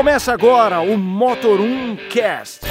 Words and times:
Começa 0.00 0.32
agora 0.32 0.80
o 0.80 0.96
Motor 0.96 1.60
1 1.60 2.08
Cast. 2.08 2.69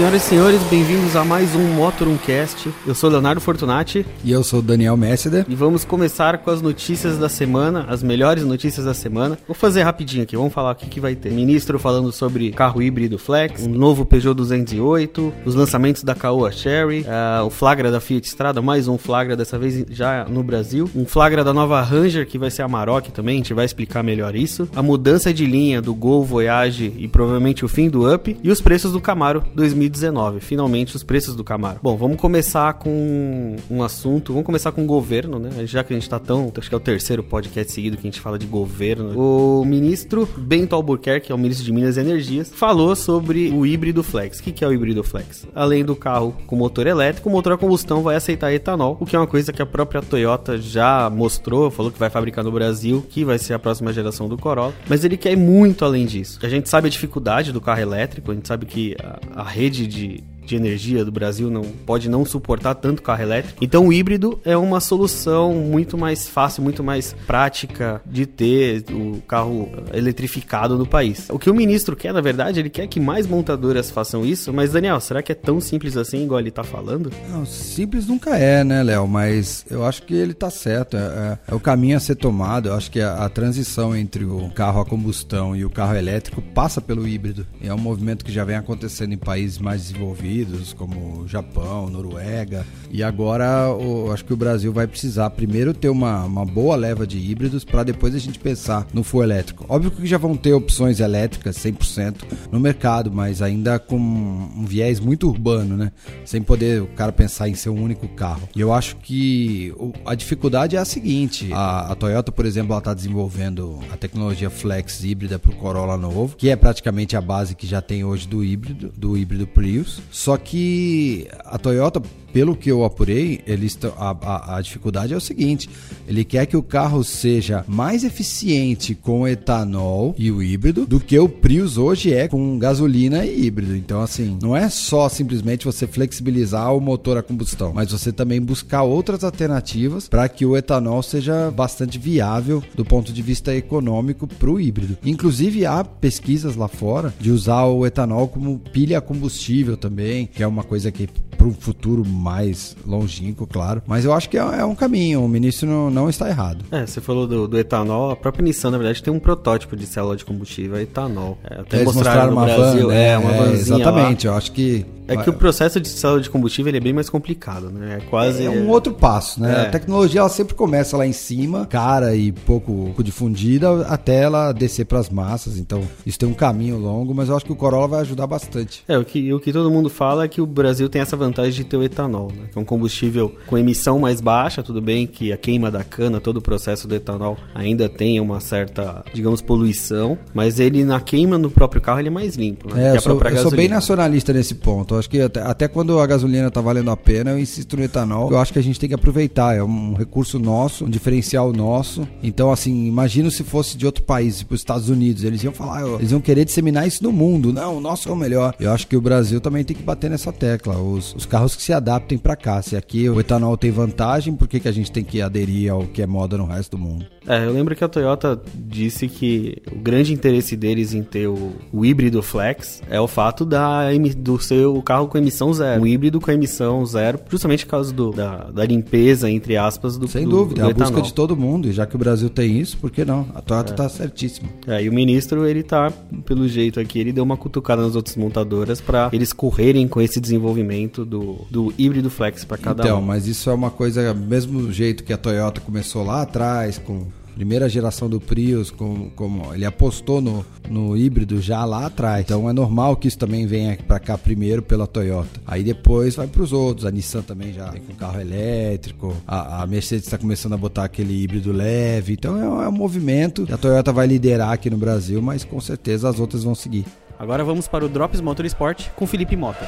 Senhoras 0.00 0.22
e 0.22 0.28
senhores, 0.30 0.62
bem-vindos 0.70 1.14
a 1.14 1.22
mais 1.22 1.54
um 1.54 1.74
Motor 1.74 2.08
1 2.08 2.16
Cast. 2.16 2.72
Eu 2.86 2.94
sou 2.94 3.10
Leonardo 3.10 3.38
Fortunati 3.38 4.06
E 4.24 4.32
eu 4.32 4.42
sou 4.42 4.62
Daniel 4.62 4.96
Messeder. 4.96 5.44
e 5.46 5.54
vamos 5.54 5.84
começar 5.84 6.38
com 6.38 6.50
as 6.50 6.62
notícias 6.62 7.18
da 7.18 7.28
semana, 7.28 7.84
as 7.86 8.02
melhores 8.02 8.42
notícias 8.42 8.86
da 8.86 8.94
semana. 8.94 9.36
Vou 9.46 9.54
fazer 9.54 9.82
rapidinho 9.82 10.22
aqui, 10.22 10.34
vamos 10.34 10.54
falar 10.54 10.70
o 10.70 10.74
que, 10.74 10.86
que 10.86 11.00
vai 11.00 11.14
ter. 11.14 11.30
Ministro 11.30 11.78
falando 11.78 12.10
sobre 12.12 12.50
carro 12.50 12.80
híbrido 12.80 13.18
Flex, 13.18 13.66
um 13.66 13.68
novo 13.68 14.06
Peugeot 14.06 14.32
208, 14.32 15.34
os 15.44 15.54
lançamentos 15.54 16.02
da 16.02 16.14
Caoa 16.14 16.50
Cherry, 16.50 17.04
ah, 17.06 17.44
o 17.44 17.50
flagra 17.50 17.90
da 17.90 18.00
Fiat 18.00 18.26
Strada, 18.26 18.62
mais 18.62 18.88
um 18.88 18.96
flagra 18.96 19.36
dessa 19.36 19.58
vez 19.58 19.84
já 19.90 20.24
no 20.24 20.42
Brasil, 20.42 20.88
um 20.96 21.04
flagra 21.04 21.44
da 21.44 21.52
nova 21.52 21.82
Ranger 21.82 22.26
que 22.26 22.38
vai 22.38 22.50
ser 22.50 22.62
a 22.62 22.68
Maroc 22.68 23.08
também, 23.08 23.34
a 23.34 23.36
gente 23.36 23.52
vai 23.52 23.66
explicar 23.66 24.02
melhor 24.02 24.34
isso, 24.34 24.66
a 24.74 24.82
mudança 24.82 25.30
de 25.30 25.44
linha 25.44 25.82
do 25.82 25.94
Gol 25.94 26.24
Voyage 26.24 26.90
e 26.96 27.06
provavelmente 27.06 27.66
o 27.66 27.68
fim 27.68 27.90
do 27.90 28.10
Up 28.10 28.34
e 28.42 28.50
os 28.50 28.62
preços 28.62 28.92
do 28.92 29.00
Camaro 29.00 29.44
2019, 29.90 30.40
finalmente 30.40 30.96
os 30.96 31.02
preços 31.02 31.34
do 31.34 31.44
Camaro. 31.44 31.80
Bom, 31.82 31.96
vamos 31.96 32.16
começar 32.16 32.74
com 32.74 33.56
um 33.70 33.82
assunto, 33.82 34.32
vamos 34.32 34.46
começar 34.46 34.72
com 34.72 34.82
o 34.82 34.86
governo, 34.86 35.38
né? 35.38 35.66
Já 35.66 35.84
que 35.84 35.92
a 35.92 35.96
gente 35.96 36.08
tá 36.08 36.18
tão, 36.18 36.52
acho 36.56 36.68
que 36.68 36.74
é 36.74 36.76
o 36.76 36.80
terceiro 36.80 37.22
podcast 37.22 37.72
seguido 37.72 37.96
que 37.96 38.06
a 38.06 38.10
gente 38.10 38.20
fala 38.20 38.38
de 38.38 38.46
governo. 38.46 39.18
O 39.18 39.64
ministro 39.64 40.28
Bento 40.36 40.74
Albuquerque, 40.74 41.26
que 41.26 41.32
é 41.32 41.34
o 41.34 41.38
ministro 41.38 41.64
de 41.64 41.72
Minas 41.72 41.96
e 41.96 42.00
Energias, 42.00 42.50
falou 42.54 42.94
sobre 42.94 43.50
o 43.50 43.66
híbrido 43.66 44.02
flex. 44.02 44.38
O 44.38 44.42
que 44.42 44.64
é 44.64 44.68
o 44.68 44.72
híbrido 44.72 45.02
flex? 45.02 45.46
Além 45.54 45.84
do 45.84 45.96
carro 45.96 46.34
com 46.46 46.56
motor 46.56 46.86
elétrico, 46.86 47.28
o 47.28 47.32
motor 47.32 47.52
a 47.52 47.58
combustão 47.58 48.02
vai 48.02 48.16
aceitar 48.16 48.52
etanol, 48.52 48.96
o 49.00 49.06
que 49.06 49.16
é 49.16 49.18
uma 49.18 49.26
coisa 49.26 49.52
que 49.52 49.60
a 49.60 49.66
própria 49.66 50.00
Toyota 50.00 50.58
já 50.58 51.10
mostrou, 51.10 51.70
falou 51.70 51.90
que 51.90 51.98
vai 51.98 52.10
fabricar 52.10 52.44
no 52.44 52.52
Brasil, 52.52 53.04
que 53.08 53.24
vai 53.24 53.38
ser 53.38 53.54
a 53.54 53.58
próxima 53.58 53.92
geração 53.92 54.28
do 54.28 54.38
Corolla, 54.38 54.72
mas 54.88 55.04
ele 55.04 55.16
quer 55.16 55.32
ir 55.32 55.36
muito 55.36 55.84
além 55.84 56.06
disso. 56.06 56.38
A 56.42 56.48
gente 56.48 56.68
sabe 56.68 56.88
a 56.88 56.90
dificuldade 56.90 57.52
do 57.52 57.60
carro 57.60 57.80
elétrico, 57.80 58.30
a 58.30 58.34
gente 58.34 58.46
sabe 58.46 58.66
que 58.66 58.96
a, 59.02 59.42
a 59.42 59.44
rede 59.44 59.79
de, 59.86 60.22
energia 60.50 61.04
do 61.04 61.12
Brasil 61.12 61.50
não 61.50 61.62
pode 61.62 62.08
não 62.08 62.24
suportar 62.24 62.74
tanto 62.74 63.02
carro 63.02 63.22
elétrico. 63.22 63.58
Então 63.62 63.86
o 63.86 63.92
híbrido 63.92 64.40
é 64.44 64.56
uma 64.56 64.80
solução 64.80 65.54
muito 65.54 65.96
mais 65.96 66.28
fácil, 66.28 66.62
muito 66.62 66.82
mais 66.82 67.14
prática 67.26 68.00
de 68.06 68.26
ter 68.26 68.84
o 68.90 69.20
carro 69.26 69.68
eletrificado 69.92 70.76
no 70.76 70.86
país. 70.86 71.28
O 71.30 71.38
que 71.38 71.50
o 71.50 71.54
ministro 71.54 71.94
quer, 71.96 72.12
na 72.12 72.20
verdade, 72.20 72.60
ele 72.60 72.70
quer 72.70 72.86
que 72.86 72.98
mais 73.00 73.26
montadoras 73.26 73.90
façam 73.90 74.24
isso, 74.24 74.52
mas 74.52 74.72
Daniel, 74.72 75.00
será 75.00 75.22
que 75.22 75.32
é 75.32 75.34
tão 75.34 75.60
simples 75.60 75.96
assim 75.96 76.24
igual 76.24 76.40
ele 76.40 76.50
tá 76.50 76.64
falando? 76.64 77.10
Não, 77.30 77.44
simples 77.46 78.06
nunca 78.06 78.36
é, 78.36 78.64
né, 78.64 78.82
Léo? 78.82 79.06
Mas 79.06 79.64
eu 79.70 79.84
acho 79.84 80.02
que 80.02 80.14
ele 80.14 80.34
tá 80.34 80.50
certo. 80.50 80.96
É, 80.96 81.00
é- 81.00 81.38
é 81.48 81.54
o 81.54 81.60
caminho 81.60 81.96
a 81.96 82.00
ser 82.00 82.14
tomado. 82.16 82.68
Eu 82.68 82.74
acho 82.74 82.90
que 82.90 83.00
a, 83.00 83.24
a 83.24 83.28
transição 83.28 83.94
entre 83.96 84.24
o 84.24 84.50
carro 84.50 84.80
a 84.80 84.84
combustão 84.84 85.54
e 85.54 85.64
o 85.64 85.70
carro 85.70 85.94
elétrico 85.96 86.42
passa 86.42 86.80
pelo 86.80 87.06
híbrido. 87.06 87.46
É 87.62 87.72
um 87.72 87.78
movimento 87.78 88.24
que 88.24 88.32
já 88.32 88.44
vem 88.44 88.56
acontecendo 88.56 89.12
em 89.12 89.18
países 89.18 89.58
mais 89.58 89.82
desenvolvidos, 89.82 90.29
como 90.76 91.26
Japão, 91.26 91.88
Noruega. 91.90 92.64
E 92.90 93.02
agora 93.02 93.70
o- 93.72 94.10
acho 94.12 94.24
que 94.24 94.32
o 94.32 94.36
Brasil 94.36 94.72
vai 94.72 94.86
precisar 94.86 95.30
primeiro 95.30 95.72
ter 95.74 95.88
uma, 95.88 96.24
uma 96.24 96.44
boa 96.44 96.76
leva 96.76 97.06
de 97.06 97.18
híbridos 97.18 97.64
para 97.64 97.82
depois 97.82 98.14
a 98.14 98.18
gente 98.18 98.38
pensar 98.38 98.86
no 98.92 99.02
full 99.02 99.22
elétrico. 99.22 99.64
Óbvio 99.68 99.90
que 99.90 100.06
já 100.06 100.18
vão 100.18 100.36
ter 100.36 100.52
opções 100.52 101.00
elétricas 101.00 101.56
100% 101.56 102.14
no 102.50 102.60
mercado, 102.60 103.10
mas 103.12 103.42
ainda 103.42 103.78
com 103.78 103.96
um 103.96 104.64
viés 104.66 105.00
muito 105.00 105.28
urbano, 105.28 105.76
né? 105.76 105.92
Sem 106.24 106.42
poder 106.42 106.82
o 106.82 106.86
cara 106.88 107.12
pensar 107.12 107.48
em 107.48 107.54
ser 107.54 107.70
um 107.70 107.82
único 107.82 108.08
carro. 108.08 108.48
E 108.54 108.60
eu 108.60 108.72
acho 108.72 108.96
que 108.96 109.72
a 110.04 110.14
dificuldade 110.14 110.76
é 110.76 110.78
a 110.78 110.84
seguinte: 110.84 111.50
a, 111.52 111.92
a 111.92 111.94
Toyota, 111.94 112.30
por 112.32 112.46
exemplo, 112.46 112.72
ela 112.72 112.78
está 112.78 112.94
desenvolvendo 112.94 113.78
a 113.92 113.96
tecnologia 113.96 114.50
Flex 114.50 115.02
híbrida 115.04 115.38
para 115.38 115.50
o 115.50 115.54
Corolla 115.56 115.96
novo, 115.96 116.36
que 116.36 116.48
é 116.48 116.56
praticamente 116.56 117.16
a 117.16 117.20
base 117.20 117.54
que 117.54 117.66
já 117.66 117.80
tem 117.80 118.04
hoje 118.04 118.26
do 118.28 118.44
híbrido, 118.44 118.92
do 118.96 119.16
híbrido 119.16 119.46
Prius. 119.46 120.00
Só 120.20 120.36
que 120.36 121.26
a 121.46 121.56
Toyota 121.56 122.02
pelo 122.32 122.54
que 122.56 122.70
eu 122.70 122.84
apurei, 122.84 123.40
tão- 123.78 123.92
a, 123.96 124.10
a- 124.10 124.56
a 124.56 124.60
dificuldade 124.62 125.12
é 125.12 125.16
o 125.16 125.20
seguinte: 125.20 125.68
ele 126.06 126.24
quer 126.24 126.46
que 126.46 126.56
o 126.56 126.62
carro 126.62 127.02
seja 127.04 127.64
mais 127.68 128.04
eficiente 128.04 128.94
com 128.94 129.26
etanol 129.26 130.14
e 130.18 130.30
o 130.30 130.42
híbrido 130.42 130.86
do 130.86 131.00
que 131.00 131.18
o 131.18 131.28
Prius 131.28 131.76
hoje 131.76 132.12
é 132.12 132.28
com 132.28 132.58
gasolina 132.58 133.24
e 133.24 133.46
híbrido. 133.46 133.76
Então, 133.76 134.00
assim, 134.00 134.38
não 134.42 134.56
é 134.56 134.68
só 134.68 135.08
simplesmente 135.08 135.64
você 135.64 135.86
flexibilizar 135.86 136.74
o 136.74 136.80
motor 136.80 137.16
a 137.16 137.22
combustão, 137.22 137.72
mas 137.74 137.92
você 137.92 138.12
também 138.12 138.40
buscar 138.40 138.82
outras 138.82 139.24
alternativas 139.24 140.08
para 140.08 140.28
que 140.28 140.44
o 140.46 140.56
etanol 140.56 141.02
seja 141.02 141.50
bastante 141.50 141.98
viável 141.98 142.62
do 142.74 142.84
ponto 142.84 143.12
de 143.12 143.22
vista 143.22 143.54
econômico 143.54 144.26
para 144.26 144.50
o 144.50 144.60
híbrido. 144.60 144.96
Inclusive, 145.04 145.66
há 145.66 145.84
pesquisas 145.84 146.56
lá 146.56 146.68
fora 146.68 147.12
de 147.20 147.30
usar 147.30 147.64
o 147.64 147.86
etanol 147.86 148.28
como 148.28 148.58
pilha 148.72 149.00
combustível 149.00 149.76
também, 149.76 150.26
que 150.26 150.42
é 150.42 150.46
uma 150.46 150.62
coisa 150.62 150.90
que 150.92 151.08
para 151.40 151.48
um 151.48 151.54
futuro 151.54 152.04
mais 152.04 152.76
longínquo, 152.86 153.46
claro. 153.46 153.82
Mas 153.86 154.04
eu 154.04 154.12
acho 154.12 154.28
que 154.28 154.36
é, 154.36 154.40
é 154.40 154.64
um 154.64 154.74
caminho, 154.74 155.24
o 155.24 155.28
ministro 155.28 155.66
não, 155.66 155.90
não 155.90 156.10
está 156.10 156.28
errado. 156.28 156.66
É, 156.70 156.84
você 156.84 157.00
falou 157.00 157.26
do, 157.26 157.48
do 157.48 157.58
etanol, 157.58 158.10
a 158.10 158.16
própria 158.16 158.44
Nissan, 158.44 158.70
na 158.70 158.76
verdade, 158.76 159.02
tem 159.02 159.10
um 159.10 159.18
protótipo 159.18 159.74
de 159.74 159.86
célula 159.86 160.16
de 160.16 160.24
combustível, 160.24 160.76
é 160.76 160.82
etanol. 160.82 161.38
É, 161.42 161.60
até 161.60 161.80
Eles 161.80 161.94
mostraram, 161.94 162.34
no 162.34 162.42
Brasil, 162.42 162.88
van, 162.88 162.92
né? 162.92 163.08
é, 163.08 163.18
uma 163.18 163.32
vanzinha 163.32 163.54
Exatamente, 163.54 164.26
lá. 164.26 164.34
eu 164.34 164.36
acho 164.36 164.52
que. 164.52 164.84
É 165.08 165.16
que 165.16 165.28
o 165.28 165.32
processo 165.32 165.80
de 165.80 165.88
célula 165.88 166.20
de 166.20 166.30
combustível 166.30 166.72
é 166.72 166.78
bem 166.78 166.92
mais 166.92 167.10
complicado, 167.10 167.68
né? 167.68 167.96
É 167.96 168.00
quase... 168.08 168.44
É 168.44 168.50
um 168.50 168.68
outro 168.68 168.94
passo, 168.94 169.40
né? 169.40 169.52
É. 169.52 169.66
A 169.66 169.70
tecnologia 169.70 170.20
ela 170.20 170.28
sempre 170.28 170.54
começa 170.54 170.96
lá 170.96 171.04
em 171.04 171.12
cima, 171.12 171.66
cara 171.66 172.14
e 172.14 172.30
pouco, 172.30 172.72
pouco 172.72 173.02
difundida, 173.02 173.86
até 173.88 174.22
ela 174.22 174.52
descer 174.52 174.84
para 174.84 175.00
as 175.00 175.10
massas. 175.10 175.58
Então, 175.58 175.82
isso 176.06 176.16
tem 176.16 176.28
um 176.28 176.34
caminho 176.34 176.78
longo, 176.78 177.12
mas 177.12 177.28
eu 177.28 177.34
acho 177.34 177.44
que 177.44 177.50
o 177.50 177.56
Corolla 177.56 177.88
vai 177.88 178.00
ajudar 178.02 178.28
bastante. 178.28 178.84
É, 178.86 178.96
o 178.96 179.04
que, 179.04 179.32
o 179.32 179.40
que 179.40 179.52
todo 179.52 179.68
mundo 179.68 179.90
fala 179.90 180.26
é 180.26 180.28
que 180.28 180.40
o 180.40 180.46
Brasil 180.46 180.88
tem 180.88 181.02
essa 181.02 181.16
vantagem 181.16 181.29
de 181.30 181.64
ter 181.64 181.76
o 181.76 181.82
etanol, 181.82 182.30
né? 182.34 182.44
Que 182.52 182.58
é 182.58 182.60
um 182.60 182.64
combustível 182.64 183.34
com 183.46 183.56
emissão 183.56 183.98
mais 183.98 184.20
baixa, 184.20 184.62
tudo 184.62 184.80
bem 184.80 185.06
que 185.06 185.32
a 185.32 185.36
queima 185.36 185.70
da 185.70 185.82
cana, 185.82 186.20
todo 186.20 186.38
o 186.38 186.42
processo 186.42 186.86
do 186.86 186.94
etanol 186.94 187.36
ainda 187.54 187.88
tem 187.88 188.20
uma 188.20 188.40
certa, 188.40 189.04
digamos, 189.12 189.40
poluição, 189.40 190.18
mas 190.34 190.60
ele 190.60 190.84
na 190.84 191.00
queima 191.00 191.38
no 191.38 191.50
próprio 191.50 191.80
carro 191.80 192.00
ele 192.00 192.08
é 192.08 192.10
mais 192.10 192.36
limpo, 192.36 192.74
né? 192.74 192.90
É, 192.92 192.96
eu 192.96 193.00
sou, 193.00 193.20
eu 193.20 193.42
sou 193.42 193.50
bem 193.50 193.68
nacionalista 193.68 194.32
nesse 194.32 194.54
ponto. 194.54 194.94
Eu 194.94 194.98
acho 194.98 195.10
que 195.10 195.20
até, 195.20 195.40
até 195.40 195.68
quando 195.68 195.98
a 195.98 196.06
gasolina 196.06 196.50
tá 196.50 196.60
valendo 196.60 196.90
a 196.90 196.96
pena, 196.96 197.30
eu 197.30 197.38
insisto 197.38 197.76
no 197.76 197.82
etanol. 197.82 198.30
Eu 198.30 198.38
acho 198.38 198.52
que 198.52 198.58
a 198.58 198.62
gente 198.62 198.78
tem 198.78 198.88
que 198.88 198.94
aproveitar. 198.94 199.54
É 199.56 199.62
um 199.62 199.94
recurso 199.94 200.38
nosso, 200.38 200.84
um 200.84 200.90
diferencial 200.90 201.52
nosso. 201.52 202.06
Então, 202.22 202.50
assim, 202.50 202.86
imagino 202.86 203.30
se 203.30 203.42
fosse 203.44 203.76
de 203.76 203.86
outro 203.86 204.02
país, 204.04 204.38
tipo 204.38 204.54
os 204.54 204.60
Estados 204.60 204.88
Unidos. 204.88 205.24
Eles 205.24 205.42
iam 205.42 205.52
falar, 205.52 205.86
eles 205.98 206.12
iam 206.12 206.20
querer 206.20 206.44
disseminar 206.44 206.86
isso 206.86 207.02
no 207.02 207.12
mundo. 207.12 207.52
Não, 207.52 207.76
o 207.76 207.80
nosso 207.80 208.08
é 208.08 208.12
o 208.12 208.16
melhor. 208.16 208.54
Eu 208.58 208.72
acho 208.72 208.86
que 208.86 208.96
o 208.96 209.00
Brasil 209.00 209.40
também 209.40 209.64
tem 209.64 209.76
que 209.76 209.82
bater 209.82 210.10
nessa 210.10 210.32
tecla. 210.32 210.78
Os, 210.78 211.14
os 211.20 211.26
carros 211.26 211.54
que 211.54 211.62
se 211.62 211.72
adaptem 211.72 212.18
para 212.18 212.34
cá. 212.34 212.62
Se 212.62 212.76
aqui 212.76 213.08
o 213.08 213.20
etanol 213.20 213.56
tem 213.56 213.70
vantagem, 213.70 214.34
por 214.34 214.48
que, 214.48 214.58
que 214.58 214.68
a 214.68 214.72
gente 214.72 214.90
tem 214.90 215.04
que 215.04 215.20
aderir 215.20 215.70
ao 215.70 215.82
que 215.82 216.02
é 216.02 216.06
moda 216.06 216.36
no 216.38 216.46
resto 216.46 216.76
do 216.76 216.78
mundo? 216.78 217.06
É, 217.26 217.44
eu 217.44 217.52
lembro 217.52 217.76
que 217.76 217.84
a 217.84 217.88
Toyota 217.88 218.40
disse 218.54 219.06
que 219.06 219.62
o 219.70 219.78
grande 219.78 220.12
interesse 220.12 220.56
deles 220.56 220.94
em 220.94 221.02
ter 221.02 221.28
o, 221.28 221.52
o 221.72 221.84
híbrido 221.84 222.22
flex 222.22 222.82
é 222.88 222.98
o 223.00 223.06
fato 223.06 223.44
da, 223.44 223.82
do 224.16 224.40
seu 224.40 224.80
carro 224.82 225.06
com 225.06 225.18
emissão 225.18 225.52
zero. 225.52 225.82
Um 225.82 225.86
híbrido 225.86 226.20
com 226.20 226.30
emissão 226.30 226.84
zero, 226.86 227.20
justamente 227.28 227.66
por 227.66 227.72
causa 227.72 227.92
do, 227.92 228.10
da, 228.10 228.50
da 228.50 228.64
limpeza, 228.64 229.30
entre 229.30 229.56
aspas, 229.56 229.98
do 229.98 230.08
Sem 230.08 230.24
do, 230.24 230.30
dúvida, 230.30 230.62
do 230.62 230.68
é 230.68 230.70
a 230.72 230.74
busca 230.74 231.02
de 231.02 231.12
todo 231.12 231.36
mundo. 231.36 231.68
E 231.68 231.72
já 231.72 231.86
que 231.86 231.94
o 231.94 231.98
Brasil 231.98 232.30
tem 232.30 232.58
isso, 232.58 232.78
por 232.78 232.90
que 232.90 233.04
não? 233.04 233.26
A 233.34 233.42
Toyota 233.42 233.74
tá 233.74 233.88
certíssima. 233.88 234.48
É, 234.66 234.82
e 234.82 234.88
o 234.88 234.92
ministro, 234.92 235.46
ele 235.46 235.62
tá, 235.62 235.92
pelo 236.24 236.48
jeito 236.48 236.80
aqui, 236.80 236.98
ele 236.98 237.12
deu 237.12 237.22
uma 237.22 237.36
cutucada 237.36 237.82
nas 237.82 237.94
outras 237.94 238.16
montadoras 238.16 238.80
pra 238.80 239.10
eles 239.12 239.32
correrem 239.32 239.86
com 239.86 240.00
esse 240.00 240.18
desenvolvimento 240.18 241.04
do, 241.10 241.44
do 241.50 241.74
híbrido 241.76 242.08
flex 242.08 242.44
pra 242.44 242.56
cada 242.56 242.84
então, 242.84 243.00
um. 243.00 243.02
mas 243.02 243.26
isso 243.26 243.50
é 243.50 243.54
uma 243.54 243.70
coisa, 243.70 244.14
mesmo 244.14 244.70
jeito 244.72 245.04
que 245.04 245.12
a 245.12 245.16
Toyota 245.18 245.60
começou 245.60 246.04
lá 246.04 246.22
atrás, 246.22 246.78
com 246.78 247.06
a 247.30 247.32
primeira 247.40 247.68
geração 247.68 248.08
do 248.08 248.20
Prius, 248.20 248.70
com, 248.70 249.08
como 249.16 249.54
ele 249.54 249.64
apostou 249.64 250.20
no, 250.20 250.44
no 250.68 250.96
híbrido 250.96 251.40
já 251.40 251.64
lá 251.64 251.86
atrás. 251.86 252.22
Então 252.24 252.48
é 252.50 252.52
normal 252.52 252.96
que 252.96 253.08
isso 253.08 253.16
também 253.18 253.46
venha 253.46 253.78
para 253.86 253.98
cá 253.98 254.18
primeiro 254.18 254.60
pela 254.62 254.86
Toyota. 254.86 255.40
Aí 255.46 255.62
depois 255.62 256.16
vai 256.16 256.26
para 256.26 256.42
os 256.42 256.52
outros. 256.52 256.84
A 256.86 256.90
Nissan 256.90 257.22
também 257.22 257.52
já 257.52 257.70
vem 257.70 257.80
com 257.80 257.94
carro 257.94 258.20
elétrico. 258.20 259.16
A, 259.26 259.62
a 259.62 259.66
Mercedes 259.66 260.04
está 260.06 260.18
começando 260.18 260.52
a 260.52 260.56
botar 260.58 260.84
aquele 260.84 261.14
híbrido 261.22 261.50
leve. 261.52 262.12
Então 262.12 262.38
é, 262.38 262.46
um- 262.48 262.62
é 262.62 262.68
um 262.68 262.72
movimento. 262.72 263.46
A 263.50 263.56
Toyota 263.56 263.90
vai 263.92 264.06
liderar 264.06 264.50
aqui 264.52 264.68
no 264.68 264.76
Brasil, 264.76 265.22
mas 265.22 265.42
com 265.44 265.60
certeza 265.60 266.08
as 266.10 266.20
outras 266.20 266.44
vão 266.44 266.54
seguir. 266.54 266.84
Agora 267.18 267.42
vamos 267.44 267.66
para 267.68 267.84
o 267.84 267.88
Drops 267.88 268.20
Motorsport 268.20 268.88
com 268.96 269.06
Felipe 269.06 269.36
Mota. 269.36 269.66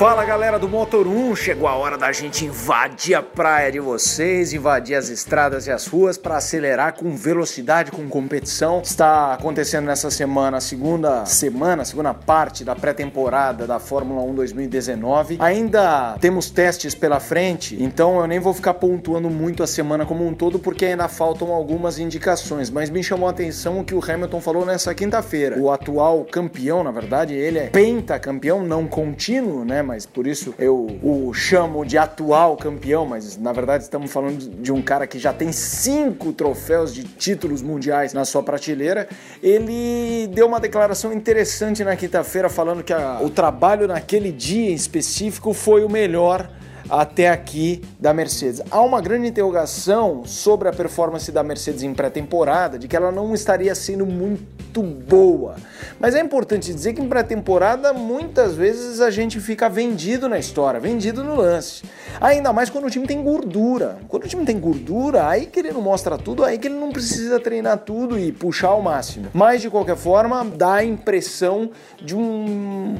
Fala 0.00 0.24
galera 0.24 0.58
do 0.58 0.66
Motor 0.66 1.06
1, 1.06 1.36
chegou 1.36 1.68
a 1.68 1.74
hora 1.74 1.98
da 1.98 2.10
gente 2.10 2.46
invadir 2.46 3.14
a 3.14 3.22
praia 3.22 3.70
de 3.70 3.78
vocês, 3.78 4.54
invadir 4.54 4.94
as 4.94 5.10
estradas 5.10 5.66
e 5.66 5.70
as 5.70 5.86
ruas 5.86 6.16
para 6.16 6.38
acelerar 6.38 6.94
com 6.94 7.14
velocidade, 7.14 7.90
com 7.90 8.08
competição. 8.08 8.80
Está 8.80 9.34
acontecendo 9.34 9.84
nessa 9.84 10.10
semana, 10.10 10.56
a 10.56 10.60
segunda 10.62 11.26
semana, 11.26 11.84
segunda 11.84 12.14
parte 12.14 12.64
da 12.64 12.74
pré-temporada 12.74 13.66
da 13.66 13.78
Fórmula 13.78 14.22
1 14.22 14.34
2019. 14.36 15.36
Ainda 15.38 16.16
temos 16.18 16.48
testes 16.48 16.94
pela 16.94 17.20
frente, 17.20 17.76
então 17.78 18.20
eu 18.20 18.26
nem 18.26 18.38
vou 18.38 18.54
ficar 18.54 18.72
pontuando 18.72 19.28
muito 19.28 19.62
a 19.62 19.66
semana 19.66 20.06
como 20.06 20.26
um 20.26 20.32
todo 20.32 20.58
porque 20.58 20.86
ainda 20.86 21.08
faltam 21.08 21.52
algumas 21.52 21.98
indicações, 21.98 22.70
mas 22.70 22.88
me 22.88 23.04
chamou 23.04 23.28
a 23.28 23.32
atenção 23.32 23.80
o 23.80 23.84
que 23.84 23.94
o 23.94 24.02
Hamilton 24.02 24.40
falou 24.40 24.64
nessa 24.64 24.94
quinta-feira. 24.94 25.58
O 25.58 25.70
atual 25.70 26.24
campeão, 26.24 26.82
na 26.82 26.90
verdade, 26.90 27.34
ele 27.34 27.58
é 27.58 27.66
pentacampeão, 27.66 28.62
não 28.62 28.86
contínuo, 28.86 29.62
né? 29.62 29.89
Mas 29.90 30.06
por 30.06 30.24
isso 30.24 30.54
eu 30.56 30.86
o 31.02 31.34
chamo 31.34 31.84
de 31.84 31.98
atual 31.98 32.56
campeão, 32.56 33.04
mas 33.04 33.36
na 33.36 33.52
verdade 33.52 33.82
estamos 33.82 34.12
falando 34.12 34.38
de 34.38 34.70
um 34.70 34.80
cara 34.80 35.04
que 35.04 35.18
já 35.18 35.32
tem 35.32 35.50
cinco 35.50 36.32
troféus 36.32 36.94
de 36.94 37.02
títulos 37.02 37.60
mundiais 37.60 38.12
na 38.12 38.24
sua 38.24 38.40
prateleira. 38.40 39.08
Ele 39.42 40.28
deu 40.28 40.46
uma 40.46 40.60
declaração 40.60 41.12
interessante 41.12 41.82
na 41.82 41.96
quinta-feira 41.96 42.48
falando 42.48 42.84
que 42.84 42.92
a, 42.92 43.18
o 43.20 43.28
trabalho 43.28 43.88
naquele 43.88 44.30
dia 44.30 44.70
em 44.70 44.74
específico 44.74 45.52
foi 45.52 45.82
o 45.82 45.90
melhor 45.90 46.48
até 46.90 47.28
aqui 47.28 47.82
da 47.98 48.12
Mercedes. 48.12 48.60
Há 48.70 48.80
uma 48.80 49.00
grande 49.00 49.28
interrogação 49.28 50.24
sobre 50.26 50.68
a 50.68 50.72
performance 50.72 51.30
da 51.30 51.42
Mercedes 51.42 51.82
em 51.82 51.94
pré-temporada, 51.94 52.78
de 52.78 52.88
que 52.88 52.96
ela 52.96 53.12
não 53.12 53.32
estaria 53.32 53.74
sendo 53.74 54.04
muito 54.04 54.82
boa. 54.82 55.56
Mas 55.98 56.14
é 56.14 56.20
importante 56.20 56.72
dizer 56.72 56.92
que 56.94 57.00
em 57.00 57.08
pré-temporada 57.08 57.92
muitas 57.92 58.54
vezes 58.54 59.00
a 59.00 59.10
gente 59.10 59.38
fica 59.38 59.68
vendido 59.68 60.28
na 60.28 60.38
história, 60.38 60.80
vendido 60.80 61.22
no 61.22 61.36
lance. 61.36 61.84
Ainda 62.20 62.52
mais 62.52 62.68
quando 62.68 62.86
o 62.86 62.90
time 62.90 63.06
tem 63.06 63.22
gordura. 63.22 63.98
Quando 64.08 64.24
o 64.24 64.28
time 64.28 64.44
tem 64.44 64.58
gordura, 64.58 65.28
aí 65.28 65.46
que 65.46 65.60
ele 65.60 65.72
não 65.72 65.80
mostra 65.80 66.18
tudo, 66.18 66.44
aí 66.44 66.58
que 66.58 66.66
ele 66.66 66.78
não 66.78 66.90
precisa 66.90 67.38
treinar 67.38 67.78
tudo 67.78 68.18
e 68.18 68.32
puxar 68.32 68.68
ao 68.68 68.82
máximo. 68.82 69.28
Mas 69.32 69.60
de 69.60 69.70
qualquer 69.70 69.96
forma, 69.96 70.44
dá 70.44 70.74
a 70.74 70.84
impressão 70.84 71.70
de 72.02 72.16
um 72.16 72.96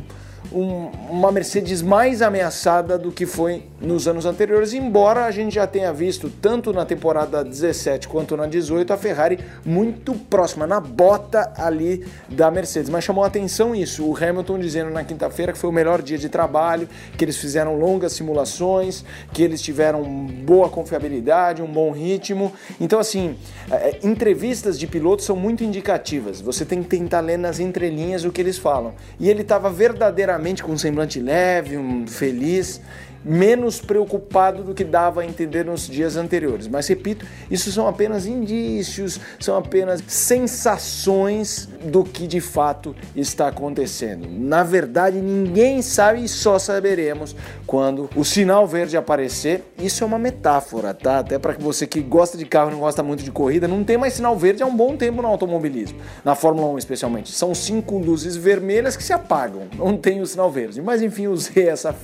um, 0.52 0.86
uma 1.10 1.30
Mercedes 1.30 1.82
mais 1.82 2.22
ameaçada 2.22 2.98
do 2.98 3.12
que 3.12 3.26
foi 3.26 3.64
nos 3.80 4.08
anos 4.08 4.26
anteriores, 4.26 4.72
embora 4.72 5.24
a 5.24 5.30
gente 5.30 5.54
já 5.54 5.66
tenha 5.66 5.92
visto 5.92 6.30
tanto 6.40 6.72
na 6.72 6.84
temporada 6.84 7.44
17 7.44 8.08
quanto 8.08 8.36
na 8.36 8.46
18 8.46 8.92
a 8.92 8.96
Ferrari 8.96 9.38
muito 9.64 10.14
próxima, 10.14 10.66
na 10.66 10.80
bota 10.80 11.52
ali 11.56 12.04
da 12.28 12.50
Mercedes. 12.50 12.90
Mas 12.90 13.04
chamou 13.04 13.24
atenção 13.24 13.74
isso, 13.74 14.04
o 14.04 14.16
Hamilton 14.16 14.58
dizendo 14.58 14.90
na 14.90 15.04
quinta-feira 15.04 15.52
que 15.52 15.58
foi 15.58 15.70
o 15.70 15.72
melhor 15.72 16.02
dia 16.02 16.18
de 16.18 16.28
trabalho, 16.28 16.88
que 17.16 17.24
eles 17.24 17.36
fizeram 17.36 17.76
longas 17.76 18.12
simulações, 18.12 19.04
que 19.32 19.42
eles 19.42 19.62
tiveram 19.62 20.02
boa 20.02 20.68
confiabilidade, 20.68 21.62
um 21.62 21.72
bom 21.72 21.90
ritmo. 21.92 22.52
Então, 22.80 22.98
assim, 22.98 23.36
é, 23.70 23.98
entrevistas 24.02 24.78
de 24.78 24.86
pilotos 24.86 25.24
são 25.24 25.36
muito 25.36 25.62
indicativas. 25.62 26.40
Você 26.40 26.64
tem 26.64 26.82
que 26.82 26.88
tentar 26.88 27.20
ler 27.20 27.38
nas 27.38 27.60
entrelinhas 27.60 28.24
o 28.24 28.32
que 28.32 28.40
eles 28.40 28.58
falam. 28.58 28.94
E 29.18 29.28
ele 29.28 29.42
estava 29.42 29.70
verdadeiramente 29.70 30.29
com 30.62 30.72
um 30.72 30.78
semblante 30.78 31.20
leve, 31.20 31.76
um 31.76 32.06
feliz, 32.06 32.80
menos 33.24 33.80
preocupado 33.80 34.62
do 34.62 34.74
que 34.74 34.84
dava 34.84 35.22
a 35.22 35.26
entender 35.26 35.64
nos 35.64 35.86
dias 35.86 36.16
anteriores. 36.16 36.66
Mas 36.66 36.86
repito, 36.88 37.26
isso 37.50 37.70
são 37.70 37.86
apenas 37.86 38.26
indícios, 38.26 39.20
são 39.38 39.56
apenas 39.56 40.02
sensações 40.06 41.68
do 41.84 42.04
que 42.04 42.26
de 42.26 42.40
fato 42.40 42.94
está 43.14 43.48
acontecendo. 43.48 44.26
Na 44.28 44.62
verdade, 44.62 45.20
ninguém 45.20 45.82
sabe 45.82 46.24
e 46.24 46.28
só 46.28 46.58
saberemos 46.58 47.36
quando 47.66 48.08
o 48.16 48.24
sinal 48.24 48.66
verde 48.66 48.96
aparecer. 48.96 49.64
Isso 49.78 50.04
é 50.04 50.06
uma 50.06 50.18
metáfora, 50.18 50.94
tá? 50.94 51.18
Até 51.18 51.38
para 51.38 51.52
você 51.54 51.86
que 51.86 52.00
gosta 52.00 52.36
de 52.38 52.44
carro 52.44 52.70
e 52.70 52.72
não 52.72 52.80
gosta 52.80 53.02
muito 53.02 53.22
de 53.22 53.30
corrida, 53.30 53.68
não 53.68 53.84
tem 53.84 53.96
mais 53.96 54.14
sinal 54.14 54.36
verde 54.36 54.62
há 54.62 54.66
um 54.66 54.76
bom 54.76 54.96
tempo 54.96 55.22
no 55.22 55.28
automobilismo, 55.28 55.98
na 56.24 56.34
Fórmula 56.34 56.68
1 56.68 56.78
especialmente. 56.78 57.32
São 57.32 57.54
cinco 57.54 57.98
luzes 57.98 58.36
vermelhas 58.36 58.96
que 58.96 59.02
se 59.02 59.12
apagam, 59.12 59.62
não 59.76 59.96
tem 59.96 60.20
o 60.20 60.26
sinal 60.26 60.50
verde. 60.50 60.80
Mas 60.80 61.02
enfim, 61.02 61.26
usei 61.26 61.68
essa, 61.68 61.94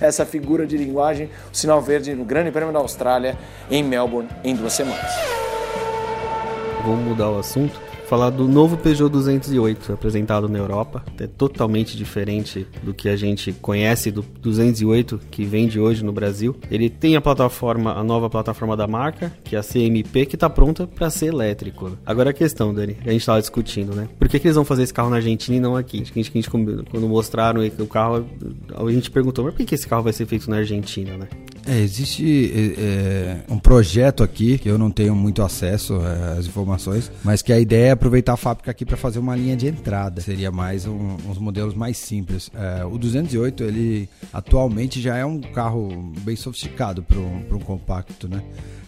essa 0.00 0.24
figura 0.24 0.65
de 0.66 0.76
linguagem, 0.76 1.30
o 1.52 1.56
sinal 1.56 1.80
verde 1.80 2.14
no 2.14 2.24
Grande 2.24 2.50
Prêmio 2.50 2.72
da 2.72 2.80
Austrália 2.80 3.36
em 3.70 3.82
Melbourne 3.82 4.28
em 4.42 4.54
duas 4.54 4.72
semanas. 4.72 5.10
Vamos 6.84 7.04
mudar 7.04 7.30
o 7.30 7.38
assunto 7.38 7.85
falar 8.06 8.30
do 8.30 8.46
novo 8.46 8.76
Peugeot 8.76 9.10
208 9.10 9.92
apresentado 9.92 10.48
na 10.48 10.58
Europa. 10.58 11.04
É 11.18 11.26
totalmente 11.26 11.96
diferente 11.96 12.66
do 12.82 12.94
que 12.94 13.08
a 13.08 13.16
gente 13.16 13.52
conhece 13.52 14.10
do 14.10 14.22
208 14.40 15.20
que 15.30 15.44
vende 15.44 15.80
hoje 15.80 16.04
no 16.04 16.12
Brasil. 16.12 16.56
Ele 16.70 16.88
tem 16.88 17.16
a 17.16 17.20
plataforma, 17.20 17.92
a 17.92 18.04
nova 18.04 18.30
plataforma 18.30 18.76
da 18.76 18.86
marca, 18.86 19.32
que 19.44 19.56
é 19.56 19.58
a 19.58 19.62
CMP, 19.62 20.26
que 20.26 20.36
está 20.36 20.48
pronta 20.48 20.86
para 20.86 21.10
ser 21.10 21.26
elétrico. 21.26 21.98
Agora 22.06 22.30
a 22.30 22.32
questão, 22.32 22.72
Dani, 22.72 22.96
a 23.04 23.10
gente 23.10 23.20
estava 23.20 23.40
discutindo, 23.40 23.94
né? 23.94 24.08
Por 24.18 24.28
que, 24.28 24.38
que, 24.38 24.46
eles 24.46 24.56
vão 24.56 24.64
fazer 24.64 24.84
esse 24.84 24.94
carro 24.94 25.10
na 25.10 25.16
Argentina 25.16 25.56
e 25.56 25.60
não 25.60 25.76
aqui? 25.76 25.96
A 25.96 26.04
gente, 26.04 26.30
a 26.30 26.32
gente, 26.32 26.48
quando 26.48 27.08
mostraram 27.08 27.60
o 27.78 27.86
carro, 27.86 28.24
a 28.76 28.90
gente 28.92 29.10
perguntou, 29.10 29.44
mas 29.44 29.54
por 29.54 29.64
que 29.64 29.74
esse 29.74 29.86
carro 29.86 30.04
vai 30.04 30.12
ser 30.12 30.26
feito 30.26 30.48
na 30.48 30.58
Argentina, 30.58 31.16
né? 31.16 31.28
É, 31.66 31.80
existe 31.80 32.52
é, 32.54 32.80
é, 32.80 33.52
um 33.52 33.58
projeto 33.58 34.22
aqui 34.22 34.56
que 34.56 34.68
eu 34.68 34.78
não 34.78 34.90
tenho 34.90 35.14
muito 35.16 35.42
acesso 35.42 35.94
é, 36.00 36.38
às 36.38 36.46
informações, 36.46 37.10
mas 37.24 37.42
que 37.42 37.52
a 37.52 37.58
ideia 37.58 37.88
é 37.88 37.90
aproveitar 37.90 38.34
a 38.34 38.36
fábrica 38.36 38.70
aqui 38.70 38.84
para 38.84 38.96
fazer 38.96 39.18
uma 39.18 39.34
linha 39.34 39.56
de 39.56 39.66
entrada. 39.66 40.20
Seria 40.20 40.52
mais 40.52 40.86
um, 40.86 41.16
uns 41.28 41.38
modelos 41.38 41.74
mais 41.74 41.96
simples. 41.96 42.50
É, 42.54 42.84
o 42.84 42.96
208 42.96 43.64
ele 43.64 44.08
atualmente 44.32 45.00
já 45.00 45.16
é 45.16 45.24
um 45.24 45.40
carro 45.40 46.12
bem 46.20 46.36
sofisticado 46.36 47.02
para 47.02 47.18
um, 47.18 47.44
um 47.50 47.58
compacto, 47.58 48.28
né? 48.28 48.42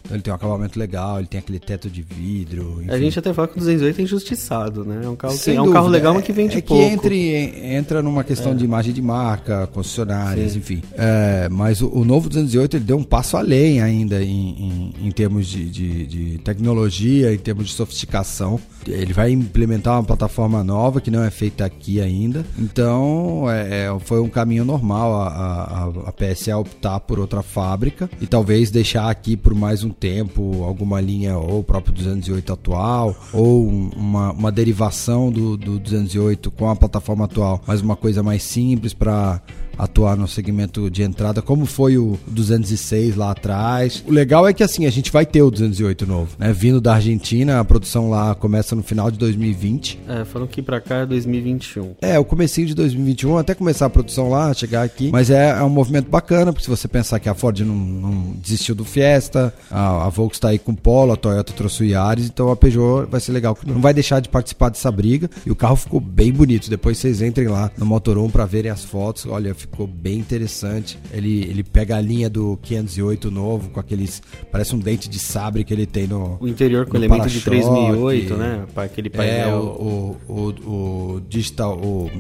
Então 0.09 0.17
ele 0.17 0.23
tem 0.23 0.33
um 0.33 0.37
acabamento 0.37 0.79
legal, 0.79 1.19
ele 1.19 1.29
tem 1.29 1.39
aquele 1.39 1.59
teto 1.59 1.91
de 1.91 2.01
vidro. 2.01 2.79
Enfim. 2.81 2.91
A 2.91 2.99
gente 2.99 3.19
até 3.19 3.35
fala 3.35 3.47
que 3.47 3.57
o 3.57 3.59
208 3.59 4.01
é 4.01 4.03
injustiçado, 4.03 4.83
né? 4.83 5.03
É 5.05 5.09
um 5.09 5.15
carro, 5.15 5.39
que, 5.39 5.51
é 5.51 5.61
um 5.61 5.71
carro 5.71 5.89
legal, 5.89 6.15
mas 6.15 6.25
que 6.25 6.33
vende 6.33 6.55
é, 6.55 6.59
é 6.59 6.63
pouco. 6.63 6.83
que 6.83 6.91
entre, 6.91 7.75
entra 7.75 8.03
numa 8.03 8.25
questão 8.25 8.53
é. 8.53 8.55
de 8.55 8.65
imagem 8.65 8.95
de 8.95 9.03
marca, 9.03 9.67
concessionárias, 9.67 10.53
Sim. 10.53 10.59
enfim. 10.61 10.83
É, 10.97 11.47
mas 11.51 11.83
o, 11.83 11.91
o, 11.93 12.07
novo 12.07 12.31
208 12.31 12.68
ele 12.76 12.85
deu 12.85 12.97
um 12.97 13.03
passo 13.03 13.37
além 13.37 13.81
ainda 13.81 14.23
em, 14.23 14.93
em, 15.00 15.09
em 15.09 15.11
termos 15.11 15.47
de, 15.47 15.69
de, 15.69 16.06
de, 16.06 16.38
tecnologia, 16.38 17.32
em 17.32 17.38
termos 17.38 17.69
de 17.69 17.73
sofisticação. 17.73 18.61
Ele 18.87 19.12
vai 19.12 19.31
implementar 19.31 19.94
uma 19.94 20.05
plataforma 20.05 20.62
nova 20.65 21.00
que 21.00 21.11
não 21.11 21.23
é 21.23 21.31
feita 21.31 21.65
aqui 21.65 22.00
ainda. 22.00 22.44
Então 22.59 23.50
é, 23.50 23.87
é 23.87 23.99
foi 24.00 24.20
um 24.20 24.29
caminho 24.29 24.65
normal 24.65 25.20
a, 25.20 25.29
a, 25.29 25.85
a 26.09 26.12
PSA 26.12 26.56
optar 26.56 27.00
por 27.00 27.19
outra 27.19 27.43
fábrica 27.43 28.09
e 28.20 28.26
talvez 28.26 28.71
deixar 28.71 29.11
aqui 29.11 29.37
por 29.37 29.55
mais 29.55 29.85
um 29.85 29.91
tempo 29.91 30.64
alguma 30.64 31.00
linha 31.00 31.37
ou 31.37 31.61
o 31.61 31.64
próprio 31.64 31.93
208 31.94 32.53
atual 32.53 33.17
ou 33.32 33.69
uma, 33.69 34.32
uma 34.32 34.53
derivação 34.53 35.31
do, 35.31 35.56
do 35.56 35.79
208 35.79 36.50
com 36.50 36.69
a 36.69 36.76
plataforma 36.76 37.25
atual, 37.25 37.62
mas 37.67 37.81
uma 37.81 37.97
coisa 37.97 38.23
mais 38.23 38.43
simples 38.43 38.93
para 38.93 39.41
atuar 39.79 40.17
no 40.17 40.27
segmento 40.27 40.91
de 40.91 41.03
entrada, 41.03 41.43
como 41.43 41.67
foi 41.67 41.99
o 41.99 42.19
206 42.27 43.17
lá 43.17 43.31
atrás. 43.31 44.02
O 44.07 44.11
legal 44.11 44.49
é 44.49 44.52
que 44.52 44.62
assim, 44.62 44.87
a 44.87 44.91
gente 44.91 45.12
vai 45.12 45.26
ter 45.26 45.43
o 45.43 45.50
208 45.50 46.07
novo, 46.07 46.31
né? 46.38 46.52
Vindo 46.52 46.81
da 46.81 46.95
Argentina, 46.95 47.61
a 47.61 47.64
produção 47.64 48.11
lá 48.11 48.35
começa 48.35 48.75
no 48.75 48.83
final 48.83 49.11
de 49.11 49.19
2020. 49.19 50.00
É, 50.09 50.25
foram 50.25 50.47
que 50.47 50.62
pra 50.62 50.81
cá 50.81 50.97
é 50.97 51.07
2021. 51.07 51.95
É, 52.00 52.19
o 52.19 52.25
comecinho 52.25 52.67
de 52.67 52.75
2021, 52.75 53.38
até 53.38 53.55
começar 53.55 53.87
a 53.87 53.91
produção 53.91 54.31
lá, 54.31 54.52
chegar 54.55 54.83
aqui. 54.83 55.11
Mas 55.12 55.31
é, 55.31 55.50
é 55.50 55.62
um 55.62 55.69
movimento 55.69 56.09
bacana, 56.09 56.52
porque 56.52 56.64
se 56.64 56.71
você 56.71 56.88
pensar 56.88 57.21
que 57.21 57.29
a 57.29 57.35
Ford 57.35 57.61
não, 57.61 57.75
não 57.75 58.33
desistiu 58.43 58.75
do 58.75 58.85
Fiesta, 58.85 59.52
a, 59.71 60.07
a 60.07 60.09
Volkswagen 60.09 60.38
tá 60.38 60.49
aí 60.49 60.59
com 60.59 60.73
o 60.73 60.76
Polo, 60.76 61.12
a 61.12 61.17
Toyota 61.17 61.52
trouxe 61.52 61.83
o 61.83 61.87
Yaris, 61.87 62.26
então 62.26 62.50
a 62.50 62.57
Peugeot 62.57 63.07
vai 63.11 63.21
ser 63.21 63.33
legal. 63.33 63.57
Não 63.67 63.81
vai 63.81 63.93
deixar 63.93 64.21
de 64.21 64.29
participar 64.29 64.71
dessa 64.71 64.91
briga. 64.91 65.29
E 65.45 65.50
o 65.50 65.57
carro 65.57 65.76
ficou 65.76 66.00
bem 66.00 66.33
bonito. 66.33 66.71
Depois 66.71 66.99
vocês 66.99 67.21
entrem 67.21 67.49
lá 67.49 67.71
no 67.76 67.85
Motorhome 67.85 68.31
para 68.31 68.47
verem 68.47 68.71
as 68.71 68.85
fotos. 68.85 69.26
Olha, 69.26 69.55
ficou 69.55 69.68
ficou 69.71 69.87
bem 69.87 70.19
interessante. 70.19 70.99
Ele, 71.13 71.43
ele 71.43 71.63
pega 71.63 71.97
a 71.97 72.01
linha 72.01 72.29
do 72.29 72.59
508 72.63 73.31
novo, 73.31 73.71
com 73.71 73.81
aqueles. 73.81 74.23
Parece 74.51 74.75
um 74.75 74.79
dente 74.79 75.09
de 75.09 75.19
sabre 75.19 75.65
que 75.65 75.73
ele 75.73 75.87
tem 75.87 76.07
no. 76.07 76.37
O 76.41 76.49
interior 76.49 76.87
com 76.87 76.97
elemento 76.97 77.29
de 77.29 77.41
3008, 77.41 78.37
né? 78.37 78.67
Aquele 78.77 79.11
painel. 79.11 79.49
É, 79.49 79.55
o, 79.55 80.17
o, 80.29 80.33
o, 80.33 81.15
o 81.15 81.21
digital. 81.29 81.79
O, 81.79 82.11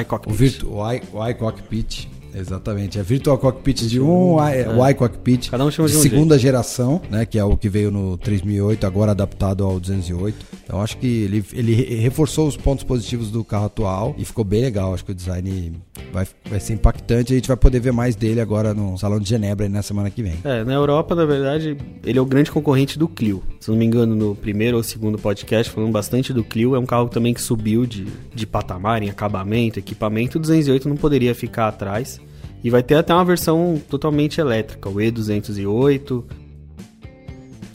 iCockpit. 0.00 0.32
O, 0.32 0.34
virtu, 0.34 0.72
o, 0.72 0.92
I, 0.92 1.02
o 1.12 1.28
iCockpit 1.28 2.10
Exatamente. 2.34 2.98
É 2.98 3.02
Virtual 3.02 3.38
Cockpit 3.38 3.86
de 3.86 4.00
um, 4.00 4.40
é. 4.40 4.68
o 4.68 4.88
iCockpit 4.88 5.50
Cada 5.50 5.64
um 5.64 5.70
chama 5.70 5.88
de, 5.88 5.96
um 5.96 6.00
segunda 6.00 6.34
jeito. 6.34 6.42
geração, 6.42 7.00
né? 7.10 7.24
Que 7.24 7.38
é 7.38 7.44
o 7.44 7.56
que 7.56 7.68
veio 7.68 7.90
no 7.90 8.18
3008, 8.18 8.86
agora 8.86 9.12
adaptado 9.12 9.64
ao 9.64 9.78
208. 9.78 10.46
Então 10.64 10.80
acho 10.80 10.96
que 10.98 11.06
ele, 11.06 11.44
ele 11.52 11.74
reforçou 11.96 12.48
os 12.48 12.56
pontos 12.56 12.84
positivos 12.84 13.30
do 13.30 13.44
carro 13.44 13.66
atual 13.66 14.14
e 14.18 14.24
ficou 14.24 14.44
bem 14.44 14.62
legal. 14.62 14.94
Acho 14.94 15.04
que 15.04 15.12
o 15.12 15.14
design 15.14 15.72
vai, 16.12 16.26
vai 16.48 16.60
ser 16.60 16.74
impactante. 16.74 17.32
A 17.32 17.36
gente 17.36 17.48
vai 17.48 17.56
poder 17.56 17.80
ver 17.80 17.92
mais 17.92 18.16
dele 18.16 18.40
agora 18.40 18.74
no 18.74 18.96
Salão 18.98 19.20
de 19.20 19.28
Genebra 19.28 19.68
na 19.68 19.82
semana 19.82 20.10
que 20.10 20.22
vem. 20.22 20.34
É, 20.44 20.64
na 20.64 20.74
Europa, 20.74 21.14
na 21.14 21.24
verdade, 21.24 21.76
ele 22.04 22.18
é 22.18 22.22
o 22.22 22.26
grande 22.26 22.50
concorrente 22.50 22.98
do 22.98 23.08
Clio. 23.08 23.42
Se 23.60 23.70
não 23.70 23.76
me 23.76 23.84
engano, 23.84 24.14
no 24.14 24.34
primeiro 24.34 24.76
ou 24.76 24.82
segundo 24.82 25.18
podcast, 25.18 25.72
falando 25.72 25.92
bastante 25.92 26.32
do 26.32 26.42
Clio. 26.42 26.74
É 26.74 26.78
um 26.78 26.86
carro 26.86 27.08
também 27.08 27.34
que 27.34 27.42
subiu 27.42 27.86
de, 27.86 28.06
de 28.34 28.46
patamar 28.46 29.02
em 29.02 29.10
acabamento, 29.10 29.78
equipamento. 29.78 30.38
O 30.38 30.40
208 30.40 30.88
não 30.88 30.96
poderia 30.96 31.34
ficar 31.34 31.68
atrás. 31.68 32.20
E 32.64 32.70
vai 32.70 32.82
ter 32.82 32.94
até 32.94 33.12
uma 33.12 33.24
versão 33.26 33.80
totalmente 33.90 34.40
elétrica, 34.40 34.88
o 34.88 34.94
E208. 34.94 36.24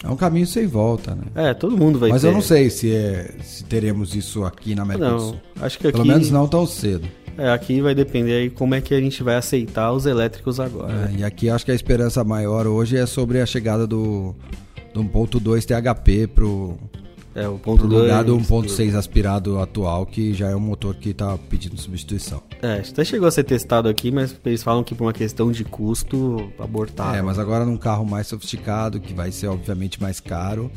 É 0.03 0.09
um 0.09 0.15
caminho 0.15 0.47
sem 0.47 0.65
volta, 0.65 1.13
né? 1.13 1.23
É, 1.35 1.53
todo 1.53 1.77
mundo 1.77 1.99
vai 1.99 2.09
Mas 2.09 2.23
ter. 2.23 2.29
eu 2.29 2.31
não 2.31 2.41
sei 2.41 2.69
se, 2.71 2.91
é, 2.91 3.35
se 3.43 3.63
teremos 3.65 4.15
isso 4.15 4.43
aqui 4.43 4.73
na 4.73 4.81
América 4.81 5.05
do 5.05 5.11
Não, 5.11 5.19
Sul. 5.19 5.41
acho 5.61 5.77
que 5.77 5.87
aqui... 5.87 5.97
Pelo 5.97 6.07
menos 6.07 6.31
não 6.31 6.47
tão 6.47 6.65
cedo. 6.65 7.07
É, 7.37 7.51
aqui 7.51 7.79
vai 7.81 7.93
depender 7.93 8.33
aí 8.33 8.49
como 8.49 8.73
é 8.75 8.81
que 8.81 8.93
a 8.93 8.99
gente 8.99 9.21
vai 9.21 9.35
aceitar 9.35 9.91
os 9.93 10.05
elétricos 10.05 10.59
agora. 10.59 10.91
né? 10.93 11.13
É, 11.15 11.19
e 11.19 11.23
aqui 11.23 11.49
acho 11.49 11.63
que 11.63 11.71
a 11.71 11.75
esperança 11.75 12.23
maior 12.23 12.65
hoje 12.65 12.97
é 12.97 13.05
sobre 13.05 13.39
a 13.39 13.45
chegada 13.45 13.85
do, 13.85 14.33
do 14.93 15.03
1.2 15.03 15.65
THP 15.65 16.27
pro, 16.27 16.77
É, 17.39 17.47
o 17.47 17.57
ponto 17.57 17.87
pro 17.87 17.99
lugar 17.99 18.23
do 18.23 18.35
dois, 18.35 18.47
1.6 18.47 18.95
aspirado 18.95 19.59
atual, 19.59 20.05
que 20.05 20.33
já 20.33 20.49
é 20.49 20.55
um 20.55 20.59
motor 20.59 20.95
que 20.95 21.09
está 21.09 21.37
pedindo 21.37 21.79
substituição. 21.79 22.43
É, 22.61 22.79
até 22.79 23.05
chegou 23.05 23.27
a 23.27 23.31
ser 23.31 23.43
testado 23.43 23.87
aqui, 23.87 24.11
mas 24.11 24.35
eles 24.45 24.61
falam 24.61 24.83
que 24.83 24.93
por 24.93 25.05
uma 25.05 25.13
questão 25.13 25.51
de 25.51 25.63
custo, 25.63 26.51
abortaram. 26.59 27.15
É, 27.15 27.21
mas 27.21 27.39
agora 27.39 27.65
num 27.65 27.77
carro 27.77 28.05
mais 28.05 28.27
sofisticado, 28.27 28.99
que 28.99 29.13
vai 29.13 29.31
ser 29.31 29.47
obviamente 29.47 30.01
mais 30.01 30.19
caro, 30.19 30.69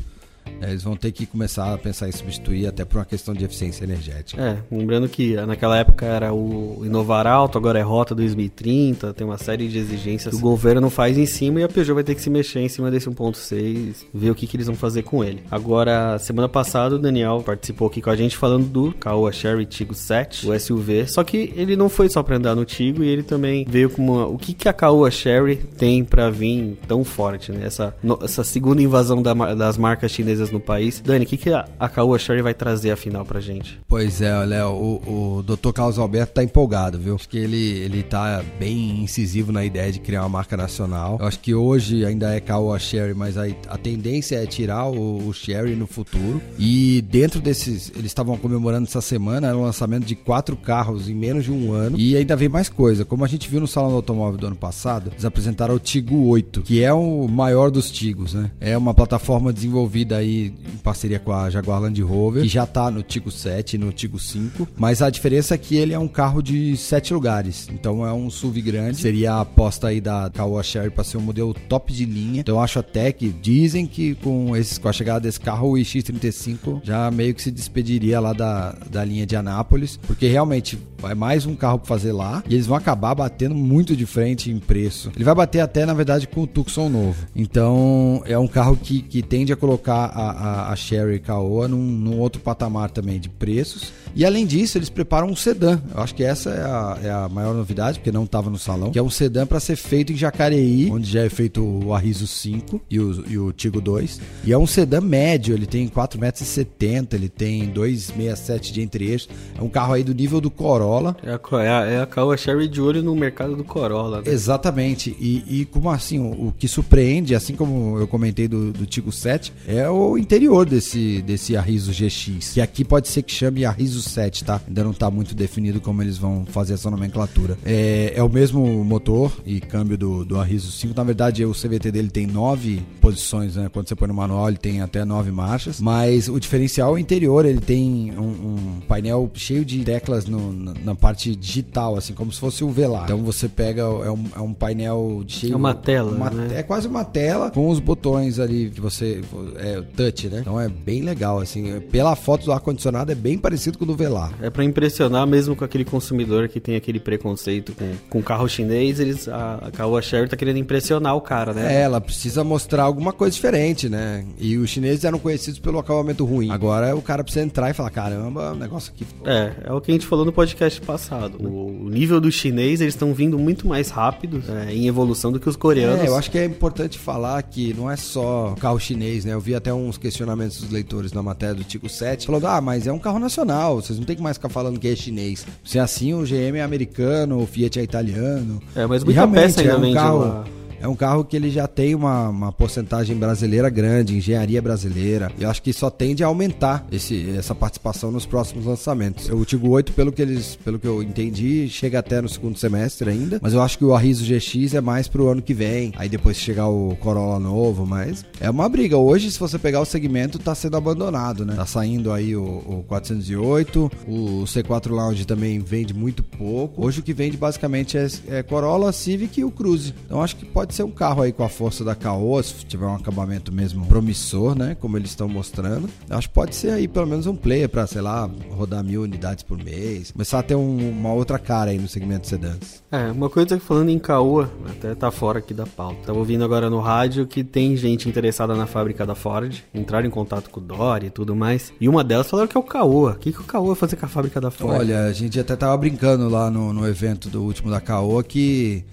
eles 0.61 0.83
vão 0.83 0.95
ter 0.95 1.11
que 1.11 1.25
começar 1.25 1.73
a 1.73 1.77
pensar 1.77 2.07
em 2.07 2.11
substituir 2.11 2.67
até 2.67 2.85
por 2.85 2.97
uma 2.97 3.05
questão 3.05 3.33
de 3.33 3.43
eficiência 3.43 3.83
energética. 3.83 4.41
É, 4.41 4.57
lembrando 4.71 5.07
que 5.09 5.35
naquela 5.35 5.77
época 5.77 6.05
era 6.05 6.33
o 6.33 6.81
Inovar 6.85 7.27
Alto, 7.27 7.57
agora 7.57 7.79
é 7.79 7.81
Rota 7.81 8.15
2030, 8.15 9.13
tem 9.13 9.25
uma 9.25 9.37
série 9.37 9.67
de 9.67 9.77
exigências 9.77 10.33
que 10.33 10.39
o 10.39 10.41
governo 10.41 10.89
faz 10.89 11.17
em 11.17 11.25
cima 11.25 11.59
e 11.59 11.63
a 11.63 11.69
Peugeot 11.69 11.93
vai 11.93 12.03
ter 12.03 12.15
que 12.15 12.21
se 12.21 12.29
mexer 12.29 12.59
em 12.59 12.69
cima 12.69 12.89
desse 12.89 13.09
1.6, 13.09 14.05
ver 14.13 14.31
o 14.31 14.35
que, 14.35 14.47
que 14.47 14.55
eles 14.55 14.67
vão 14.67 14.75
fazer 14.75 15.03
com 15.03 15.23
ele. 15.23 15.43
Agora, 15.51 16.17
semana 16.19 16.47
passada 16.47 16.95
o 16.95 16.99
Daniel 16.99 17.43
participou 17.45 17.87
aqui 17.87 18.01
com 18.01 18.09
a 18.09 18.15
gente 18.15 18.37
falando 18.37 18.65
do 18.65 18.93
Caoa 18.93 19.31
Sherry 19.31 19.65
Tigo 19.65 19.93
7, 19.93 20.49
o 20.49 20.59
SUV, 20.59 21.07
só 21.07 21.23
que 21.23 21.53
ele 21.55 21.75
não 21.75 21.89
foi 21.89 22.09
só 22.09 22.23
pra 22.23 22.37
andar 22.37 22.55
no 22.55 22.65
Tigo 22.65 23.03
e 23.03 23.07
ele 23.07 23.23
também 23.23 23.65
veio 23.67 23.89
com 23.89 24.01
uma, 24.01 24.25
o 24.27 24.37
que, 24.37 24.53
que 24.53 24.69
a 24.69 24.73
Caoa 24.73 25.11
Sherry 25.11 25.57
tem 25.57 26.03
pra 26.03 26.29
vir 26.29 26.77
tão 26.87 27.03
forte, 27.03 27.51
né? 27.51 27.65
Essa, 27.65 27.95
essa 28.23 28.43
segunda 28.43 28.81
invasão 28.81 29.21
da 29.21 29.33
das 29.55 29.77
marcas 29.77 30.11
chinesas 30.11 30.32
no 30.51 30.59
país. 30.59 31.01
Dani, 31.03 31.25
o 31.25 31.27
que, 31.27 31.37
que 31.37 31.49
a, 31.49 31.67
a 31.79 31.89
Caoa 31.89 32.17
Sherry 32.19 32.41
vai 32.41 32.53
trazer 32.53 32.91
afinal 32.91 33.25
pra 33.25 33.39
gente? 33.39 33.79
Pois 33.87 34.21
é, 34.21 34.33
Léo, 34.45 34.69
o, 34.69 35.37
o 35.37 35.43
Dr. 35.43 35.71
Carlos 35.71 35.99
Alberto 35.99 36.33
tá 36.33 36.43
empolgado, 36.43 36.99
viu? 36.99 37.15
Acho 37.15 37.29
que 37.29 37.37
ele, 37.37 37.79
ele 37.79 38.03
tá 38.03 38.43
bem 38.59 39.03
incisivo 39.03 39.51
na 39.51 39.63
ideia 39.63 39.91
de 39.91 39.99
criar 39.99 40.21
uma 40.21 40.29
marca 40.29 40.57
nacional. 40.57 41.17
Eu 41.19 41.27
acho 41.27 41.39
que 41.39 41.53
hoje 41.53 42.05
ainda 42.05 42.33
é 42.33 42.39
Caoa 42.39 42.79
Sherry, 42.79 43.13
mas 43.13 43.37
a, 43.37 43.45
a 43.67 43.77
tendência 43.77 44.35
é 44.35 44.45
tirar 44.45 44.87
o, 44.87 45.27
o 45.27 45.33
Sherry 45.33 45.75
no 45.75 45.87
futuro. 45.87 46.41
E 46.57 47.01
dentro 47.09 47.39
desses, 47.39 47.91
eles 47.95 48.07
estavam 48.07 48.37
comemorando 48.37 48.87
essa 48.87 49.01
semana 49.01 49.55
o 49.55 49.63
lançamento 49.63 50.05
de 50.05 50.15
quatro 50.15 50.55
carros 50.55 51.09
em 51.09 51.13
menos 51.13 51.45
de 51.45 51.51
um 51.51 51.71
ano. 51.71 51.97
E 51.97 52.15
ainda 52.15 52.35
vem 52.35 52.49
mais 52.49 52.69
coisa. 52.69 53.05
Como 53.05 53.23
a 53.23 53.27
gente 53.27 53.49
viu 53.49 53.59
no 53.59 53.67
Salão 53.67 53.91
do 53.91 53.95
Automóvel 53.97 54.39
do 54.39 54.47
ano 54.47 54.55
passado, 54.55 55.11
eles 55.11 55.25
apresentaram 55.25 55.75
o 55.75 55.79
Tigo 55.79 56.27
8, 56.27 56.61
que 56.61 56.83
é 56.83 56.93
o 56.93 57.27
maior 57.27 57.69
dos 57.69 57.91
Tigos, 57.91 58.33
né? 58.33 58.51
É 58.59 58.77
uma 58.77 58.93
plataforma 58.93 59.53
desenvolvida 59.53 60.22
aí 60.23 60.53
em 60.73 60.77
parceria 60.77 61.19
com 61.19 61.31
a 61.31 61.49
Jaguar 61.49 61.81
Land 61.81 62.01
Rover, 62.01 62.43
que 62.43 62.49
já 62.49 62.65
tá 62.65 62.89
no 62.89 63.03
Tigo 63.03 63.31
7 63.31 63.75
e 63.75 63.77
no 63.77 63.91
Tigo 63.91 64.19
5, 64.19 64.67
mas 64.75 65.01
a 65.01 65.09
diferença 65.09 65.55
é 65.55 65.57
que 65.57 65.75
ele 65.75 65.93
é 65.93 65.99
um 65.99 66.07
carro 66.07 66.41
de 66.41 66.75
sete 66.77 67.13
lugares, 67.13 67.67
então 67.71 68.05
é 68.05 68.11
um 68.11 68.29
SUV 68.29 68.61
grande, 68.61 68.97
seria 68.97 69.33
a 69.33 69.41
aposta 69.41 69.87
aí 69.87 70.01
da 70.01 70.29
Caoa 70.33 70.63
Sherry 70.63 70.89
para 70.89 71.03
ser 71.03 71.17
um 71.17 71.21
modelo 71.21 71.53
top 71.53 71.93
de 71.93 72.05
linha, 72.05 72.41
então 72.41 72.55
eu 72.55 72.61
acho 72.61 72.79
até 72.79 73.11
que 73.11 73.29
dizem 73.29 73.85
que 73.85 74.15
com, 74.15 74.55
esses, 74.55 74.77
com 74.77 74.87
a 74.87 74.93
chegada 74.93 75.19
desse 75.21 75.39
carro 75.39 75.71
o 75.71 75.73
iX35 75.73 76.81
já 76.83 77.09
meio 77.11 77.33
que 77.33 77.41
se 77.41 77.51
despediria 77.51 78.19
lá 78.19 78.33
da, 78.33 78.75
da 78.89 79.03
linha 79.03 79.25
de 79.25 79.35
Anápolis, 79.35 79.97
porque 79.97 80.27
realmente 80.27 80.77
vai 81.03 81.13
mais 81.13 81.45
um 81.45 81.53
carro 81.53 81.79
para 81.79 81.87
fazer 81.87 82.13
lá. 82.13 82.41
E 82.47 82.53
eles 82.53 82.65
vão 82.65 82.77
acabar 82.77 83.13
batendo 83.13 83.53
muito 83.53 83.93
de 83.93 84.05
frente 84.05 84.49
em 84.49 84.57
preço. 84.57 85.11
Ele 85.13 85.25
vai 85.25 85.35
bater 85.35 85.59
até, 85.59 85.85
na 85.85 85.93
verdade, 85.93 86.25
com 86.27 86.43
o 86.43 86.47
Tucson 86.47 86.87
novo. 86.87 87.27
Então, 87.35 88.23
é 88.25 88.37
um 88.37 88.47
carro 88.47 88.77
que, 88.77 89.01
que 89.01 89.21
tende 89.21 89.51
a 89.51 89.55
colocar 89.57 90.12
a, 90.21 90.71
a, 90.71 90.75
Sherry 90.75 91.19
Caoa 91.19 91.67
num, 91.67 91.81
num 91.81 92.19
outro 92.19 92.41
patamar 92.41 92.89
também 92.91 93.19
de 93.19 93.29
preços. 93.29 93.91
E 94.15 94.23
além 94.25 94.45
disso, 94.45 94.77
eles 94.77 94.89
preparam 94.89 95.27
um 95.27 95.35
sedã. 95.35 95.81
Eu 95.93 96.01
acho 96.01 96.13
que 96.13 96.23
essa 96.23 96.49
é 96.51 96.61
a, 96.61 96.99
é 97.03 97.09
a 97.09 97.29
maior 97.29 97.53
novidade, 97.53 97.99
porque 97.99 98.11
não 98.11 98.25
estava 98.25 98.49
no 98.49 98.59
salão. 98.59 98.91
Que 98.91 98.99
é 98.99 99.03
um 99.03 99.09
sedã 99.09 99.45
para 99.45 99.59
ser 99.59 99.75
feito 99.75 100.13
em 100.13 100.15
Jacareí, 100.15 100.89
onde 100.91 101.09
já 101.09 101.21
é 101.21 101.29
feito 101.29 101.63
o 101.63 101.93
Arriso 101.93 102.27
5 102.27 102.81
e 102.89 102.99
o, 102.99 103.25
e 103.27 103.37
o 103.37 103.51
Tigo 103.51 103.81
2. 103.81 104.21
E 104.43 104.53
é 104.53 104.57
um 104.57 104.67
sedã 104.67 105.01
médio, 105.01 105.55
ele 105.55 105.65
tem 105.65 105.87
4,70 105.87 106.19
metros, 106.19 107.13
ele 107.13 107.29
tem 107.29 107.71
2,67 107.71 108.71
de 108.71 108.81
entre-eixos. 108.81 109.29
É 109.57 109.61
um 109.61 109.69
carro 109.69 109.93
aí 109.93 110.03
do 110.03 110.13
nível 110.13 110.39
do 110.39 110.51
Corolla. 110.51 111.15
É 111.23 111.31
a, 111.31 111.63
é 111.63 111.69
a, 111.69 111.85
é 111.85 112.01
a 112.01 112.05
Caoa 112.05 112.37
Sherry 112.37 112.67
de 112.67 112.79
olho 112.79 113.01
no 113.01 113.15
mercado 113.15 113.55
do 113.55 113.63
Corolla. 113.63 114.21
Né? 114.21 114.31
Exatamente. 114.31 115.15
E, 115.19 115.61
e 115.61 115.65
como 115.65 115.89
assim, 115.89 116.19
o, 116.19 116.49
o 116.49 116.53
que 116.57 116.67
surpreende, 116.67 117.33
assim 117.33 117.55
como 117.55 117.97
eu 117.97 118.07
comentei 118.07 118.47
do, 118.47 118.71
do 118.71 118.85
Tigo 118.85 119.11
7, 119.11 119.51
é 119.67 119.89
o 119.89 120.17
interior 120.17 120.67
desse, 120.67 121.21
desse 121.23 121.57
Arriso 121.57 121.91
GX. 121.91 122.53
Que 122.53 122.61
aqui 122.61 122.85
pode 122.85 123.07
ser 123.07 123.23
que 123.23 123.31
chame 123.31 123.65
Arriso 123.65 124.02
7, 124.09 124.43
tá? 124.43 124.61
Ainda 124.67 124.83
não 124.83 124.93
tá 124.93 125.09
muito 125.09 125.33
definido 125.35 125.79
como 125.81 126.01
eles 126.01 126.17
vão 126.17 126.45
fazer 126.45 126.73
essa 126.73 126.89
nomenclatura. 126.89 127.57
É, 127.65 128.13
é 128.15 128.23
o 128.23 128.29
mesmo 128.29 128.83
motor 128.83 129.31
e 129.45 129.59
câmbio 129.59 129.97
do, 129.97 130.25
do 130.25 130.39
Arriso 130.39 130.71
5. 130.71 130.93
Na 130.95 131.03
verdade, 131.03 131.45
o 131.45 131.51
CVT 131.53 131.91
dele 131.91 132.09
tem 132.09 132.25
nove 132.27 132.81
posições, 133.01 133.55
né? 133.55 133.69
Quando 133.71 133.87
você 133.87 133.95
põe 133.95 134.07
no 134.07 134.13
manual, 134.13 134.47
ele 134.47 134.57
tem 134.57 134.81
até 134.81 135.03
nove 135.05 135.31
marchas. 135.31 135.79
Mas 135.81 136.27
o 136.29 136.39
diferencial 136.39 136.97
é 136.97 137.01
interior, 137.01 137.45
ele 137.45 137.59
tem 137.61 138.11
um, 138.17 138.21
um 138.23 138.79
painel 138.87 139.29
cheio 139.33 139.63
de 139.65 139.83
teclas 139.83 140.25
no- 140.25 140.51
na, 140.53 140.73
na 140.83 140.95
parte 140.95 141.35
digital, 141.35 141.95
assim, 141.95 142.13
como 142.13 142.31
se 142.31 142.39
fosse 142.39 142.63
o 142.63 142.69
velar. 142.69 143.03
Então 143.05 143.23
você 143.23 143.47
pega, 143.47 143.81
é 143.81 144.11
um, 144.11 144.23
é 144.35 144.39
um 144.39 144.53
painel 144.53 145.23
cheio... 145.27 145.53
É 145.53 145.55
uma 145.55 145.73
tela, 145.73 146.11
uma- 146.11 146.29
né? 146.29 146.59
É 146.59 146.63
quase 146.63 146.87
uma 146.87 147.03
tela 147.03 147.49
com 147.51 147.69
os 147.69 147.79
botões 147.79 148.39
ali 148.39 148.69
que 148.69 148.81
você... 148.81 149.21
É 149.57 149.81
touch, 149.95 150.27
né? 150.27 150.39
Então 150.41 150.59
é 150.59 150.67
bem 150.69 151.01
legal, 151.01 151.39
assim. 151.39 151.79
Pela 151.91 152.15
foto 152.15 152.45
do 152.45 152.51
ar-condicionado 152.51 153.11
é 153.11 153.15
bem 153.15 153.37
parecido 153.37 153.77
com 153.77 153.83
o 153.83 153.87
do 153.87 153.92
velar. 153.95 154.31
É 154.41 154.49
pra 154.49 154.63
impressionar 154.63 155.25
mesmo 155.27 155.55
com 155.55 155.63
aquele 155.63 155.85
consumidor 155.85 156.47
que 156.47 156.59
tem 156.59 156.75
aquele 156.75 156.99
preconceito 156.99 157.73
com, 157.73 157.91
com 158.09 158.21
carro 158.21 158.47
chinês, 158.47 158.99
eles 158.99 159.27
a, 159.27 159.55
a 159.55 159.71
Caoa 159.71 160.01
Sherry 160.01 160.29
tá 160.29 160.35
querendo 160.35 160.57
impressionar 160.57 161.15
o 161.15 161.21
cara, 161.21 161.53
né? 161.53 161.75
É, 161.75 161.81
ela 161.81 161.99
precisa 161.99 162.43
mostrar 162.43 162.83
alguma 162.83 163.13
coisa 163.13 163.33
diferente, 163.33 163.89
né? 163.89 164.25
E 164.37 164.57
os 164.57 164.69
chineses 164.69 165.03
eram 165.03 165.19
conhecidos 165.19 165.59
pelo 165.59 165.79
acabamento 165.79 166.25
ruim. 166.25 166.49
Agora 166.51 166.95
o 166.95 167.01
cara 167.01 167.23
precisa 167.23 167.45
entrar 167.45 167.69
e 167.69 167.73
falar: 167.73 167.89
caramba, 167.89 168.51
o 168.51 168.55
negócio 168.55 168.91
aqui. 168.93 169.05
É, 169.25 169.53
é 169.65 169.73
o 169.73 169.81
que 169.81 169.91
a 169.91 169.93
gente 169.93 170.05
falou 170.05 170.25
no 170.25 170.31
podcast 170.31 170.79
passado. 170.81 171.37
O, 171.39 171.85
o 171.85 171.89
nível 171.89 172.19
do 172.19 172.31
chinês, 172.31 172.81
eles 172.81 172.93
estão 172.93 173.13
vindo 173.13 173.37
muito 173.37 173.67
mais 173.67 173.89
rápido 173.89 174.43
é, 174.49 174.73
em 174.73 174.87
evolução 174.87 175.31
do 175.31 175.39
que 175.39 175.49
os 175.49 175.55
coreanos. 175.55 176.01
É, 176.01 176.07
eu 176.07 176.15
acho 176.15 176.29
que 176.29 176.37
é 176.37 176.45
importante 176.45 176.97
falar 176.97 177.41
que 177.43 177.73
não 177.73 177.89
é 177.89 177.95
só 177.95 178.55
carro 178.59 178.79
chinês, 178.79 179.25
né? 179.25 179.33
Eu 179.33 179.39
vi 179.39 179.55
até 179.55 179.73
uns 179.73 179.97
questionamentos 179.97 180.61
dos 180.61 180.69
leitores 180.69 181.13
na 181.13 181.21
matéria 181.21 181.55
do 181.55 181.63
Tico 181.63 181.89
7, 181.89 182.25
falando: 182.25 182.47
ah, 182.47 182.61
mas 182.61 182.87
é 182.87 182.91
um 182.91 182.99
carro 182.99 183.19
nacional, 183.19 183.81
vocês 183.87 183.99
não 183.99 184.05
tem 184.05 184.15
que 184.15 184.21
mais 184.21 184.37
ficar 184.37 184.49
falando 184.49 184.79
que 184.79 184.87
é 184.87 184.95
chinês. 184.95 185.45
Se 185.63 185.77
é 185.77 185.81
assim, 185.81 186.13
o 186.13 186.23
GM 186.23 186.57
é 186.57 186.61
americano, 186.61 187.41
o 187.41 187.45
Fiat 187.47 187.79
é 187.79 187.83
italiano. 187.83 188.61
É, 188.75 188.85
mas 188.85 189.01
E 189.01 189.05
muita 189.05 189.27
peça 189.27 189.61
ainda 189.61 189.73
é 189.73 189.77
um 189.77 189.93
carro. 189.93 190.19
lá. 190.19 190.45
É 190.79 190.87
um 190.87 190.95
carro 190.95 191.23
que 191.23 191.35
ele 191.35 191.49
já 191.49 191.67
tem 191.67 191.95
uma, 191.95 192.29
uma 192.29 192.51
porcentagem 192.51 193.15
brasileira 193.15 193.69
grande, 193.69 194.15
engenharia 194.15 194.61
brasileira. 194.61 195.31
E 195.37 195.43
eu 195.43 195.49
acho 195.49 195.61
que 195.61 195.73
só 195.73 195.89
tende 195.89 196.23
a 196.23 196.27
aumentar 196.27 196.85
esse, 196.91 197.29
essa 197.37 197.55
participação 197.55 198.11
nos 198.11 198.25
próximos 198.25 198.65
lançamentos. 198.65 199.29
O 199.29 199.45
Tigo 199.45 199.69
8, 199.69 199.93
pelo 199.93 200.11
que 200.11 200.21
eles, 200.21 200.55
pelo 200.63 200.79
que 200.79 200.87
eu 200.87 201.01
entendi, 201.01 201.67
chega 201.69 201.99
até 201.99 202.21
no 202.21 202.29
segundo 202.29 202.57
semestre 202.57 203.09
ainda. 203.09 203.39
Mas 203.41 203.53
eu 203.53 203.61
acho 203.61 203.77
que 203.77 203.85
o 203.85 203.93
Arriso 203.93 204.25
GX 204.25 204.73
é 204.73 204.81
mais 204.81 205.07
pro 205.07 205.29
ano 205.29 205.41
que 205.41 205.53
vem. 205.53 205.93
Aí 205.97 206.09
depois 206.09 206.37
chegar 206.37 206.67
o 206.67 206.95
Corolla 206.97 207.39
novo, 207.39 207.85
mas 207.85 208.25
é 208.39 208.49
uma 208.49 208.67
briga. 208.67 208.97
Hoje, 208.97 209.31
se 209.31 209.39
você 209.39 209.57
pegar 209.57 209.81
o 209.81 209.85
segmento, 209.85 210.39
tá 210.39 210.53
sendo 210.55 210.77
abandonado, 210.77 211.45
né? 211.45 211.55
Tá 211.55 211.65
saindo 211.65 212.11
aí 212.11 212.35
o, 212.35 212.43
o 212.43 212.85
408, 212.87 213.91
o 214.07 214.43
C4 214.45 214.89
Lounge 214.89 215.25
também 215.25 215.59
vende 215.59 215.93
muito 215.93 216.23
pouco. 216.23 216.85
Hoje 216.85 216.99
o 216.99 217.03
que 217.03 217.13
vende 217.13 217.37
basicamente 217.37 217.97
é, 217.97 218.07
é 218.27 218.43
Corolla, 218.43 218.91
Civic 218.91 219.39
e 219.39 219.43
o 219.43 219.51
Cruze. 219.51 219.93
Então 220.05 220.21
acho 220.21 220.35
que 220.35 220.45
pode 220.45 220.72
ser 220.73 220.83
um 220.83 220.91
carro 220.91 221.21
aí 221.21 221.31
com 221.31 221.43
a 221.43 221.49
força 221.49 221.83
da 221.83 221.95
Caoa, 221.95 222.41
se 222.43 222.65
tiver 222.65 222.85
um 222.85 222.95
acabamento 222.95 223.51
mesmo 223.53 223.85
promissor, 223.85 224.55
né? 224.55 224.75
Como 224.79 224.97
eles 224.97 225.11
estão 225.11 225.27
mostrando. 225.29 225.89
Acho 226.09 226.27
que 226.27 226.33
pode 226.33 226.55
ser 226.55 226.71
aí 226.71 226.87
pelo 226.87 227.07
menos 227.07 227.27
um 227.27 227.35
player 227.35 227.69
pra, 227.69 227.85
sei 227.87 228.01
lá, 228.01 228.29
rodar 228.51 228.83
mil 228.83 229.03
unidades 229.03 229.43
por 229.43 229.57
mês. 229.57 230.11
Começar 230.11 230.39
a 230.39 230.43
ter 230.43 230.55
um- 230.55 230.89
uma 230.91 231.13
outra 231.13 231.37
cara 231.39 231.71
aí 231.71 231.77
no 231.79 231.87
segmento 231.87 232.21
de 232.23 232.27
sedãs. 232.27 232.83
É, 232.91 233.11
uma 233.11 233.29
coisa 233.29 233.57
que 233.57 233.63
falando 233.63 233.89
em 233.89 233.99
Caoa, 233.99 234.49
até 234.69 234.93
tá 234.95 235.09
fora 235.11 235.39
aqui 235.39 235.53
da 235.53 235.65
pauta. 235.65 235.99
Tava 236.07 236.19
ouvindo 236.19 236.43
agora 236.43 236.69
no 236.69 236.79
rádio 236.79 237.25
que 237.27 237.43
tem 237.43 237.75
gente 237.77 238.09
interessada 238.09 238.55
na 238.55 238.65
fábrica 238.65 239.05
da 239.05 239.15
Ford, 239.15 239.63
entraram 239.73 240.07
em 240.07 240.11
contato 240.11 240.49
com 240.49 240.59
o 240.59 240.63
Dory 240.63 241.07
e 241.07 241.09
tudo 241.09 241.35
mais. 241.35 241.71
E 241.79 241.87
uma 241.87 242.03
delas 242.03 242.29
falaram 242.29 242.47
que 242.47 242.57
é 242.57 242.59
o 242.59 242.63
Caoa. 242.63 243.11
O 243.11 243.15
que, 243.15 243.31
que 243.31 243.41
o 243.41 243.43
Caoa 243.43 243.67
vai 243.67 243.75
fazer 243.75 243.95
com 243.95 244.05
a 244.05 244.09
fábrica 244.09 244.39
da 244.41 244.51
Ford? 244.51 244.79
Olha, 244.79 245.05
a 245.05 245.13
gente 245.13 245.39
até 245.39 245.55
tava 245.55 245.75
brincando 245.77 246.27
lá 246.29 246.49
no, 246.49 246.73
no 246.73 246.87
evento 246.87 247.29
do 247.29 247.41
último 247.43 247.69
da 247.69 247.79
Caoa 247.81 248.23
que 248.23 248.83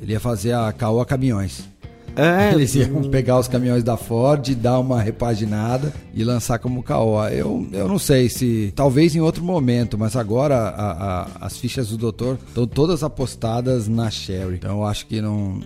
ele 0.00 0.12
ia 0.12 0.20
fazer 0.20 0.52
a 0.52 0.72
Caoa 0.72 1.04
Caminhões. 1.04 1.68
É. 2.16 2.50
Eles 2.54 2.74
iam 2.74 3.02
pegar 3.10 3.38
os 3.38 3.46
caminhões 3.46 3.84
da 3.84 3.96
Ford, 3.96 4.54
dar 4.56 4.80
uma 4.80 5.00
repaginada 5.00 5.92
e 6.12 6.24
lançar 6.24 6.58
como 6.58 6.82
Caoa. 6.82 7.30
Eu, 7.30 7.66
eu 7.72 7.86
não 7.86 7.98
sei 7.98 8.28
se. 8.28 8.72
Talvez 8.74 9.14
em 9.14 9.20
outro 9.20 9.44
momento, 9.44 9.96
mas 9.96 10.16
agora 10.16 10.56
a, 10.56 10.90
a, 10.90 11.28
as 11.42 11.56
fichas 11.56 11.88
do 11.88 11.96
doutor 11.96 12.38
estão 12.48 12.66
todas 12.66 13.04
apostadas 13.04 13.86
na 13.86 14.10
Sherry. 14.10 14.56
Então 14.56 14.78
eu 14.78 14.84
acho 14.84 15.06
que 15.06 15.20
não. 15.20 15.60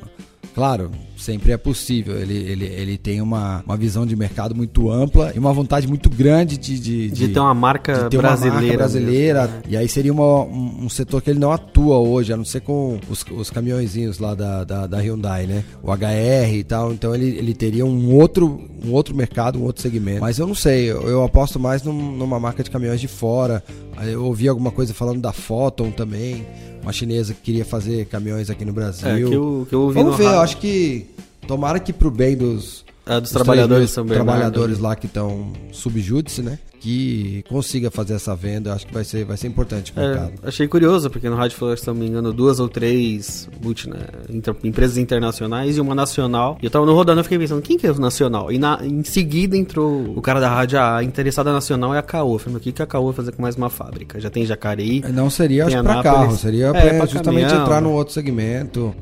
Claro, 0.54 0.90
sempre 1.16 1.52
é 1.52 1.56
possível. 1.56 2.18
Ele, 2.18 2.34
ele, 2.34 2.64
ele 2.66 2.98
tem 2.98 3.20
uma, 3.20 3.62
uma 3.64 3.76
visão 3.76 4.04
de 4.04 4.14
mercado 4.14 4.54
muito 4.54 4.90
ampla 4.90 5.32
e 5.34 5.38
uma 5.38 5.52
vontade 5.52 5.88
muito 5.88 6.10
grande 6.10 6.58
de, 6.58 6.78
de, 6.78 7.10
de, 7.10 7.26
de 7.26 7.28
ter 7.28 7.40
uma 7.40 7.54
marca 7.54 8.08
ter 8.10 8.18
brasileira. 8.18 8.56
Uma 8.56 8.62
marca 8.62 8.76
brasileira 8.76 9.42
mesmo, 9.42 9.56
né? 9.56 9.62
E 9.68 9.76
aí 9.76 9.88
seria 9.88 10.12
uma, 10.12 10.42
um, 10.42 10.84
um, 10.84 10.88
setor 10.88 11.22
que 11.22 11.30
ele 11.30 11.38
não 11.38 11.50
atua 11.50 11.96
hoje, 11.98 12.32
a 12.32 12.36
não 12.36 12.44
ser 12.44 12.60
com 12.60 12.98
os, 13.08 13.24
os 13.30 13.50
caminhõezinhos 13.50 14.18
lá 14.18 14.34
da, 14.34 14.64
da, 14.64 14.86
da, 14.86 14.98
Hyundai, 14.98 15.46
né? 15.46 15.64
O 15.82 15.90
HR 15.90 16.54
e 16.54 16.64
tal. 16.64 16.92
Então 16.92 17.14
ele, 17.14 17.28
ele 17.38 17.54
teria 17.54 17.86
um 17.86 18.14
outro, 18.14 18.60
um 18.84 18.92
outro 18.92 19.14
mercado, 19.14 19.58
um 19.58 19.62
outro 19.62 19.80
segmento. 19.80 20.20
Mas 20.20 20.38
eu 20.38 20.46
não 20.46 20.54
sei, 20.54 20.90
eu, 20.90 21.08
eu 21.08 21.24
aposto 21.24 21.58
mais 21.58 21.82
num, 21.82 22.12
numa 22.12 22.38
marca 22.38 22.62
de 22.62 22.70
caminhões 22.70 23.00
de 23.00 23.08
fora. 23.08 23.64
Eu 24.02 24.24
ouvi 24.24 24.48
alguma 24.48 24.70
coisa 24.70 24.92
falando 24.92 25.20
da 25.20 25.32
Photon 25.32 25.90
também 25.90 26.44
uma 26.82 26.92
chinesa 26.92 27.32
que 27.32 27.40
queria 27.40 27.64
fazer 27.64 28.06
caminhões 28.06 28.50
aqui 28.50 28.64
no 28.64 28.72
Brasil. 28.72 29.08
É, 29.08 29.16
que 29.16 29.22
eu, 29.22 29.66
que 29.68 29.74
eu 29.74 29.82
ouvi 29.82 29.94
Vamos 29.94 30.16
ver, 30.16 30.24
rádio. 30.24 30.36
eu 30.36 30.42
acho 30.42 30.56
que 30.58 31.06
tomara 31.46 31.78
que 31.78 31.92
pro 31.92 32.10
bem 32.10 32.36
dos, 32.36 32.84
é, 33.06 33.12
dos, 33.12 33.22
dos 33.22 33.32
trabalhadores 33.32 33.94
também. 33.94 34.14
Trabalhadores 34.14 34.78
lá 34.78 34.96
que 34.96 35.06
estão 35.06 35.52
subjúdice, 35.70 36.42
né? 36.42 36.58
Que 36.82 37.44
consiga 37.48 37.92
fazer 37.92 38.14
essa 38.14 38.34
venda, 38.34 38.74
acho 38.74 38.88
que 38.88 38.92
vai 38.92 39.04
ser, 39.04 39.24
vai 39.24 39.36
ser 39.36 39.46
importante 39.46 39.92
pro 39.92 40.02
é, 40.02 40.08
mercado. 40.08 40.32
Achei 40.42 40.66
curioso, 40.66 41.08
porque 41.08 41.30
no 41.30 41.36
Rádio 41.36 41.56
Flores, 41.56 41.78
se 41.78 41.86
não 41.86 41.94
me 41.94 42.08
engano, 42.08 42.32
duas 42.32 42.58
ou 42.58 42.68
três 42.68 43.48
multi, 43.62 43.88
né, 43.88 44.00
inter, 44.28 44.52
empresas 44.64 44.96
internacionais 44.96 45.76
e 45.76 45.80
uma 45.80 45.94
nacional. 45.94 46.58
E 46.60 46.64
eu 46.64 46.70
tava 46.72 46.84
no 46.84 46.92
rodando 46.92 47.20
e 47.20 47.22
fiquei 47.22 47.38
pensando, 47.38 47.62
quem 47.62 47.78
que 47.78 47.86
é 47.86 47.92
o 47.92 48.00
nacional? 48.00 48.50
E 48.50 48.58
na, 48.58 48.80
em 48.82 49.04
seguida 49.04 49.56
entrou 49.56 50.12
o 50.16 50.20
cara 50.20 50.40
da 50.40 50.52
rádio, 50.52 50.80
a 50.80 51.04
interessada 51.04 51.52
nacional 51.52 51.94
é 51.94 51.98
a 51.98 52.02
Caoa. 52.02 52.34
Eu 52.34 52.38
falei, 52.40 52.56
o 52.56 52.60
que, 52.60 52.72
que 52.72 52.82
a 52.82 52.86
Caoa 52.86 53.12
vai 53.12 53.14
fazer 53.14 53.30
com 53.30 53.42
mais 53.42 53.54
uma 53.54 53.70
fábrica? 53.70 54.18
Já 54.18 54.28
tem 54.28 54.44
Jacareí. 54.44 55.04
Não 55.12 55.30
seria, 55.30 55.66
pra 55.66 56.02
carro, 56.02 56.36
seria 56.36 56.66
é, 56.66 56.72
pra, 56.72 56.80
pra 56.80 57.06
justamente 57.06 57.42
caminhão, 57.44 57.62
entrar 57.62 57.80
no 57.80 57.92
outro 57.92 58.12
segmento. 58.12 58.92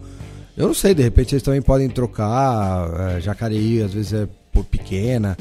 Eu 0.55 0.67
não 0.67 0.75
sei, 0.75 0.95
de 0.95 1.03
repente 1.03 1.35
eles 1.35 1.43
também 1.43 1.63
podem 1.63 1.89
trocar. 1.89 3.17
É, 3.17 3.21
Jacareí 3.23 3.81
às 3.81 3.95
vezes 3.95 4.13
é 4.13 4.29
por 4.53 4.67
pequena. 4.67 5.35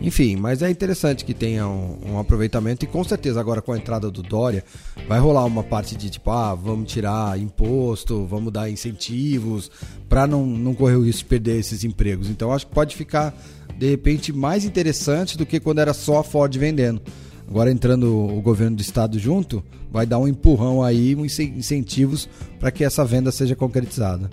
Enfim, 0.00 0.36
mas 0.36 0.62
é 0.62 0.70
interessante 0.70 1.24
que 1.24 1.32
tenha 1.32 1.66
um, 1.66 1.98
um, 2.06 2.18
aproveitamento 2.18 2.84
e 2.84 2.88
com 2.88 3.02
certeza 3.04 3.40
agora 3.40 3.62
com 3.62 3.72
a 3.72 3.76
entrada 3.76 4.10
do 4.10 4.22
Dória 4.22 4.64
vai 5.08 5.18
rolar 5.18 5.44
uma 5.44 5.62
parte 5.62 5.96
de 5.96 6.10
tipo, 6.10 6.30
ah, 6.30 6.54
vamos 6.54 6.92
tirar 6.92 7.38
imposto, 7.38 8.26
vamos 8.26 8.52
dar 8.52 8.68
incentivos 8.68 9.70
para 10.08 10.26
não, 10.26 10.44
não 10.44 10.74
correr 10.74 10.96
o 10.96 11.04
risco 11.04 11.20
de 11.20 11.26
perder 11.26 11.58
esses 11.58 11.84
empregos. 11.84 12.28
Então 12.28 12.52
acho 12.52 12.66
que 12.66 12.74
pode 12.74 12.96
ficar 12.96 13.34
de 13.78 13.88
repente 13.88 14.32
mais 14.32 14.64
interessante 14.64 15.38
do 15.38 15.46
que 15.46 15.60
quando 15.60 15.80
era 15.80 15.94
só 15.94 16.18
a 16.18 16.24
Ford 16.24 16.54
vendendo. 16.56 17.00
Agora 17.48 17.70
entrando 17.70 18.14
o 18.14 18.40
governo 18.40 18.76
do 18.76 18.82
estado 18.82 19.18
junto, 19.18 19.62
vai 19.90 20.06
dar 20.06 20.18
um 20.18 20.26
empurrão 20.26 20.82
aí, 20.82 21.14
uns 21.14 21.38
incentivos 21.38 22.28
para 22.58 22.70
que 22.70 22.82
essa 22.82 23.04
venda 23.04 23.30
seja 23.30 23.54
concretizada. 23.54 24.30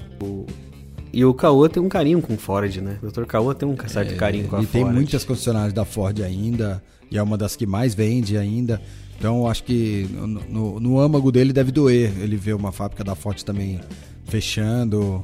E 1.14 1.26
o 1.26 1.34
Caoa 1.34 1.68
tem 1.70 1.82
um 1.82 1.90
carinho 1.90 2.22
com 2.22 2.38
Ford, 2.38 2.78
né? 2.78 2.98
O 3.04 3.08
Dr. 3.08 3.26
Caoa 3.26 3.54
tem 3.54 3.68
um 3.68 3.76
certo 3.88 4.14
é, 4.14 4.16
carinho 4.16 4.48
com 4.48 4.56
a 4.56 4.60
Ford. 4.60 4.70
E 4.70 4.72
tem 4.72 4.86
muitas 4.86 5.24
concessionárias 5.26 5.74
da 5.74 5.84
Ford 5.84 6.22
ainda, 6.22 6.82
e 7.10 7.18
é 7.18 7.24
uma 7.24 7.38
das 7.38 7.56
que 7.56 7.66
mais 7.66 7.94
vende 7.94 8.38
ainda. 8.38 8.82
Então 9.20 9.48
acho 9.48 9.64
que 9.64 10.08
no, 10.12 10.28
no, 10.28 10.80
no 10.80 11.00
âmago 11.00 11.32
dele 11.32 11.54
deve 11.54 11.72
doer 11.72 12.12
ele 12.20 12.36
ver 12.36 12.56
uma 12.56 12.72
fábrica 12.72 13.04
da 13.04 13.14
Ford 13.14 13.44
também 13.44 13.80
fechando. 14.26 15.24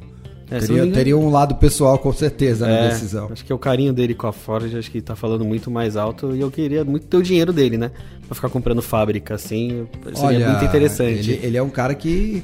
É, 0.51 0.59
teria, 0.59 0.91
teria, 0.91 1.17
um 1.17 1.29
lado 1.29 1.55
pessoal 1.55 1.97
com 1.97 2.13
certeza 2.13 2.67
é, 2.67 2.83
na 2.83 2.87
decisão. 2.89 3.29
Acho 3.31 3.43
que 3.43 3.51
é 3.51 3.55
o 3.55 3.59
carinho 3.59 3.91
dele 3.91 4.13
com 4.13 4.27
a 4.27 4.31
Ford, 4.31 4.73
acho 4.75 4.91
que 4.91 5.01
tá 5.01 5.15
falando 5.15 5.43
muito 5.43 5.71
mais 5.71 5.97
alto 5.97 6.35
e 6.35 6.39
eu 6.39 6.51
queria 6.51 6.85
muito 6.85 7.07
ter 7.07 7.17
o 7.17 7.23
dinheiro 7.23 7.51
dele, 7.51 7.77
né? 7.77 7.91
Pra 8.27 8.35
ficar 8.35 8.49
comprando 8.49 8.81
fábrica 8.81 9.35
assim, 9.35 9.87
seria 10.13 10.21
Olha, 10.21 10.49
muito 10.51 10.65
interessante. 10.65 11.31
Ele, 11.31 11.45
ele, 11.47 11.57
é 11.57 11.63
um 11.63 11.69
cara 11.69 11.95
que, 11.95 12.43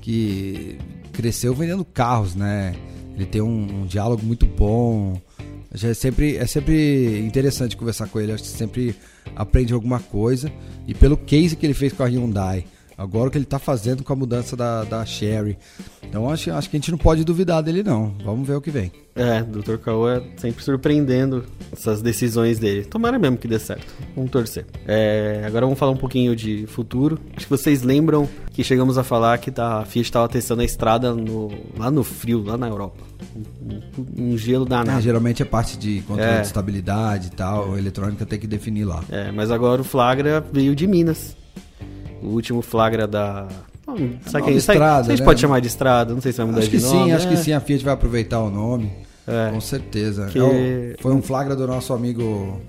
que 0.00 0.78
cresceu 1.16 1.54
vendendo 1.54 1.84
carros, 1.84 2.34
né? 2.34 2.74
Ele 3.14 3.24
tem 3.24 3.40
um, 3.40 3.82
um 3.82 3.86
diálogo 3.86 4.22
muito 4.22 4.46
bom. 4.46 5.18
É 5.72 5.94
sempre, 5.94 6.36
é 6.36 6.46
sempre 6.46 7.18
interessante 7.20 7.76
conversar 7.76 8.06
com 8.08 8.20
ele, 8.20 8.32
acho 8.32 8.42
que 8.42 8.48
sempre 8.48 8.94
aprende 9.34 9.72
alguma 9.72 9.98
coisa. 9.98 10.52
E 10.86 10.94
pelo 10.94 11.16
case 11.16 11.56
que 11.56 11.64
ele 11.64 11.74
fez 11.74 11.92
com 11.92 12.02
a 12.02 12.06
Hyundai, 12.06 12.64
Agora 12.98 13.28
o 13.28 13.30
que 13.30 13.36
ele 13.36 13.44
está 13.44 13.58
fazendo 13.58 14.02
com 14.02 14.12
a 14.12 14.16
mudança 14.16 14.56
da, 14.56 14.84
da 14.84 15.04
Sherry. 15.04 15.58
Então 16.02 16.30
acho, 16.30 16.50
acho 16.50 16.70
que 16.70 16.76
a 16.76 16.80
gente 16.80 16.90
não 16.90 16.98
pode 16.98 17.24
duvidar 17.24 17.62
dele, 17.62 17.82
não. 17.82 18.14
Vamos 18.24 18.46
ver 18.46 18.54
o 18.54 18.60
que 18.60 18.70
vem. 18.70 18.90
É, 19.14 19.40
o 19.40 19.46
Dr. 19.46 19.76
Caô 19.76 20.08
é 20.08 20.22
sempre 20.36 20.62
surpreendendo 20.62 21.44
essas 21.72 22.00
decisões 22.00 22.58
dele. 22.58 22.84
Tomara 22.84 23.18
mesmo 23.18 23.36
que 23.36 23.48
dê 23.48 23.58
certo. 23.58 23.86
Vamos 24.14 24.30
torcer. 24.30 24.66
É, 24.86 25.42
agora 25.46 25.66
vamos 25.66 25.78
falar 25.78 25.92
um 25.92 25.96
pouquinho 25.96 26.34
de 26.34 26.66
futuro. 26.66 27.18
Acho 27.34 27.46
que 27.46 27.50
vocês 27.50 27.82
lembram 27.82 28.28
que 28.52 28.64
chegamos 28.64 28.96
a 28.96 29.04
falar 29.04 29.38
que 29.38 29.50
tá, 29.50 29.80
a 29.80 29.84
Fiat 29.84 30.06
estava 30.06 30.28
testando 30.28 30.62
a 30.62 30.64
estrada 30.64 31.14
no, 31.14 31.50
lá 31.78 31.90
no 31.90 32.02
frio, 32.02 32.42
lá 32.42 32.56
na 32.56 32.68
Europa. 32.68 33.04
Um, 34.18 34.32
um 34.32 34.38
gelo 34.38 34.64
danado. 34.64 34.98
É, 34.98 35.02
geralmente 35.02 35.42
é 35.42 35.46
parte 35.46 35.78
de 35.78 36.00
controle 36.02 36.30
é. 36.30 36.40
de 36.40 36.46
estabilidade 36.46 37.28
e 37.28 37.30
tal. 37.30 37.74
A 37.74 37.78
eletrônica 37.78 38.24
tem 38.24 38.38
que 38.38 38.46
definir 38.46 38.84
lá. 38.84 39.02
É, 39.10 39.30
mas 39.32 39.50
agora 39.50 39.80
o 39.80 39.84
flagra 39.84 40.44
veio 40.52 40.74
de 40.74 40.86
Minas 40.86 41.36
o 42.26 42.30
último 42.30 42.60
flagra 42.62 43.06
da. 43.06 43.46
sabe 44.26 44.46
que, 44.46 44.50
estrada, 44.52 45.04
sabe, 45.04 45.18
né? 45.18 45.24
pode 45.24 45.40
chamar 45.40 45.60
de 45.60 45.68
estrada, 45.68 46.12
não 46.12 46.20
sei 46.20 46.32
se 46.32 46.38
vai 46.38 46.46
mudar 46.46 46.58
acho 46.58 46.70
de 46.70 46.76
que 46.76 46.82
nome. 46.82 47.04
Sim, 47.04 47.12
acho 47.12 47.28
que 47.28 47.34
é. 47.34 47.36
sim, 47.36 47.52
a 47.52 47.60
Fiat 47.60 47.84
vai 47.84 47.94
aproveitar 47.94 48.40
o 48.40 48.50
nome. 48.50 48.90
É. 49.26 49.50
Com 49.50 49.60
certeza. 49.60 50.26
Que... 50.26 50.38
É 50.38 50.94
foi 51.00 51.12
um 51.12 51.22
flagra 51.22 51.54
do 51.56 51.66
nosso 51.66 51.92
amigo 51.92 52.60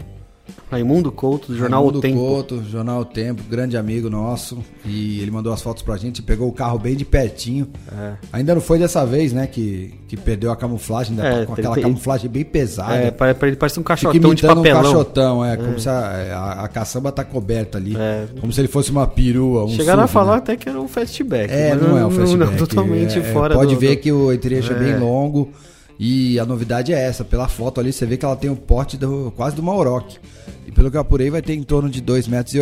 Raimundo 0.69 1.12
Couto, 1.12 1.47
do 1.47 1.57
Jornal 1.57 1.81
Raimundo 1.81 1.99
O 1.99 2.01
Tempo. 2.01 2.17
Couto, 2.17 2.63
Jornal 2.63 3.01
O 3.01 3.05
Tempo, 3.05 3.43
grande 3.49 3.77
amigo 3.77 4.10
nosso. 4.10 4.57
E 4.86 5.21
ele 5.21 5.31
mandou 5.31 5.53
as 5.53 5.62
fotos 5.62 5.81
pra 5.81 5.95
gente, 5.97 6.21
pegou 6.21 6.47
o 6.47 6.51
carro 6.51 6.77
bem 6.77 6.95
de 6.95 7.05
pertinho. 7.05 7.67
É. 7.91 8.13
Ainda 8.33 8.53
não 8.53 8.62
foi 8.62 8.77
dessa 8.77 9.05
vez, 9.05 9.31
né, 9.31 9.47
que, 9.47 9.93
que 10.07 10.17
perdeu 10.17 10.51
a 10.51 10.55
camuflagem, 10.55 11.12
ainda 11.12 11.27
é, 11.27 11.39
tá 11.39 11.45
com 11.45 11.53
aquela 11.53 11.75
tem, 11.75 11.83
camuflagem 11.83 12.29
bem 12.29 12.43
pesada. 12.43 12.95
É, 12.95 13.12
parece 13.12 13.79
um 13.79 13.83
caixotão 13.83 14.33
de 14.33 14.41
papelão. 14.41 14.79
um 14.79 14.83
caixotão, 14.83 15.45
é, 15.45 15.53
é. 15.53 15.57
como 15.57 15.79
se 15.79 15.89
a, 15.89 15.93
a, 15.93 16.63
a, 16.65 16.67
caçamba 16.67 17.12
tá 17.12 17.23
coberta 17.23 17.77
ali. 17.77 17.95
É. 17.95 18.27
Como 18.39 18.51
se 18.51 18.60
ele 18.60 18.67
fosse 18.67 18.91
uma 18.91 19.07
perua, 19.07 19.65
um 19.65 19.69
Chegaram 19.69 20.01
SUV, 20.01 20.03
a 20.03 20.07
falar 20.07 20.31
né? 20.33 20.38
até 20.39 20.55
que 20.57 20.67
era 20.67 20.79
um 20.79 20.88
fastback. 20.88 21.51
É, 21.51 21.75
não, 21.75 21.97
é 21.97 22.05
um 22.05 22.12
fastback. 22.12 22.51
Não, 22.51 22.57
totalmente 22.57 23.19
é, 23.19 23.21
fora 23.21 23.55
Pode 23.55 23.73
do, 23.73 23.79
ver 23.79 23.95
do... 23.95 24.01
que 24.01 24.12
o 24.12 24.38
trecho 24.38 24.73
é 24.73 24.75
bem 24.75 24.97
longo. 24.97 25.51
E 25.99 26.39
a 26.39 26.45
novidade 26.45 26.93
é 26.93 27.01
essa, 27.01 27.23
pela 27.23 27.47
foto 27.47 27.79
ali 27.79 27.91
você 27.91 28.05
vê 28.05 28.17
que 28.17 28.25
ela 28.25 28.36
tem 28.36 28.49
o 28.49 28.55
porte 28.55 28.97
do, 28.97 29.33
quase 29.36 29.55
do 29.55 29.63
Mauroc. 29.63 30.17
E 30.67 30.71
pelo 30.71 30.91
que 30.91 30.97
eu 30.97 31.01
apurei, 31.01 31.29
vai 31.29 31.41
ter 31.41 31.53
em 31.53 31.63
torno 31.63 31.89
de 31.89 32.01
2,80 32.01 32.29
metros 32.29 32.55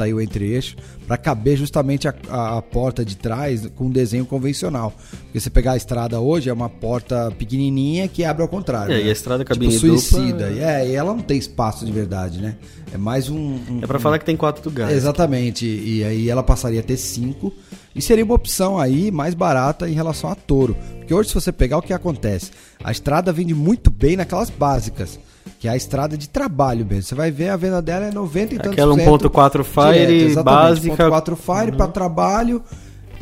aí 0.00 0.14
o 0.14 0.20
entre-eixo, 0.20 0.76
para 1.06 1.16
caber 1.16 1.56
justamente 1.56 2.06
a, 2.06 2.14
a, 2.28 2.58
a, 2.58 2.62
porta 2.62 3.04
de 3.04 3.16
trás 3.16 3.66
com 3.74 3.86
um 3.86 3.90
desenho 3.90 4.24
convencional. 4.24 4.94
Porque 5.24 5.40
você 5.40 5.50
pegar 5.50 5.72
a 5.72 5.76
estrada 5.76 6.20
hoje, 6.20 6.48
é 6.48 6.52
uma 6.52 6.68
porta 6.68 7.32
pequenininha 7.36 8.06
que 8.06 8.24
abre 8.24 8.42
ao 8.42 8.48
contrário. 8.48 8.94
É, 8.94 8.98
né? 8.98 9.06
e 9.06 9.08
a 9.08 9.12
estrada 9.12 9.44
cabine 9.44 9.72
tipo 9.72 9.86
suicida. 9.86 10.48
Dupla... 10.48 10.64
É, 10.64 10.88
e 10.88 10.94
ela 10.94 11.12
não 11.12 11.20
tem 11.20 11.36
espaço 11.36 11.84
de 11.84 11.90
verdade, 11.90 12.40
né? 12.40 12.56
É 12.92 12.96
mais 12.96 13.28
um... 13.28 13.36
um 13.36 13.80
é 13.82 13.86
para 13.86 13.98
um... 13.98 14.00
falar 14.00 14.18
que 14.18 14.24
tem 14.24 14.36
quatro 14.36 14.62
lugares. 14.64 14.96
Exatamente. 14.96 15.66
E 15.66 16.04
aí 16.04 16.30
ela 16.30 16.44
passaria 16.44 16.80
a 16.80 16.82
ter 16.82 16.96
cinco. 16.96 17.52
E 17.94 18.00
seria 18.00 18.24
uma 18.24 18.34
opção 18.34 18.78
aí 18.78 19.10
mais 19.10 19.34
barata 19.34 19.88
em 19.88 19.94
relação 19.94 20.30
a 20.30 20.34
Toro. 20.36 20.76
Porque 21.08 21.14
hoje, 21.14 21.30
se 21.30 21.34
você 21.34 21.50
pegar 21.50 21.78
o 21.78 21.82
que 21.82 21.94
acontece, 21.94 22.50
a 22.84 22.92
estrada 22.92 23.32
vende 23.32 23.54
muito 23.54 23.90
bem 23.90 24.14
naquelas 24.14 24.50
básicas 24.50 25.18
que 25.58 25.66
é 25.66 25.70
a 25.70 25.76
estrada 25.76 26.18
de 26.18 26.28
trabalho 26.28 26.84
mesmo. 26.84 27.04
Você 27.04 27.14
vai 27.14 27.30
ver 27.30 27.48
a 27.48 27.56
venda 27.56 27.80
dela 27.80 28.04
é 28.04 28.12
90 28.12 28.54
e 28.54 28.58
tantos 28.58 28.72
Aquela 28.72 28.94
1.4 28.94 29.64
Fire 29.64 30.06
direto, 30.06 30.44
básica. 30.44 31.08
1.4 31.08 31.36
Fire 31.36 31.70
uhum. 31.70 31.76
para 31.78 31.88
trabalho. 31.88 32.62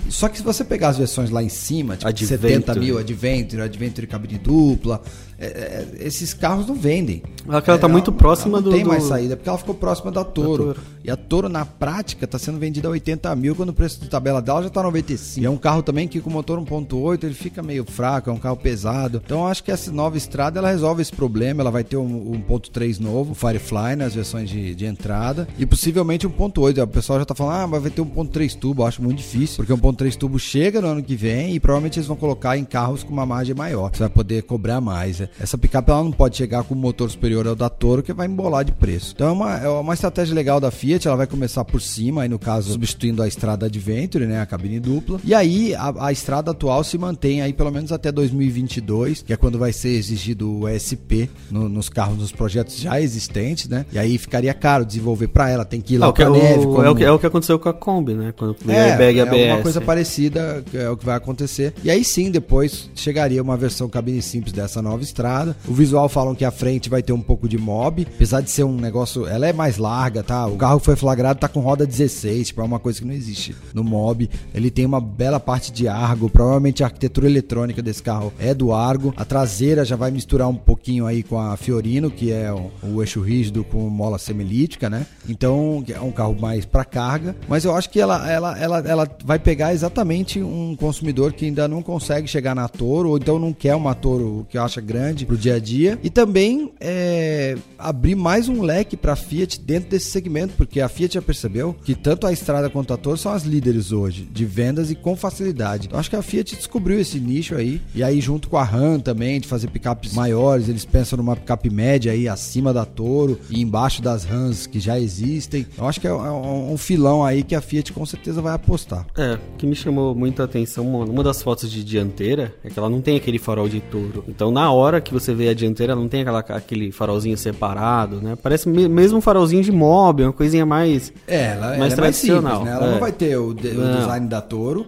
Só 0.09 0.29
que 0.29 0.37
se 0.37 0.43
você 0.43 0.65
pegar 0.65 0.89
as 0.89 0.99
versões 0.99 1.31
lá 1.31 1.41
em 1.41 1.49
cima, 1.49 1.97
tipo 1.97 2.09
Adventure. 2.09 2.41
70 2.41 2.75
mil, 2.75 2.99
Adventure, 2.99 3.63
Adventure 3.63 4.07
cabine 4.09 4.39
dupla, 4.39 5.01
é, 5.39 5.47
é, 5.47 6.07
esses 6.07 6.33
carros 6.33 6.67
não 6.67 6.75
vendem. 6.75 7.23
Ela, 7.47 7.63
ela 7.65 7.79
tá 7.79 7.87
é, 7.87 7.91
muito 7.91 8.11
próxima 8.11 8.61
do. 8.61 8.71
Não 8.71 8.77
tem 8.77 8.85
do... 8.85 8.89
mais 8.89 9.05
saída, 9.05 9.37
porque 9.37 9.49
ela 9.49 9.59
ficou 9.59 9.75
próxima 9.75 10.11
da 10.11 10.25
Toro. 10.25 10.69
da 10.69 10.75
Toro. 10.75 10.87
E 11.05 11.11
a 11.11 11.17
Toro, 11.17 11.49
na 11.49 11.65
prática, 11.65 12.25
está 12.25 12.39
sendo 12.39 12.59
vendida 12.59 12.89
a 12.89 12.91
80 12.91 13.37
mil, 13.37 13.55
quando 13.55 13.69
o 13.69 13.75
preço 13.75 14.01
de 14.01 14.09
tabela 14.09 14.41
dela 14.41 14.63
já 14.63 14.69
está 14.69 14.83
95. 14.83 15.41
E 15.41 15.47
é 15.47 15.51
um 15.51 15.59
carro 15.59 15.83
também 15.83 16.09
que 16.09 16.21
com 16.21 16.31
motor 16.31 16.59
1.8 16.59 17.25
ele 17.25 17.35
fica 17.35 17.63
meio 17.63 17.85
fraco, 17.85 18.31
é 18.31 18.33
um 18.33 18.39
carro 18.39 18.57
pesado. 18.57 19.21
Então 19.25 19.41
eu 19.41 19.47
acho 19.47 19.63
que 19.63 19.71
essa 19.71 19.93
nova 19.93 20.17
estrada 20.17 20.59
ela 20.59 20.71
resolve 20.71 21.03
esse 21.03 21.13
problema. 21.13 21.63
Ela 21.63 21.71
vai 21.71 21.85
ter 21.85 21.99
um, 21.99 22.43
1.3 22.49 22.99
novo, 22.99 23.33
o 23.33 23.35
Firefly, 23.35 23.95
nas 23.97 24.15
versões 24.15 24.49
de, 24.49 24.75
de 24.75 24.87
entrada. 24.87 25.47
E 25.59 25.67
possivelmente 25.67 26.27
1.8. 26.27 26.83
O 26.83 26.87
pessoal 26.87 27.19
já 27.19 27.25
está 27.25 27.35
falando, 27.35 27.61
ah, 27.61 27.67
mas 27.67 27.83
vai 27.83 27.91
ter 27.91 28.03
1.3 28.03 28.57
turbo. 28.57 28.83
Eu 28.83 28.87
acho 28.87 29.03
muito 29.03 29.19
difícil, 29.19 29.57
porque 29.57 29.73
1.3 29.73 30.17
turbo 30.17 30.39
chega 30.39 30.81
no 30.81 30.89
ano 30.89 31.03
que 31.03 31.15
vem 31.15 31.55
e 31.55 31.61
provavelmente 31.61 31.99
eles 31.99 32.09
vão 32.09 32.17
colocar 32.17 32.57
em 32.57 32.65
carros 32.65 33.03
com 33.03 33.13
uma 33.13 33.27
margem 33.27 33.55
maior. 33.55 33.91
Você 33.93 34.01
vai 34.01 34.09
poder 34.09 34.43
cobrar 34.43 34.81
mais. 34.81 35.26
Essa 35.41 35.57
picape 35.59 35.91
ela 35.91 36.03
não 36.05 36.13
pode 36.13 36.37
chegar 36.37 36.63
com 36.65 36.75
um 36.75 36.79
motor 36.79 37.11
superior 37.11 37.47
ao 37.47 37.55
da 37.55 37.69
Toro, 37.69 38.03
que 38.03 38.13
vai 38.13 38.27
embolar 38.27 38.65
de 38.65 38.73
preço. 38.73 39.13
Então 39.15 39.29
é 39.29 39.33
uma, 39.33 39.57
é 39.59 39.69
uma 39.69 39.95
estratégia 39.95 40.35
legal 40.35 40.61
da 40.61 40.71
Fiat, 40.71 41.07
ela 41.07 41.17
vai 41.17 41.27
começar 41.27 41.65
por 41.65 41.81
cima, 41.81 42.23
aí 42.23 42.29
no 42.29 42.39
caso 42.39 42.73
substituindo 42.73 43.23
a 43.23 43.29
estrada 43.29 43.67
Adventure, 43.67 44.27
né, 44.27 44.41
a 44.41 44.47
cabine 44.47 44.79
dupla. 44.81 45.21
E 45.25 45.35
aí 45.35 45.75
a, 45.75 46.07
a 46.07 46.13
estrada 46.13 46.51
atual 46.51 46.83
se 46.85 46.97
mantém 46.99 47.43
aí 47.43 47.53
pelo 47.53 47.71
menos 47.71 47.93
até 47.93 48.11
2022, 48.57 49.23
que 49.23 49.33
é 49.33 49.37
quando 49.37 49.59
vai 49.59 49.73
ser 49.73 49.91
exigido 49.91 50.51
o 50.61 50.69
ESP 50.69 51.29
no, 51.51 51.69
nos 51.69 51.89
carros, 51.89 52.19
nos 52.19 52.33
projetos 52.33 52.77
já 52.79 53.01
existentes, 53.01 53.69
né? 53.69 53.85
E 53.93 53.99
aí 53.99 54.19
ficaria 54.19 54.53
caro 54.55 54.85
desenvolver 54.85 55.29
para 55.29 55.51
ela, 55.51 55.65
tem 55.65 55.81
que 55.81 55.95
ir 55.95 55.99
lá 55.99 56.07
Ah, 56.07 56.11
o 56.11 56.23
é, 56.23 56.31
neve. 56.31 56.59
o, 56.67 56.69
como- 56.73 56.83
é, 56.85 56.91
o 56.91 56.95
que, 56.95 57.05
é 57.05 57.11
o 57.11 57.19
que 57.19 57.27
aconteceu 57.27 57.59
com 57.59 57.69
a 57.69 57.75
Kombi, 57.75 58.15
né? 58.15 58.33
Quando 58.37 58.57
é, 58.69 58.81
a 58.81 58.85
airbag 58.87 59.19
é 59.19 59.23
ABS. 59.23 59.55
uma 59.55 59.63
coisa 59.63 59.81
parecida, 59.81 60.65
é 60.73 60.89
o 60.89 60.97
que 60.97 61.05
vai 61.05 61.17
acontecer. 61.17 61.75
E 61.83 61.91
aí 61.91 62.05
sim, 62.05 62.31
depois 62.31 62.91
chegaria 62.95 63.43
uma 63.43 63.57
versão 63.57 63.89
cabine 63.89 64.23
simples 64.23 64.53
dessa 64.53 64.81
nova 64.83 65.03
estrada. 65.17 65.57
O 65.67 65.73
visual 65.73 66.09
falam 66.09 66.35
que 66.35 66.45
a 66.45 66.51
frente 66.51 66.91
vai 66.91 67.03
ter 67.03 67.13
um 67.13 67.21
pouco 67.21 67.49
de 67.49 67.57
mob, 67.57 68.07
apesar 68.15 68.43
de 68.43 68.51
ser 68.51 68.65
um 68.65 68.77
negócio, 68.77 69.27
ela 69.27 69.47
é 69.47 69.53
mais 69.53 69.79
larga, 69.79 70.23
tá? 70.23 70.47
O 70.47 70.57
carro 70.57 70.79
foi 70.79 70.95
flagrado, 70.95 71.41
tá 71.41 71.49
com 71.49 71.61
roda 71.61 71.87
16, 71.87 72.49
tipo, 72.49 72.61
é 72.61 72.65
uma 72.65 72.79
coisa 72.79 73.01
que 73.01 73.07
não 73.07 73.15
existe 73.15 73.57
no 73.73 73.83
mob. 73.83 74.29
Ele 74.55 74.71
tem 74.71 74.85
uma 74.85 75.01
bela 75.01 75.41
parte 75.41 75.73
de 75.73 75.89
Argo, 75.89 76.29
provavelmente 76.29 76.83
a 76.83 76.87
arquitetura 76.87 77.27
eletrônica 77.27 77.83
desse 77.83 78.03
carro 78.03 78.33
é 78.39 78.53
do 78.53 78.73
Argo. 78.73 79.15
A 79.17 79.25
traseira 79.25 79.85
já 79.85 79.97
vai 79.97 80.11
misturar 80.11 80.49
um 80.49 80.55
pouquinho 80.55 81.07
aí 81.07 81.23
com 81.23 81.39
a 81.39 81.57
Fiorino, 81.57 82.11
que 82.11 82.31
é 82.31 82.53
o, 82.53 82.71
o 82.83 83.03
eixo 83.03 83.21
rígido 83.21 83.65
com 83.65 83.89
mola 83.89 84.19
semilítica, 84.19 84.91
né? 84.91 85.07
Então, 85.29 85.83
é 85.89 86.01
um 86.01 86.13
carro 86.13 86.37
mais 86.39 86.65
para 86.65 86.85
carga, 86.85 87.35
mas 87.49 87.65
eu 87.65 87.75
acho 87.75 87.89
que 87.89 88.01
ela, 88.01 88.31
ela, 88.31 88.59
ela, 88.59 88.79
ela 88.81 89.11
vai 89.25 89.39
pegar 89.39 89.73
exatamente 89.73 90.43
um 90.43 90.77
consumidor 90.77 91.33
que 91.33 91.47
ainda 91.47 91.67
não 91.67 91.83
consegue 91.83 92.29
chegar 92.29 92.55
na 92.55 92.69
Toro, 92.69 93.11
ou 93.11 93.17
então 93.17 93.39
não 93.39 93.53
quer 93.53 93.75
uma 93.75 93.95
Toro 93.95 94.47
que 94.49 94.59
acha 94.59 94.81
grande 94.81 95.06
pro 95.27 95.37
dia 95.37 95.55
a 95.55 95.59
dia, 95.59 95.99
e 96.03 96.11
também 96.11 96.73
é, 96.81 97.57
abrir 97.79 98.15
mais 98.15 98.49
um 98.49 98.63
leque 98.63 98.97
para 98.97 99.15
Fiat 99.17 99.61
dentro 99.61 99.91
desse 99.91 100.11
segmento, 100.11 100.55
porque 100.57 100.81
a 100.81 100.89
Fiat 100.89 101.15
já 101.15 101.23
percebeu 101.23 101.75
que 101.85 101.95
tanto 101.95 102.27
a 102.27 102.33
Estrada 102.33 102.71
quanto 102.71 102.93
a 102.93 102.97
Toro 102.97 103.17
são 103.17 103.33
as 103.33 103.45
líderes 103.45 103.93
hoje 103.93 104.23
de 104.31 104.45
vendas 104.45 104.91
e 104.91 104.95
com 104.95 105.17
facilidade. 105.17 105.87
Então, 105.87 105.99
acho 105.99 106.11
que 106.11 106.17
a 106.17 106.23
Fiat 106.23 106.57
descobriu 106.57 106.99
esse 106.99 107.19
nicho 107.19 107.55
aí, 107.55 107.81
e 107.95 108.03
aí 108.03 108.21
junto 108.21 108.49
com 108.49 108.57
a 108.57 108.65
Ram 108.65 108.99
também, 108.99 109.41
de 109.41 109.49
fazer 109.49 109.69
picapes 109.69 110.13
maiores, 110.13 110.69
eles 110.69 110.85
pensam 110.85 111.17
numa 111.17 111.37
picape 111.37 111.71
média 111.71 112.13
aí 112.13 112.29
acima 112.29 112.73
da 112.73 112.85
Toro 112.85 113.39
e 113.51 113.61
embaixo 113.61 114.03
das 114.03 114.25
Rams 114.25 114.67
que 114.67 114.81
já 114.81 114.99
existem. 114.99 115.67
Eu 115.77 115.87
acho 115.87 116.01
que 116.01 116.07
é 116.07 116.13
um, 116.13 116.73
um 116.73 116.77
filão 116.77 117.25
aí 117.25 117.43
que 117.43 117.55
a 117.55 117.61
Fiat 117.61 117.93
com 117.93 118.05
certeza 118.07 118.41
vai 118.41 118.55
apostar. 118.55 119.07
É, 119.17 119.35
o 119.35 119.57
que 119.59 119.67
me 119.67 119.75
chamou 119.75 120.15
muita 120.15 120.45
atenção, 120.45 120.87
uma 120.87 121.23
das 121.23 121.43
fotos 121.43 121.71
de 121.71 121.85
dianteira 121.85 122.55
é 122.65 122.71
que 122.71 122.79
ela 122.79 122.89
não 122.89 123.01
tem 123.01 123.17
aquele 123.17 123.39
farol 123.39 123.69
de 123.69 123.81
touro. 123.81 124.25
Então, 124.29 124.51
na 124.51 124.71
hora 124.73 124.96
que 125.01 125.13
você 125.13 125.33
vê 125.35 125.49
a 125.49 125.55
dianteira, 125.55 125.93
ela 125.93 126.01
não 126.01 126.09
tem 126.09 126.23
aquela, 126.23 126.41
aquele 126.41 126.91
farolzinho 126.93 127.37
separado, 127.37 128.21
né? 128.21 128.37
Parece 128.43 128.69
me- 128.69 128.89
mesmo 128.89 129.19
um 129.19 129.21
farolzinho 129.21 129.63
de 129.63 129.73
mob, 129.73 130.23
uma 130.23 130.33
coisinha 130.33 130.65
mais. 130.67 131.13
É, 131.27 131.53
ela, 131.53 131.67
ela 131.67 131.79
Mais 131.79 131.79
é 131.79 131.79
mais 131.79 131.95
tradicional, 131.95 132.57
simples, 132.59 132.71
né? 132.71 132.77
Ela 132.77 132.87
é. 132.89 132.93
não 132.93 133.01
vai 133.01 133.13
ter 133.13 133.37
o, 133.37 133.53
de- 133.55 133.69
o 133.69 133.97
design 133.99 134.27
da 134.29 134.41
Toro. 134.41 134.87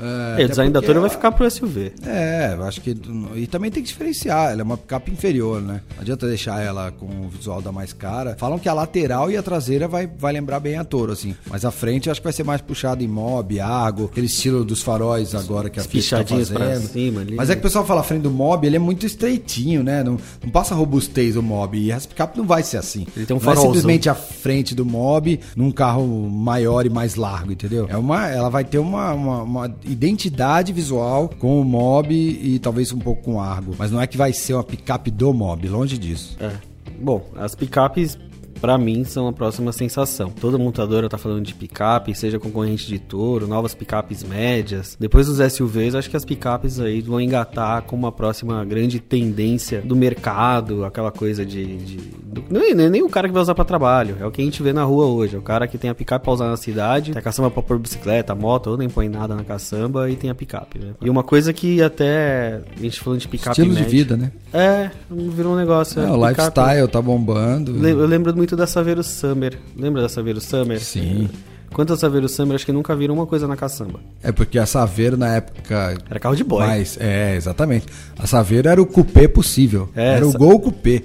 É, 0.00 0.42
É, 0.42 0.44
o 0.44 0.48
design 0.48 0.72
da 0.72 0.82
Toro 0.82 1.00
vai 1.00 1.10
ficar 1.10 1.32
pro 1.32 1.48
SUV. 1.50 1.92
É, 2.04 2.54
eu 2.56 2.64
acho 2.64 2.80
que. 2.80 2.96
E 3.36 3.46
também 3.46 3.70
tem 3.70 3.82
que 3.82 3.88
diferenciar. 3.88 4.50
Ela 4.52 4.62
é 4.62 4.64
uma 4.64 4.76
picape 4.76 5.10
inferior, 5.12 5.60
né? 5.60 5.80
Não 5.94 6.02
adianta 6.02 6.26
deixar 6.26 6.60
ela 6.62 6.90
com 6.90 7.06
o 7.06 7.28
visual 7.28 7.62
da 7.62 7.70
mais 7.70 7.92
cara. 7.92 8.34
Falam 8.38 8.58
que 8.58 8.68
a 8.68 8.72
lateral 8.74 9.30
e 9.30 9.36
a 9.36 9.42
traseira 9.42 9.86
vai, 9.86 10.06
vai 10.06 10.32
lembrar 10.32 10.60
bem 10.60 10.76
a 10.76 10.84
Toro, 10.84 11.12
assim. 11.12 11.34
Mas 11.48 11.64
a 11.64 11.70
frente 11.70 12.10
acho 12.10 12.20
que 12.20 12.24
vai 12.24 12.32
ser 12.32 12.44
mais 12.44 12.60
puxado 12.60 13.02
em 13.02 13.08
mob, 13.08 13.60
Argo, 13.60 14.06
aquele 14.06 14.26
estilo 14.26 14.64
dos 14.64 14.82
faróis 14.82 15.34
agora 15.34 15.70
que 15.70 15.78
a 15.78 15.82
Fiat 15.82 16.10
tá 16.10 16.16
pichadinhos 16.16 16.50
pra 16.50 16.66
fazendo. 16.66 16.88
cima 16.88 17.20
ali, 17.20 17.36
Mas 17.36 17.50
é 17.50 17.54
que 17.54 17.60
o 17.60 17.62
pessoal 17.62 17.84
fala 17.84 18.00
a 18.00 18.04
frente 18.04 18.22
do 18.22 18.30
mob, 18.30 18.66
ele 18.66 18.76
é 18.76 18.80
muito 18.80 19.06
estreitinho, 19.06 19.82
né? 19.82 20.02
Não, 20.02 20.18
não 20.42 20.50
passa 20.50 20.74
robustez 20.74 21.36
o 21.36 21.42
mob. 21.42 21.78
E 21.78 21.90
essa 21.90 22.08
picape 22.08 22.36
não 22.36 22.46
vai 22.46 22.62
ser 22.62 22.78
assim. 22.78 23.06
Ele 23.16 23.26
tem 23.26 23.36
um 23.36 23.40
não 23.40 23.52
é 23.52 23.56
simplesmente 23.56 24.08
a 24.08 24.14
frente 24.14 24.74
do 24.74 24.84
mob 24.84 25.38
num 25.56 25.70
carro 25.70 26.06
maior 26.06 26.84
e 26.86 26.90
mais 26.90 27.14
largo, 27.14 27.52
entendeu? 27.52 27.86
É 27.88 27.96
uma, 27.96 28.28
ela 28.28 28.48
vai 28.48 28.64
ter 28.64 28.78
uma, 28.78 29.12
uma, 29.12 29.42
uma 29.42 29.73
identidade 29.84 30.72
visual 30.72 31.28
com 31.38 31.60
o 31.60 31.64
mob 31.64 32.14
e 32.14 32.58
talvez 32.58 32.92
um 32.92 32.98
pouco 32.98 33.22
com 33.22 33.34
o 33.34 33.40
Argo. 33.40 33.74
Mas 33.78 33.90
não 33.90 34.00
é 34.00 34.06
que 34.06 34.16
vai 34.16 34.32
ser 34.32 34.54
uma 34.54 34.64
picape 34.64 35.10
do 35.10 35.32
mob, 35.32 35.68
longe 35.68 35.98
disso. 35.98 36.36
É. 36.40 36.52
Bom, 37.00 37.24
as 37.36 37.54
picapes, 37.54 38.18
pra 38.60 38.78
mim, 38.78 39.04
são 39.04 39.28
a 39.28 39.32
próxima 39.32 39.72
sensação. 39.72 40.30
Toda 40.30 40.56
montadora 40.58 41.08
tá 41.08 41.18
falando 41.18 41.42
de 41.44 41.54
picape, 41.54 42.14
seja 42.14 42.38
concorrente 42.38 42.86
de 42.86 42.98
Toro, 42.98 43.46
novas 43.46 43.74
picapes 43.74 44.22
médias. 44.22 44.96
Depois 44.98 45.26
dos 45.26 45.38
SUVs, 45.52 45.94
acho 45.94 46.08
que 46.10 46.16
as 46.16 46.24
picapes 46.24 46.80
aí 46.80 47.00
vão 47.00 47.20
engatar 47.20 47.82
com 47.82 47.94
uma 47.96 48.12
próxima 48.12 48.64
grande 48.64 49.00
tendência 49.00 49.80
do 49.82 49.94
mercado, 49.96 50.84
aquela 50.84 51.10
coisa 51.10 51.44
de. 51.44 51.76
de 51.78 51.96
do- 51.96 52.44
não, 52.50 52.60
é, 52.60 52.70
é 52.70 52.90
nem 52.90 53.02
o 53.02 53.08
cara 53.08 53.28
que 53.28 53.34
vai 53.34 53.42
usar 53.42 53.54
pra 53.54 53.64
trabalho, 53.64 54.16
é 54.20 54.26
o 54.26 54.30
que 54.30 54.40
a 54.42 54.44
gente 54.44 54.62
vê 54.62 54.72
na 54.72 54.84
rua 54.84 55.06
hoje. 55.06 55.36
É 55.36 55.38
o 55.38 55.42
cara 55.42 55.66
que 55.68 55.78
tem 55.78 55.90
a 55.90 55.94
picape 55.94 56.24
pra 56.24 56.32
usar 56.32 56.48
na 56.48 56.56
cidade, 56.56 57.12
tem 57.12 57.18
a 57.18 57.22
caçamba 57.22 57.50
pra 57.50 57.62
pôr 57.62 57.78
bicicleta, 57.78 58.34
moto, 58.34 58.68
ou 58.70 58.76
nem 58.76 58.88
põe 58.88 59.08
nada 59.08 59.34
na 59.34 59.44
caçamba 59.44 60.10
e 60.10 60.16
tem 60.16 60.30
a 60.30 60.34
picape, 60.34 60.78
né? 60.78 60.92
E 61.00 61.08
uma 61.10 61.22
coisa 61.22 61.52
que 61.52 61.82
até. 61.82 62.60
A 62.76 62.80
gente 62.80 63.00
falando 63.00 63.20
de 63.20 63.28
picape 63.28 63.50
Estilo 63.52 63.68
de 63.74 63.74
média- 63.82 63.90
vida, 63.90 64.16
né? 64.16 64.32
É, 64.52 64.90
virou 65.10 65.52
um 65.52 65.56
negócio. 65.56 66.00
É, 66.00 66.04
é, 66.04 66.10
o 66.10 66.14
picape- 66.28 66.28
lifestyle 66.60 66.88
tá 66.88 67.02
bombando. 67.02 67.86
Eu 67.86 68.06
lembro 68.06 68.32
muito 68.44 68.56
da 68.56 68.66
Saveiro 68.66 69.02
Summer. 69.02 69.58
Lembra 69.74 70.02
da 70.02 70.08
Saveiro 70.08 70.38
Summer? 70.38 70.78
Sim. 70.78 71.30
Quantas 71.72 71.98
Saveiro 71.98 72.28
Summer 72.28 72.54
acho 72.54 72.66
que 72.66 72.72
nunca 72.72 72.94
viram 72.94 73.14
uma 73.14 73.26
coisa 73.26 73.48
na 73.48 73.56
caçamba? 73.56 74.00
É 74.22 74.30
porque 74.30 74.58
a 74.58 74.66
Saveiro 74.66 75.16
na 75.16 75.36
época. 75.36 75.96
Era 76.10 76.20
carro 76.20 76.36
de 76.36 76.44
boy. 76.44 76.64
Mais, 76.66 76.98
é, 77.00 77.34
exatamente. 77.36 77.86
A 78.18 78.26
Saveiro 78.26 78.68
era 78.68 78.82
o 78.82 78.84
coupé 78.84 79.26
possível. 79.26 79.88
É, 79.96 80.16
era 80.16 80.28
o 80.28 80.32
Gol 80.34 80.60
coupé. 80.60 81.04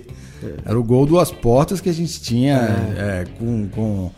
Era 0.65 0.77
o 0.77 0.83
Gol 0.83 1.05
duas 1.05 1.31
portas 1.31 1.79
que 1.79 1.89
a 1.89 1.93
gente 1.93 2.21
tinha 2.21 2.57
é, 2.97 3.25
com, 3.39 3.69
com 3.69 4.11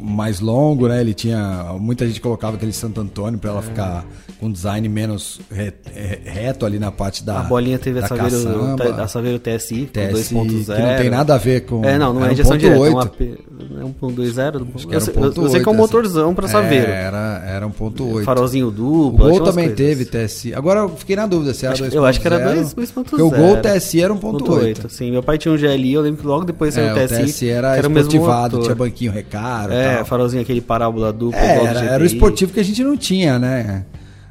mais 0.00 0.40
longo, 0.40 0.88
né? 0.88 1.00
Ele 1.00 1.14
tinha. 1.14 1.74
Muita 1.80 2.06
gente 2.06 2.20
colocava 2.20 2.56
aquele 2.56 2.72
Santo 2.72 3.00
Antônio 3.00 3.38
pra 3.38 3.50
ela 3.50 3.62
ficar 3.62 4.04
com 4.38 4.50
design 4.52 4.86
menos 4.88 5.40
re- 5.50 5.72
re- 5.94 6.20
reto 6.24 6.66
ali 6.66 6.78
na 6.78 6.90
parte 6.92 7.24
da. 7.24 7.40
a 7.40 7.42
bolinha 7.44 7.78
teve 7.78 7.98
a 8.00 8.06
Saveiro, 8.06 8.30
caçamba. 8.44 9.02
a 9.02 9.08
Saveiro 9.08 9.38
TSI, 9.38 9.86
TSI, 9.86 10.34
2.0. 10.34 10.76
que 10.76 10.82
não 10.82 10.96
tem 10.96 11.10
nada 11.10 11.34
a 11.34 11.38
ver 11.38 11.62
com- 11.64 11.82
É, 11.84 11.96
não, 11.98 12.12
não 12.12 12.24
é 12.26 12.32
injeção 12.32 12.56
direta, 12.58 12.76
é 12.76 12.90
um 12.90 12.92
1.8. 12.92 13.02
AP, 13.06 13.22
é 13.22 13.84
1.20. 13.84 14.74
Acho 14.74 14.86
que 14.86 14.94
Eu, 14.94 15.00
sei- 15.00 15.14
eu- 15.16 15.48
sei 15.48 15.62
que 15.62 15.68
é 15.68 15.72
um 15.72 15.74
motorzão 15.74 16.34
pra 16.34 16.44
assim. 16.44 16.52
Saveiro. 16.52 16.90
É, 16.90 17.02
era, 17.04 17.42
era 17.46 17.66
um 17.66 17.70
ponto 17.70 18.04
oito. 18.06 18.24
Farolzinho 18.26 18.68
O 18.68 18.70
duplo. 18.70 19.10
Gol 19.18 19.30
tinha 19.30 19.42
umas 19.42 19.54
também 19.54 19.70
teve 19.74 20.04
TSI. 20.04 20.54
Agora 20.54 20.80
eu 20.80 20.88
fiquei 20.90 21.16
na 21.16 21.26
dúvida 21.26 21.54
se 21.54 21.64
era 21.64 21.72
Acho 21.72 21.84
que- 21.84 21.88
2.0. 21.90 21.96
eu 21.96 22.04
acho 22.04 22.20
que 22.20 22.26
era 22.26 22.38
2 22.38 22.74
2.0. 22.74 23.04
Porque 23.10 23.22
o 23.22 23.30
Gol 23.30 23.56
TSI 23.56 24.02
era 24.02 24.12
1.8. 24.12 24.88
Sim, 24.90 25.10
meu 25.10 25.22
pai 25.22 25.38
tinha 25.38 25.52
um 25.52 25.56
GLI, 25.56 25.94
eu 25.94 26.02
lembro 26.02 26.20
que 26.20 26.26
logo 26.26 26.44
depois 26.44 26.74
saiu 26.74 26.88
É, 26.88 26.92
o 26.92 27.04
o 27.04 27.08
TSI. 27.08 27.24
TSI 27.24 27.48
era 27.48 27.76
era 27.76 27.88
o 27.88 27.92
esportivado, 27.92 28.60
tinha 28.60 28.74
banquinho 28.74 29.12
recaro 29.12 29.72
É, 29.76 29.96
tal. 29.96 30.04
farolzinho 30.04 30.42
aquele 30.42 30.60
parábola 30.60 31.12
duplo. 31.12 31.38
É, 31.38 31.64
era, 31.64 31.80
era 31.80 32.02
o 32.02 32.06
esportivo 32.06 32.52
que 32.52 32.60
a 32.60 32.64
gente 32.64 32.82
não 32.82 32.96
tinha, 32.96 33.38
né? 33.38 33.84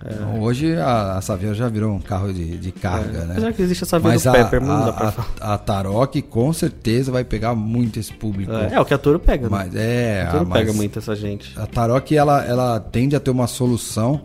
É. 0.06 0.40
Hoje 0.40 0.76
a, 0.76 1.18
a 1.18 1.22
Saveiro 1.22 1.56
já 1.56 1.68
virou 1.68 1.92
um 1.92 2.00
carro 2.00 2.32
de, 2.32 2.58
de 2.58 2.72
carga, 2.72 3.26
né? 3.26 3.32
Apesar 3.32 3.54
que 3.54 3.62
existe 3.64 3.84
a 3.86 3.88
Saveiro 3.88 4.14
Mas 4.14 4.28
a, 4.28 4.32
Pepper, 4.34 4.62
não 4.62 4.86
dá 4.86 4.94
pra 4.94 5.08
a, 5.08 5.12
falar. 5.12 5.28
a, 5.42 5.54
a 5.56 5.58
Tarok 5.58 6.22
com 6.22 6.54
certeza 6.54 7.12
vai 7.12 7.24
pegar 7.24 7.56
muito 7.56 8.00
esse 8.00 8.14
público. 8.14 8.52
É, 8.52 8.76
é 8.76 8.80
o 8.80 8.86
que 8.86 8.94
a 8.94 9.00
Toro 9.00 9.20
pega, 9.20 9.46
né? 9.46 9.50
Mas 9.50 9.76
é, 9.76 10.22
a 10.28 10.32
Toro 10.32 10.48
ah, 10.48 10.54
pega 10.54 10.74
muito 10.74 11.00
essa 11.00 11.16
gente. 11.16 11.58
A 11.58 11.66
Tarok 11.66 12.16
ela, 12.16 12.46
ela 12.46 12.80
tende 12.80 13.16
a 13.16 13.20
ter 13.20 13.32
uma 13.32 13.48
solução 13.48 14.22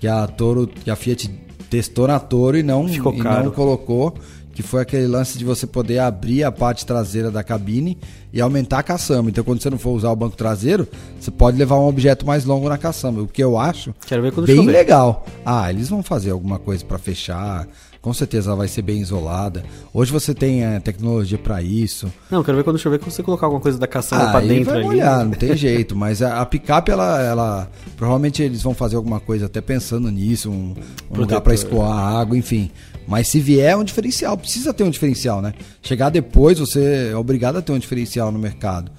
que 0.00 0.08
a 0.08 0.26
Toro, 0.26 0.66
que 0.66 0.90
a 0.90 0.96
Fiat 0.96 1.28
testou 1.70 2.08
na 2.08 2.18
Toro 2.18 2.58
e 2.58 2.62
não, 2.64 2.88
Ficou 2.88 3.14
e 3.14 3.18
caro. 3.20 3.44
não 3.44 3.52
colocou, 3.52 4.14
que 4.52 4.62
foi 4.62 4.82
aquele 4.82 5.06
lance 5.06 5.38
de 5.38 5.44
você 5.44 5.66
poder 5.66 5.98
abrir 5.98 6.44
a 6.44 6.52
parte 6.52 6.84
traseira 6.84 7.30
da 7.30 7.42
cabine 7.42 7.96
e 8.32 8.40
aumentar 8.40 8.78
a 8.78 8.82
caçamba. 8.82 9.30
Então 9.30 9.42
quando 9.44 9.62
você 9.62 9.70
não 9.70 9.78
for 9.78 9.90
usar 9.92 10.10
o 10.10 10.16
banco 10.16 10.36
traseiro, 10.36 10.86
você 11.18 11.30
pode 11.30 11.56
levar 11.56 11.76
um 11.78 11.86
objeto 11.88 12.26
mais 12.26 12.44
longo 12.44 12.68
na 12.68 12.76
caçamba, 12.78 13.22
o 13.22 13.26
que 13.26 13.42
eu 13.42 13.58
acho 13.58 13.94
Quero 14.06 14.22
ver 14.22 14.32
quando 14.32 14.46
bem 14.46 14.56
chover. 14.56 14.72
legal. 14.72 15.24
Ah, 15.44 15.70
eles 15.70 15.88
vão 15.88 16.02
fazer 16.02 16.30
alguma 16.30 16.58
coisa 16.58 16.84
para 16.84 16.98
fechar. 16.98 17.66
Com 18.00 18.12
certeza 18.12 18.50
ela 18.50 18.56
vai 18.56 18.66
ser 18.66 18.82
bem 18.82 19.00
isolada. 19.00 19.62
Hoje 19.94 20.10
você 20.10 20.34
tem 20.34 20.64
eh, 20.64 20.80
tecnologia 20.80 21.38
para 21.38 21.62
isso. 21.62 22.12
Não, 22.28 22.42
quero 22.42 22.56
ver 22.56 22.64
quando 22.64 22.76
chover 22.76 22.98
que 22.98 23.04
você 23.04 23.22
colocar 23.22 23.46
alguma 23.46 23.62
coisa 23.62 23.78
da 23.78 23.86
caçamba 23.86 24.28
pra 24.28 24.40
aí 24.40 24.48
dentro 24.48 24.64
vai 24.72 24.74
ali. 24.80 24.84
molhar, 24.86 25.24
não 25.24 25.30
tem 25.30 25.56
jeito. 25.56 25.94
Mas 25.94 26.20
a, 26.20 26.40
a 26.40 26.44
picape, 26.46 26.90
ela, 26.90 27.22
ela. 27.22 27.70
Provavelmente 27.96 28.42
eles 28.42 28.60
vão 28.60 28.74
fazer 28.74 28.96
alguma 28.96 29.20
coisa 29.20 29.46
até 29.46 29.60
pensando 29.60 30.10
nisso, 30.10 30.50
um, 30.50 30.74
um 31.12 31.16
lugar 31.16 31.40
para 31.42 31.54
escoar 31.54 31.92
a 31.96 32.20
água, 32.20 32.36
enfim. 32.36 32.72
Mas 33.06 33.28
se 33.28 33.40
vier, 33.40 33.72
é 33.72 33.76
um 33.76 33.84
diferencial. 33.84 34.36
Precisa 34.36 34.72
ter 34.72 34.84
um 34.84 34.90
diferencial, 34.90 35.42
né? 35.42 35.54
Chegar 35.82 36.10
depois, 36.10 36.58
você 36.58 37.10
é 37.12 37.16
obrigado 37.16 37.56
a 37.56 37.62
ter 37.62 37.72
um 37.72 37.78
diferencial 37.78 38.30
no 38.30 38.38
mercado. 38.38 38.90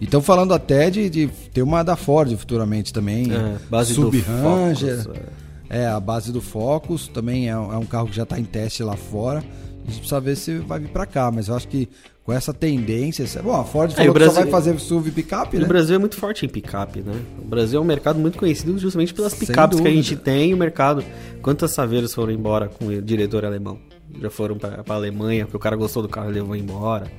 E 0.00 0.04
estão 0.04 0.20
falando 0.20 0.52
até 0.52 0.90
de, 0.90 1.08
de 1.08 1.28
ter 1.52 1.62
uma 1.62 1.82
da 1.82 1.94
Ford 1.94 2.36
futuramente 2.36 2.92
também. 2.92 3.32
É, 3.32 3.56
base 3.70 3.94
do 3.94 4.02
Sub-Ranger. 4.02 5.04
Focus, 5.04 5.22
É, 5.70 5.86
a 5.86 6.00
base 6.00 6.32
do 6.32 6.40
Focus 6.40 7.06
também 7.08 7.48
é, 7.48 7.52
é 7.52 7.56
um 7.56 7.86
carro 7.86 8.08
que 8.08 8.16
já 8.16 8.24
está 8.24 8.38
em 8.38 8.44
teste 8.44 8.82
lá 8.82 8.96
fora. 8.96 9.44
A 9.84 9.90
gente 9.90 9.98
precisa 9.98 10.20
ver 10.20 10.36
se 10.36 10.58
vai 10.58 10.78
vir 10.80 10.88
para 10.88 11.04
cá, 11.06 11.30
mas 11.30 11.48
eu 11.48 11.56
acho 11.56 11.66
que 11.68 11.88
com 12.24 12.32
essa 12.32 12.52
tendência. 12.54 13.24
Bom, 13.42 13.52
a 13.60 13.64
Ford 13.64 13.90
É, 13.92 13.94
falou 13.96 14.10
o 14.10 14.12
que 14.14 14.18
Brasil- 14.20 14.42
vai 14.42 14.50
fazer 14.50 14.78
SUV 14.78 15.10
picape, 15.10 15.56
né? 15.58 15.64
O 15.64 15.68
Brasil 15.68 15.96
é 15.96 15.98
muito 15.98 16.16
forte 16.16 16.46
em 16.46 16.48
picape, 16.48 17.00
né? 17.00 17.12
O 17.40 17.44
Brasil 17.46 17.80
é 17.80 17.82
um 17.82 17.86
mercado 17.86 18.18
muito 18.18 18.38
conhecido 18.38 18.78
justamente 18.78 19.12
pelas 19.12 19.34
picapes 19.34 19.80
que 19.80 19.88
a 19.88 19.90
gente 19.90 20.14
tem 20.16 20.54
o 20.54 20.56
mercado. 20.56 21.04
Quantas 21.42 21.72
saveiros 21.72 22.14
foram 22.14 22.32
embora 22.32 22.68
com 22.68 22.86
o 22.86 23.02
diretor 23.02 23.44
alemão? 23.44 23.78
Já 24.20 24.30
foram 24.30 24.56
pra, 24.56 24.84
pra 24.84 24.94
Alemanha, 24.94 25.46
porque 25.46 25.56
o 25.56 25.60
cara 25.60 25.74
gostou 25.74 26.02
do 26.02 26.08
carro 26.08 26.30
e 26.30 26.34
levou 26.34 26.54
embora. 26.54 27.10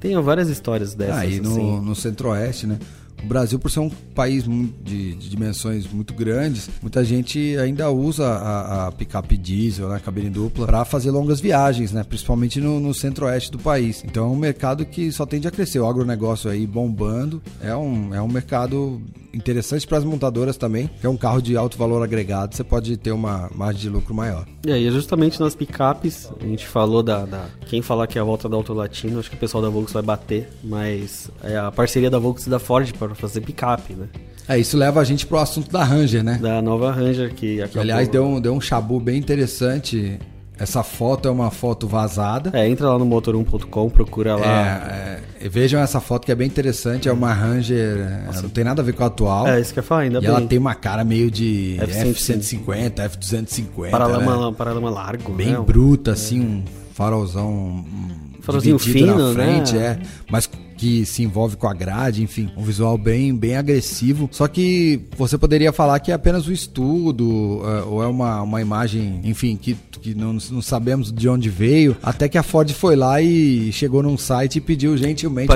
Tem 0.00 0.18
várias 0.22 0.48
histórias 0.48 0.94
dessas. 0.94 1.16
Aí 1.18 1.40
no, 1.40 1.50
assim. 1.50 1.80
no 1.80 1.94
Centro-Oeste, 1.94 2.66
né? 2.66 2.78
O 3.22 3.26
Brasil, 3.26 3.58
por 3.58 3.70
ser 3.70 3.80
um 3.80 3.90
país 3.90 4.44
de, 4.44 5.14
de 5.14 5.28
dimensões 5.28 5.86
muito 5.86 6.14
grandes, 6.14 6.70
muita 6.80 7.04
gente 7.04 7.56
ainda 7.58 7.90
usa 7.90 8.26
a, 8.26 8.86
a 8.86 8.92
picape 8.92 9.36
diesel, 9.36 9.88
né, 9.88 10.00
cabine 10.04 10.30
dupla, 10.30 10.66
para 10.66 10.84
fazer 10.84 11.10
longas 11.10 11.40
viagens, 11.40 11.92
né? 11.92 12.04
Principalmente 12.04 12.60
no, 12.60 12.80
no 12.80 12.94
centro-oeste 12.94 13.50
do 13.50 13.58
país. 13.58 14.02
Então 14.04 14.24
é 14.24 14.28
um 14.28 14.36
mercado 14.36 14.84
que 14.84 15.10
só 15.12 15.26
tende 15.26 15.46
a 15.48 15.50
crescer. 15.50 15.80
O 15.80 15.86
agronegócio 15.86 16.50
aí 16.50 16.66
bombando. 16.66 17.42
É 17.62 17.74
um, 17.74 18.14
é 18.14 18.22
um 18.22 18.28
mercado 18.28 19.00
interessante 19.32 19.86
para 19.86 19.98
as 19.98 20.04
montadoras 20.04 20.56
também, 20.56 20.90
que 21.00 21.06
é 21.06 21.08
um 21.08 21.16
carro 21.16 21.40
de 21.40 21.56
alto 21.56 21.76
valor 21.78 22.02
agregado, 22.02 22.54
você 22.54 22.64
pode 22.64 22.96
ter 22.96 23.12
uma 23.12 23.50
margem 23.54 23.82
de 23.82 23.88
lucro 23.88 24.14
maior. 24.14 24.46
E 24.66 24.72
aí, 24.72 24.90
justamente 24.90 25.40
nas 25.40 25.54
picapes, 25.54 26.30
a 26.40 26.44
gente 26.44 26.66
falou 26.66 27.02
da, 27.02 27.24
da, 27.24 27.46
Quem 27.66 27.82
falar 27.82 28.06
que 28.06 28.18
é 28.18 28.20
a 28.20 28.24
volta 28.24 28.48
da 28.48 28.56
Auto 28.56 28.72
Latino, 28.72 29.18
acho 29.18 29.30
que 29.30 29.36
o 29.36 29.38
pessoal 29.38 29.62
da 29.62 29.68
Volkswagen 29.68 30.06
vai 30.06 30.16
bater, 30.16 30.48
mas 30.62 31.30
é 31.42 31.56
a 31.56 31.70
parceria 31.70 32.10
da 32.10 32.18
Volkswagen 32.18 32.48
e 32.48 32.50
da 32.50 32.58
Ford 32.58 32.92
para 32.98 33.07
fazer 33.14 33.40
picape, 33.40 33.94
né? 33.94 34.06
É, 34.48 34.58
isso 34.58 34.76
leva 34.76 35.00
a 35.00 35.04
gente 35.04 35.26
pro 35.26 35.38
assunto 35.38 35.70
da 35.70 35.84
Ranger, 35.84 36.24
né? 36.24 36.38
Da 36.40 36.62
nova 36.62 36.90
Ranger 36.90 37.34
que 37.34 37.60
acabou... 37.60 37.82
aliás, 37.82 38.08
deu 38.08 38.24
um, 38.24 38.40
deu 38.40 38.54
um 38.54 38.60
chabu 38.60 38.98
bem 38.98 39.18
interessante 39.18 40.18
essa 40.58 40.82
foto 40.82 41.28
é 41.28 41.30
uma 41.30 41.52
foto 41.52 41.86
vazada. 41.86 42.50
É, 42.52 42.68
entra 42.68 42.88
lá 42.88 42.98
no 42.98 43.06
motor1.com, 43.06 43.90
procura 43.90 44.34
lá. 44.34 44.44
É, 44.44 45.20
é, 45.40 45.48
vejam 45.48 45.80
essa 45.80 46.00
foto 46.00 46.26
que 46.26 46.32
é 46.32 46.34
bem 46.34 46.48
interessante. 46.48 47.08
É 47.08 47.12
uma 47.12 47.32
Ranger, 47.32 48.24
não 48.42 48.48
tem 48.48 48.64
nada 48.64 48.82
a 48.82 48.84
ver 48.84 48.92
com 48.92 49.04
a 49.04 49.06
atual. 49.06 49.46
É, 49.46 49.60
isso 49.60 49.72
que 49.72 49.78
eu 49.78 49.84
falar, 49.84 50.02
ainda 50.02 50.18
e 50.18 50.22
bem. 50.22 50.30
ela 50.30 50.40
tem 50.40 50.58
uma 50.58 50.74
cara 50.74 51.04
meio 51.04 51.30
de 51.30 51.76
F-150, 51.80 52.98
F-250. 52.98 53.90
Paralama, 53.90 54.50
né? 54.50 54.54
paralama 54.58 54.90
largo. 54.90 55.32
Bem 55.32 55.52
né? 55.52 55.60
bruta, 55.60 56.12
assim, 56.12 56.40
um 56.40 56.64
farolzão. 56.92 57.48
Um 57.48 58.42
farolzinho 58.42 58.80
fino, 58.80 59.28
na 59.28 59.34
frente, 59.34 59.74
né? 59.74 60.00
é. 60.02 60.06
Mas 60.28 60.50
que 60.78 61.04
se 61.04 61.22
envolve 61.22 61.56
com 61.56 61.66
a 61.66 61.74
grade, 61.74 62.22
enfim, 62.22 62.50
um 62.56 62.62
visual 62.62 62.96
bem, 62.96 63.34
bem 63.34 63.56
agressivo. 63.56 64.28
Só 64.32 64.46
que 64.46 65.00
você 65.16 65.36
poderia 65.36 65.72
falar 65.72 65.98
que 65.98 66.12
é 66.12 66.14
apenas 66.14 66.46
um 66.46 66.52
estudo, 66.52 67.60
é, 67.64 67.82
ou 67.82 68.02
é 68.02 68.06
uma, 68.06 68.42
uma 68.42 68.60
imagem, 68.60 69.20
enfim, 69.24 69.56
que, 69.56 69.76
que 70.00 70.14
não, 70.14 70.32
não 70.32 70.62
sabemos 70.62 71.12
de 71.12 71.28
onde 71.28 71.50
veio, 71.50 71.96
até 72.02 72.28
que 72.28 72.38
a 72.38 72.42
Ford 72.42 72.70
foi 72.70 72.94
lá 72.94 73.20
e 73.20 73.72
chegou 73.72 74.02
num 74.02 74.16
site 74.16 74.56
e 74.56 74.60
pediu 74.60 74.96
gentilmente 74.96 75.48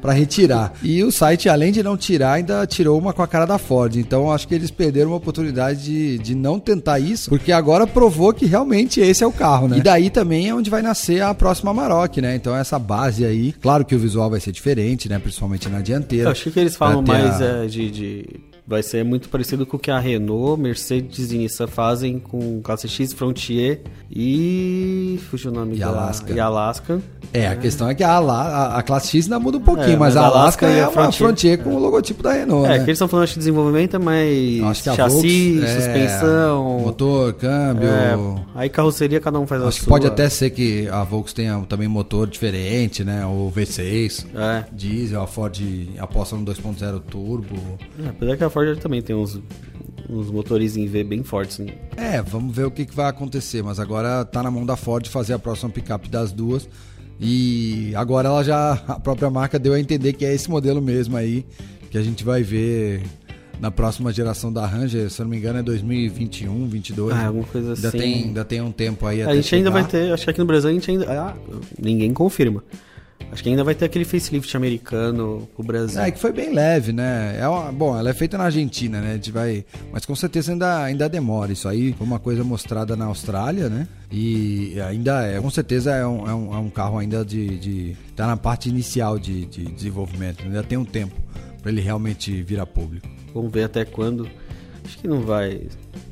para 0.00 0.12
retirar. 0.12 0.74
E 0.82 1.02
o 1.04 1.12
site, 1.12 1.48
além 1.48 1.70
de 1.70 1.82
não 1.82 1.96
tirar, 1.96 2.32
ainda 2.32 2.66
tirou 2.66 2.98
uma 2.98 3.12
com 3.12 3.22
a 3.22 3.28
cara 3.28 3.46
da 3.46 3.58
Ford. 3.58 3.96
Então 3.96 4.32
acho 4.32 4.48
que 4.48 4.54
eles 4.54 4.70
perderam 4.70 5.10
uma 5.10 5.16
oportunidade 5.16 5.84
de, 5.84 6.18
de 6.18 6.34
não 6.34 6.58
tentar 6.58 6.98
isso, 6.98 7.30
porque 7.30 7.52
agora 7.52 7.86
provou 7.86 8.32
que 8.32 8.44
realmente 8.44 9.00
esse 9.00 9.22
é 9.22 9.26
o 9.26 9.32
carro, 9.32 9.68
né? 9.68 9.78
E 9.78 9.80
daí 9.80 10.10
também 10.10 10.48
é 10.48 10.54
onde 10.54 10.68
vai 10.68 10.82
nascer 10.82 11.22
a 11.22 11.32
próxima 11.32 11.70
Amarok, 11.70 12.20
né? 12.20 12.34
Então 12.34 12.56
essa 12.56 12.78
base 12.78 13.24
aí, 13.24 13.52
claro 13.52 13.84
que 13.84 13.94
o 13.94 13.98
visual 13.98 14.28
vai 14.28 14.40
ser 14.40 14.47
diferente, 14.52 15.08
né? 15.08 15.18
Principalmente 15.18 15.68
na 15.68 15.80
dianteira. 15.80 16.26
Eu 16.26 16.30
acho 16.32 16.50
que 16.50 16.60
eles 16.60 16.76
falam 16.76 17.02
mais 17.02 17.40
a... 17.40 17.64
é, 17.64 17.66
de, 17.66 17.90
de, 17.90 18.40
Vai 18.68 18.82
ser 18.82 19.02
muito 19.02 19.30
parecido 19.30 19.64
com 19.64 19.78
o 19.78 19.80
que 19.80 19.90
a 19.90 19.98
Renault, 19.98 20.60
Mercedes 20.60 21.32
e 21.32 21.38
Nissan 21.38 21.66
fazem 21.66 22.18
com 22.18 22.60
classe 22.60 22.86
X, 22.86 23.14
Frontier 23.14 23.80
e. 24.10 25.18
Fugiu 25.30 25.50
o 25.50 25.54
nome 25.54 25.76
e 25.76 25.78
da... 25.78 25.86
Alaska. 25.88 26.32
E 26.34 26.38
Alaska. 26.38 27.00
É, 27.32 27.46
a 27.46 27.56
questão 27.56 27.88
é 27.88 27.94
que 27.94 28.04
a, 28.04 28.18
a, 28.18 28.78
a 28.78 28.82
classe 28.82 29.08
X 29.08 29.24
ainda 29.24 29.38
muda 29.38 29.56
um 29.56 29.62
pouquinho, 29.62 29.94
é, 29.94 29.96
mas, 29.96 30.14
mas, 30.14 30.16
a 30.16 30.26
Alaska, 30.26 30.66
Alaska 30.66 30.66
é 30.66 30.82
a 30.82 30.90
Frontier, 30.90 31.12
Frontier 31.12 31.58
com 31.58 31.70
é. 31.70 31.74
o 31.74 31.78
logotipo 31.78 32.22
da 32.22 32.32
Renault. 32.32 32.66
É, 32.66 32.68
né? 32.68 32.74
que 32.76 32.84
eles 32.84 32.96
estão 32.96 33.08
falando 33.08 33.28
de 33.28 33.38
desenvolvimento, 33.38 33.96
é 33.96 33.98
mais 33.98 34.78
chassi, 34.78 35.54
Volks, 35.54 35.62
é, 35.62 35.80
suspensão. 35.80 36.80
Motor, 36.80 37.32
câmbio. 37.34 37.88
É, 37.88 38.16
aí 38.54 38.68
carroceria 38.68 39.18
cada 39.18 39.38
um 39.38 39.46
faz 39.46 39.62
Acho 39.62 39.68
a 39.68 39.72
que 39.72 39.84
sua. 39.84 39.88
pode 39.88 40.06
até 40.06 40.28
ser 40.28 40.50
que 40.50 40.88
a 40.88 41.04
Volks 41.04 41.32
tenha 41.32 41.58
também 41.68 41.88
motor 41.88 42.26
diferente, 42.26 43.02
né? 43.02 43.24
O 43.24 43.50
V6, 43.54 44.26
é. 44.34 44.64
diesel, 44.72 45.22
a 45.22 45.26
Ford 45.26 45.58
aposta 45.98 46.36
no 46.36 46.44
2.0 46.44 47.00
turbo. 47.00 47.56
É, 48.04 48.08
apesar 48.10 48.36
que 48.36 48.44
a 48.44 48.50
Ford 48.50 48.57
também 48.76 49.02
tem 49.02 49.16
uns 49.16 49.40
uns 50.08 50.30
motores 50.30 50.76
em 50.76 50.86
V 50.86 51.04
bem 51.04 51.22
fortes. 51.22 51.58
Né? 51.58 51.74
É, 51.96 52.22
vamos 52.22 52.56
ver 52.56 52.64
o 52.64 52.70
que, 52.70 52.86
que, 52.86 52.94
vai 52.94 53.06
acontecer. 53.06 53.62
Mas 53.62 53.78
agora 53.78 54.24
tá 54.24 54.42
na 54.42 54.50
mão 54.50 54.64
da 54.64 54.74
Ford 54.74 55.06
fazer 55.06 55.34
a 55.34 55.38
próxima 55.38 55.70
picape 55.70 56.08
das 56.08 56.32
duas. 56.32 56.68
E 57.20 57.92
agora 57.94 58.28
ela 58.28 58.42
já, 58.42 58.72
a 58.88 58.98
própria 58.98 59.28
marca 59.28 59.58
deu 59.58 59.74
a 59.74 59.80
entender 59.80 60.14
que 60.14 60.24
é 60.24 60.34
esse 60.34 60.48
modelo 60.48 60.80
mesmo 60.80 61.16
aí 61.16 61.44
que 61.90 61.98
a 61.98 62.02
gente 62.02 62.24
vai 62.24 62.42
ver 62.42 63.02
na 63.60 63.70
próxima 63.70 64.12
geração 64.12 64.52
da 64.52 64.64
Ranger, 64.64 65.10
se 65.10 65.20
eu 65.20 65.24
não 65.24 65.30
me 65.30 65.36
engano 65.36 65.58
é 65.58 65.62
2021, 65.62 66.68
22. 66.68 67.12
Ah, 67.12 67.26
alguma 67.26 67.44
coisa 67.44 67.74
ainda 67.74 67.88
assim. 67.88 67.98
Tem, 67.98 68.14
ainda 68.14 68.44
tem 68.44 68.60
um 68.60 68.70
tempo 68.70 69.04
aí 69.04 69.22
A 69.22 69.34
gente 69.34 69.48
chegar. 69.48 69.58
ainda 69.58 69.70
vai 69.70 69.84
ter, 69.84 70.12
acho 70.12 70.24
que 70.24 70.30
aqui 70.30 70.38
no 70.38 70.46
Brasil 70.46 70.70
a 70.70 70.72
gente 70.72 70.88
ainda, 70.88 71.10
ah, 71.10 71.34
ninguém 71.76 72.12
confirma. 72.12 72.62
Acho 73.30 73.42
que 73.42 73.50
ainda 73.50 73.62
vai 73.62 73.74
ter 73.74 73.84
aquele 73.84 74.04
facelift 74.04 74.56
americano 74.56 75.48
pro 75.54 75.64
Brasil. 75.64 76.00
É, 76.00 76.10
que 76.10 76.18
foi 76.18 76.32
bem 76.32 76.52
leve, 76.52 76.92
né? 76.92 77.36
É 77.38 77.46
uma, 77.46 77.70
bom, 77.70 77.96
ela 77.96 78.08
é 78.08 78.14
feita 78.14 78.38
na 78.38 78.44
Argentina, 78.44 79.00
né? 79.00 79.12
A 79.12 79.14
gente 79.14 79.30
vai, 79.30 79.64
mas 79.92 80.06
com 80.06 80.14
certeza 80.14 80.52
ainda, 80.52 80.82
ainda 80.82 81.08
demora. 81.08 81.52
Isso 81.52 81.68
aí 81.68 81.92
foi 81.92 82.06
uma 82.06 82.18
coisa 82.18 82.42
mostrada 82.42 82.96
na 82.96 83.04
Austrália, 83.04 83.68
né? 83.68 83.86
E 84.10 84.80
ainda 84.80 85.26
é, 85.26 85.40
com 85.40 85.50
certeza 85.50 85.94
é 85.94 86.06
um, 86.06 86.26
é 86.28 86.34
um, 86.34 86.54
é 86.54 86.58
um 86.58 86.70
carro 86.70 86.98
ainda 86.98 87.24
de, 87.24 87.58
de. 87.58 87.96
tá 88.16 88.26
na 88.26 88.36
parte 88.36 88.68
inicial 88.70 89.18
de, 89.18 89.44
de 89.44 89.64
desenvolvimento. 89.66 90.42
Ainda 90.44 90.62
tem 90.62 90.78
um 90.78 90.84
tempo 90.84 91.14
para 91.60 91.70
ele 91.70 91.82
realmente 91.82 92.42
virar 92.42 92.66
público. 92.66 93.06
Vamos 93.34 93.52
ver 93.52 93.64
até 93.64 93.84
quando. 93.84 94.26
Acho 94.84 94.98
que 94.98 95.06
não 95.06 95.20
vai, 95.20 95.66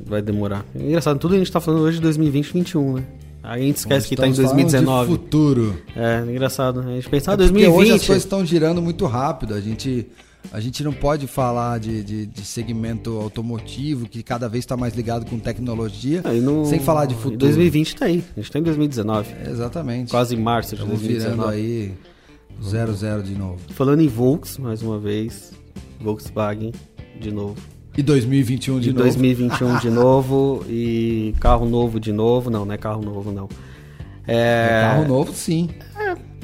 vai 0.05 0.21
demorar. 0.21 0.67
É 0.75 0.83
engraçado, 0.83 1.19
tudo 1.19 1.35
a 1.35 1.39
gente 1.39 1.51
tá 1.51 1.61
falando 1.61 1.83
hoje 1.83 1.97
de 1.97 2.03
2020 2.03 2.53
2021, 2.53 2.95
né? 2.97 3.05
A 3.47 3.59
gente 3.59 3.77
esquece 3.77 4.09
que 4.09 4.15
está 4.15 4.27
em 4.27 4.33
2019. 4.33 5.11
De 5.11 5.19
futuro. 5.19 5.83
É, 5.95 6.21
engraçado. 6.29 6.81
A 6.81 6.95
gente 6.95 7.09
pensa, 7.09 7.31
ah, 7.31 7.35
é 7.35 7.37
2020. 7.37 7.75
hoje 7.75 7.93
as 7.93 8.07
coisas 8.07 8.25
estão 8.25 8.45
girando 8.45 8.83
muito 8.83 9.07
rápido. 9.07 9.55
A 9.55 9.61
gente, 9.61 10.07
a 10.53 10.59
gente 10.59 10.83
não 10.83 10.93
pode 10.93 11.27
falar 11.27 11.79
de, 11.79 12.03
de, 12.03 12.27
de 12.27 12.45
segmento 12.45 13.17
automotivo, 13.19 14.09
que 14.09 14.23
cada 14.23 14.49
vez 14.49 14.65
está 14.65 14.77
mais 14.77 14.95
ligado 14.95 15.25
com 15.27 15.39
tecnologia, 15.39 16.23
ah, 16.25 16.33
no, 16.33 16.67
sem 16.67 16.81
falar 16.81 17.07
de 17.07 17.15
futuro. 17.15 17.39
2020 17.39 17.87
está 17.87 18.07
aí. 18.07 18.25
A 18.33 18.41
gente 18.41 18.49
está 18.49 18.59
em 18.59 18.63
2019. 18.63 19.33
É, 19.33 19.51
exatamente. 19.51 20.11
Quase 20.11 20.37
março 20.37 20.71
de 20.71 20.83
Estamos 20.83 21.01
2019. 21.01 21.37
virando 21.37 21.49
aí 21.49 21.95
00 22.61 23.23
de 23.23 23.35
novo. 23.35 23.61
Falando 23.71 24.01
em 24.01 24.09
Volks, 24.09 24.59
mais 24.59 24.83
uma 24.83 24.99
vez. 24.99 25.53
Volkswagen, 26.01 26.73
de 27.21 27.31
novo. 27.33 27.76
E 27.97 28.03
2021 28.03 28.81
de 28.81 28.91
e 28.91 28.93
novo. 28.93 29.03
2021 29.05 29.79
de 29.79 29.89
novo 29.91 30.65
e 30.69 31.35
carro 31.41 31.67
novo 31.67 31.99
de 31.99 32.13
novo. 32.13 32.51
Não, 32.51 32.65
não 32.65 32.75
é 32.75 32.79
carro 32.79 33.03
novo, 33.03 33.33
não. 33.33 33.49
É, 34.27 34.67
é 34.67 34.81
carro 34.83 35.09
novo, 35.09 35.33
sim. 35.33 35.71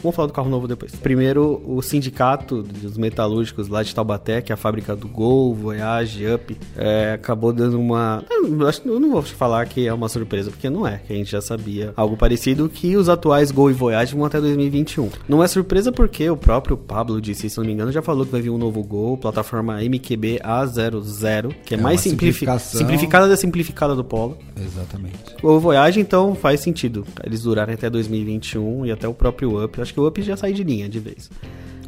Vamos 0.02 0.16
falar 0.16 0.26
do 0.26 0.32
carro 0.32 0.50
novo 0.50 0.66
depois. 0.66 0.94
Primeiro, 0.96 1.62
o 1.66 1.80
sindicato 1.80 2.62
dos 2.62 2.96
metalúrgicos 2.96 3.68
lá 3.68 3.82
de 3.82 3.94
Taubaté, 3.94 4.42
que 4.42 4.52
é 4.52 4.54
a 4.54 4.56
fábrica 4.56 4.96
do 4.96 5.06
Gol, 5.06 5.54
Voyage, 5.54 6.26
Up, 6.26 6.56
é, 6.76 7.12
acabou 7.14 7.52
dando 7.52 7.78
uma. 7.78 8.24
Eu, 8.30 8.66
acho, 8.66 8.82
eu 8.86 8.98
não 8.98 9.12
vou 9.12 9.22
falar 9.22 9.66
que 9.66 9.86
é 9.86 9.92
uma 9.92 10.08
surpresa, 10.08 10.50
porque 10.50 10.68
não 10.68 10.86
é, 10.86 10.98
que 10.98 11.12
a 11.12 11.16
gente 11.16 11.30
já 11.30 11.40
sabia 11.40 11.92
algo 11.96 12.16
parecido, 12.16 12.68
que 12.68 12.96
os 12.96 13.08
atuais 13.08 13.50
Gol 13.50 13.70
e 13.70 13.74
Voyage 13.74 14.14
vão 14.14 14.24
até 14.24 14.40
2021. 14.40 15.10
Não 15.28 15.42
é 15.42 15.46
surpresa 15.46 15.92
porque 15.92 16.28
o 16.28 16.36
próprio 16.36 16.76
Pablo 16.76 17.20
disse, 17.20 17.48
se 17.48 17.58
não 17.58 17.64
me 17.64 17.72
engano, 17.72 17.92
já 17.92 18.02
falou 18.02 18.24
que 18.24 18.32
vai 18.32 18.40
vir 18.40 18.50
um 18.50 18.58
novo 18.58 18.82
Gol, 18.82 19.16
plataforma 19.16 19.80
MQB 19.82 20.40
A00, 20.44 21.54
que 21.64 21.74
é, 21.74 21.78
é 21.78 21.80
mais 21.80 22.00
simplificação... 22.00 22.80
simplificada 22.80 23.28
da 23.28 23.36
simplificada 23.36 23.94
do 23.94 24.02
Polo. 24.02 24.36
Exatamente. 24.56 25.36
O 25.42 25.58
Voyage, 25.58 26.00
então, 26.00 26.34
faz 26.34 26.60
sentido. 26.60 27.06
Eles 27.24 27.42
durarem 27.42 27.74
até 27.74 27.88
2021 27.88 28.86
e 28.86 28.92
até 28.92 29.06
o 29.06 29.14
próprio 29.14 29.62
Up. 29.62 29.80
Acho 29.80 29.91
acho 29.92 29.94
que 29.94 30.00
o 30.00 30.08
Up 30.08 30.22
já 30.22 30.36
sai 30.36 30.52
de 30.52 30.64
linha 30.64 30.88
de 30.88 30.98
vez. 30.98 31.30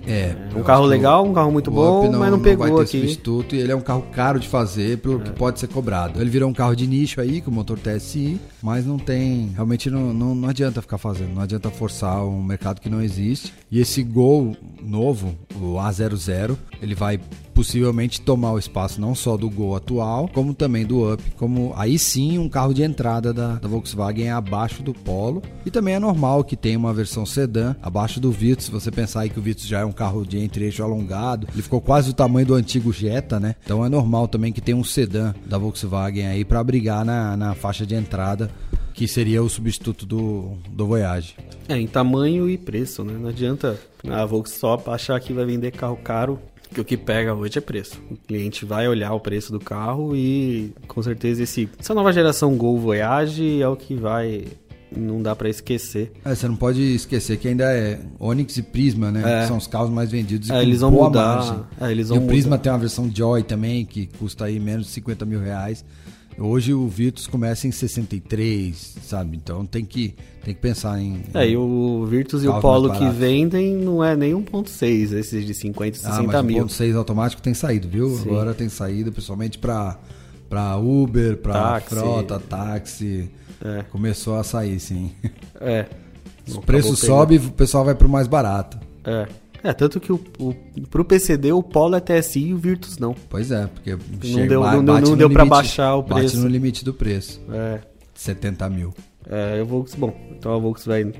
É. 0.06 0.36
um 0.54 0.62
carro 0.62 0.84
legal, 0.84 1.24
um 1.26 1.32
carro 1.32 1.50
muito 1.50 1.70
bom, 1.70 2.10
não, 2.10 2.18
mas 2.18 2.30
não 2.30 2.38
pegou 2.38 2.66
não 2.66 2.76
vai 2.76 2.84
ter 2.84 2.90
aqui. 2.90 3.00
substituto 3.00 3.56
e 3.56 3.58
ele 3.58 3.72
é 3.72 3.74
um 3.74 3.80
carro 3.80 4.04
caro 4.12 4.38
de 4.38 4.46
fazer 4.46 4.98
pelo 4.98 5.18
é. 5.18 5.24
que 5.24 5.30
pode 5.30 5.58
ser 5.58 5.66
cobrado. 5.68 6.20
Ele 6.20 6.28
virou 6.28 6.50
um 6.50 6.52
carro 6.52 6.76
de 6.76 6.86
nicho 6.86 7.22
aí, 7.22 7.40
com 7.40 7.50
motor 7.50 7.78
TSI, 7.78 8.38
mas 8.62 8.84
não 8.84 8.98
tem. 8.98 9.52
Realmente 9.54 9.88
não, 9.88 10.12
não, 10.12 10.34
não 10.34 10.48
adianta 10.50 10.82
ficar 10.82 10.98
fazendo, 10.98 11.32
não 11.34 11.40
adianta 11.40 11.70
forçar 11.70 12.22
um 12.22 12.42
mercado 12.42 12.82
que 12.82 12.90
não 12.90 13.00
existe. 13.00 13.54
E 13.70 13.80
esse 13.80 14.02
Gol 14.02 14.54
novo, 14.82 15.34
o 15.54 15.76
A00, 15.76 16.54
ele 16.82 16.94
vai 16.94 17.18
possivelmente 17.54 18.20
tomar 18.20 18.52
o 18.52 18.58
espaço 18.58 19.00
não 19.00 19.14
só 19.14 19.36
do 19.36 19.48
Gol 19.48 19.76
atual, 19.76 20.28
como 20.28 20.52
também 20.52 20.84
do 20.84 21.12
Up, 21.12 21.22
como 21.36 21.72
aí 21.76 21.98
sim 21.98 22.38
um 22.38 22.48
carro 22.48 22.74
de 22.74 22.82
entrada 22.82 23.32
da, 23.32 23.54
da 23.54 23.68
Volkswagen 23.68 24.26
é 24.26 24.32
abaixo 24.32 24.82
do 24.82 24.92
Polo. 24.92 25.42
E 25.64 25.70
também 25.70 25.94
é 25.94 25.98
normal 25.98 26.44
que 26.44 26.56
tenha 26.56 26.78
uma 26.78 26.92
versão 26.92 27.24
sedã 27.24 27.74
abaixo 27.80 28.20
do 28.20 28.30
Virtus, 28.30 28.66
se 28.66 28.72
você 28.72 28.90
pensar 28.90 29.20
aí 29.20 29.30
que 29.30 29.38
o 29.38 29.42
Virtus 29.42 29.66
já 29.66 29.80
é 29.80 29.84
um 29.84 29.92
carro 29.92 30.26
de 30.26 30.38
entre-eixo 30.38 30.82
alongado, 30.82 31.46
ele 31.52 31.62
ficou 31.62 31.80
quase 31.80 32.10
o 32.10 32.14
tamanho 32.14 32.46
do 32.46 32.54
antigo 32.54 32.92
Jetta, 32.92 33.38
né? 33.38 33.54
Então 33.64 33.84
é 33.84 33.88
normal 33.88 34.26
também 34.26 34.52
que 34.52 34.60
tenha 34.60 34.76
um 34.76 34.84
sedã 34.84 35.32
da 35.46 35.56
Volkswagen 35.56 36.26
aí 36.26 36.44
para 36.44 36.62
brigar 36.64 37.04
na, 37.04 37.36
na 37.36 37.54
faixa 37.54 37.86
de 37.86 37.94
entrada 37.94 38.50
que 38.92 39.08
seria 39.08 39.42
o 39.42 39.48
substituto 39.48 40.06
do, 40.06 40.56
do 40.68 40.86
Voyage. 40.86 41.34
É, 41.68 41.76
em 41.76 41.86
tamanho 41.86 42.48
e 42.48 42.56
preço, 42.56 43.02
né? 43.02 43.14
Não 43.18 43.28
adianta 43.28 43.78
a 44.08 44.24
Volkswagen 44.24 44.84
achar 44.86 45.18
que 45.20 45.32
vai 45.32 45.44
vender 45.44 45.72
carro 45.72 45.96
caro 45.96 46.38
que 46.74 46.80
o 46.80 46.84
que 46.84 46.96
pega 46.96 47.32
hoje 47.32 47.56
é 47.56 47.60
preço. 47.60 48.00
O 48.10 48.16
cliente 48.16 48.64
vai 48.64 48.88
olhar 48.88 49.14
o 49.14 49.20
preço 49.20 49.52
do 49.52 49.60
carro 49.60 50.14
e 50.14 50.74
com 50.88 51.02
certeza 51.02 51.42
esse, 51.42 51.68
essa 51.78 51.94
nova 51.94 52.12
geração 52.12 52.56
Gol 52.56 52.78
Voyage 52.78 53.62
é 53.62 53.68
o 53.68 53.76
que 53.76 53.94
vai 53.94 54.44
não 54.96 55.20
dá 55.22 55.34
para 55.34 55.48
esquecer. 55.48 56.12
É, 56.24 56.34
você 56.34 56.46
não 56.46 56.56
pode 56.56 56.80
esquecer 56.80 57.36
que 57.36 57.48
ainda 57.48 57.64
é 57.64 57.98
Onix 58.18 58.56
e 58.56 58.62
Prisma, 58.62 59.10
né? 59.10 59.42
É. 59.42 59.46
São 59.46 59.56
os 59.56 59.66
carros 59.66 59.90
mais 59.90 60.10
vendidos. 60.10 60.48
e 60.48 60.52
É, 60.52 60.56
com 60.56 60.62
eles 60.62 60.80
vão 60.80 60.90
mudar. 60.90 61.68
É, 61.80 61.90
eles 61.90 62.06
e 62.06 62.10
vão 62.10 62.24
o 62.24 62.26
Prisma 62.26 62.50
mudar. 62.50 62.62
tem 62.62 62.72
uma 62.72 62.78
versão 62.78 63.10
Joy 63.12 63.42
também, 63.42 63.84
que 63.84 64.06
custa 64.06 64.44
aí 64.44 64.60
menos 64.60 64.86
de 64.86 64.92
50 64.92 65.24
mil 65.24 65.40
reais. 65.40 65.84
Hoje 66.38 66.74
o 66.74 66.88
Virtus 66.88 67.26
começa 67.26 67.66
em 67.68 67.70
63, 67.70 68.96
sabe? 69.02 69.36
Então 69.36 69.64
tem 69.64 69.84
que, 69.84 70.14
tem 70.44 70.52
que 70.54 70.60
pensar 70.60 71.00
em. 71.00 71.22
É, 71.32 71.48
e 71.48 71.56
o 71.56 72.04
Virtus 72.06 72.42
e 72.42 72.48
o 72.48 72.60
Polo 72.60 72.92
que 72.92 73.08
vendem 73.10 73.76
não 73.76 74.02
é 74.02 74.16
nem 74.16 74.32
1.6, 74.32 75.12
esses 75.12 75.46
de 75.46 75.54
50, 75.54 75.98
Ah, 75.98 76.10
60 76.10 76.22
mas 76.24 76.44
mil. 76.44 76.64
o 76.64 76.66
1.6 76.66 76.96
automático 76.96 77.40
tem 77.40 77.54
saído, 77.54 77.88
viu? 77.88 78.08
Sim. 78.16 78.28
Agora 78.28 78.52
tem 78.54 78.68
saído, 78.68 79.12
principalmente 79.12 79.58
para 79.58 79.98
para 80.48 80.76
Uber, 80.76 81.36
para 81.38 81.80
frota, 81.80 82.38
táxi. 82.38 83.30
É. 83.64 83.82
Começou 83.90 84.36
a 84.36 84.44
sair, 84.44 84.78
sim. 84.78 85.10
É. 85.60 85.86
Os 86.46 86.56
Não 86.56 86.62
preços 86.62 86.98
acabou 87.02 87.18
sobem, 87.20 87.38
o 87.38 87.50
pessoal 87.52 87.84
vai 87.84 87.94
pro 87.94 88.08
mais 88.08 88.28
barato. 88.28 88.78
É. 89.04 89.26
É, 89.64 89.72
tanto 89.72 89.98
que 89.98 90.12
o, 90.12 90.20
o, 90.38 90.54
pro 90.90 91.04
PCD 91.04 91.50
o 91.50 91.62
Polo 91.62 91.96
é 91.96 92.00
TSI 92.00 92.48
e 92.48 92.54
o 92.54 92.58
Virtus 92.58 92.98
não. 92.98 93.16
Pois 93.30 93.50
é, 93.50 93.66
porque 93.66 93.96
deu- 94.46 94.60
não- 94.62 94.84
bate 94.84 95.02
não 95.04 95.10
no 95.12 95.16
deu 95.16 95.30
pra 95.30 95.42
limite- 95.42 95.48
baixar 95.56 95.96
o 95.96 96.02
Bate 96.02 96.20
preço. 96.20 96.36
no 96.38 96.46
limite 96.48 96.84
do 96.84 96.92
preço. 96.92 97.40
É. 97.50 97.80
70 98.14 98.68
mil. 98.68 98.92
É, 99.28 99.60
a 99.60 99.64
Volks, 99.64 99.94
bom, 99.94 100.14
então 100.38 100.54
a 100.54 100.58
Volks 100.58 100.84
vai 100.84 101.10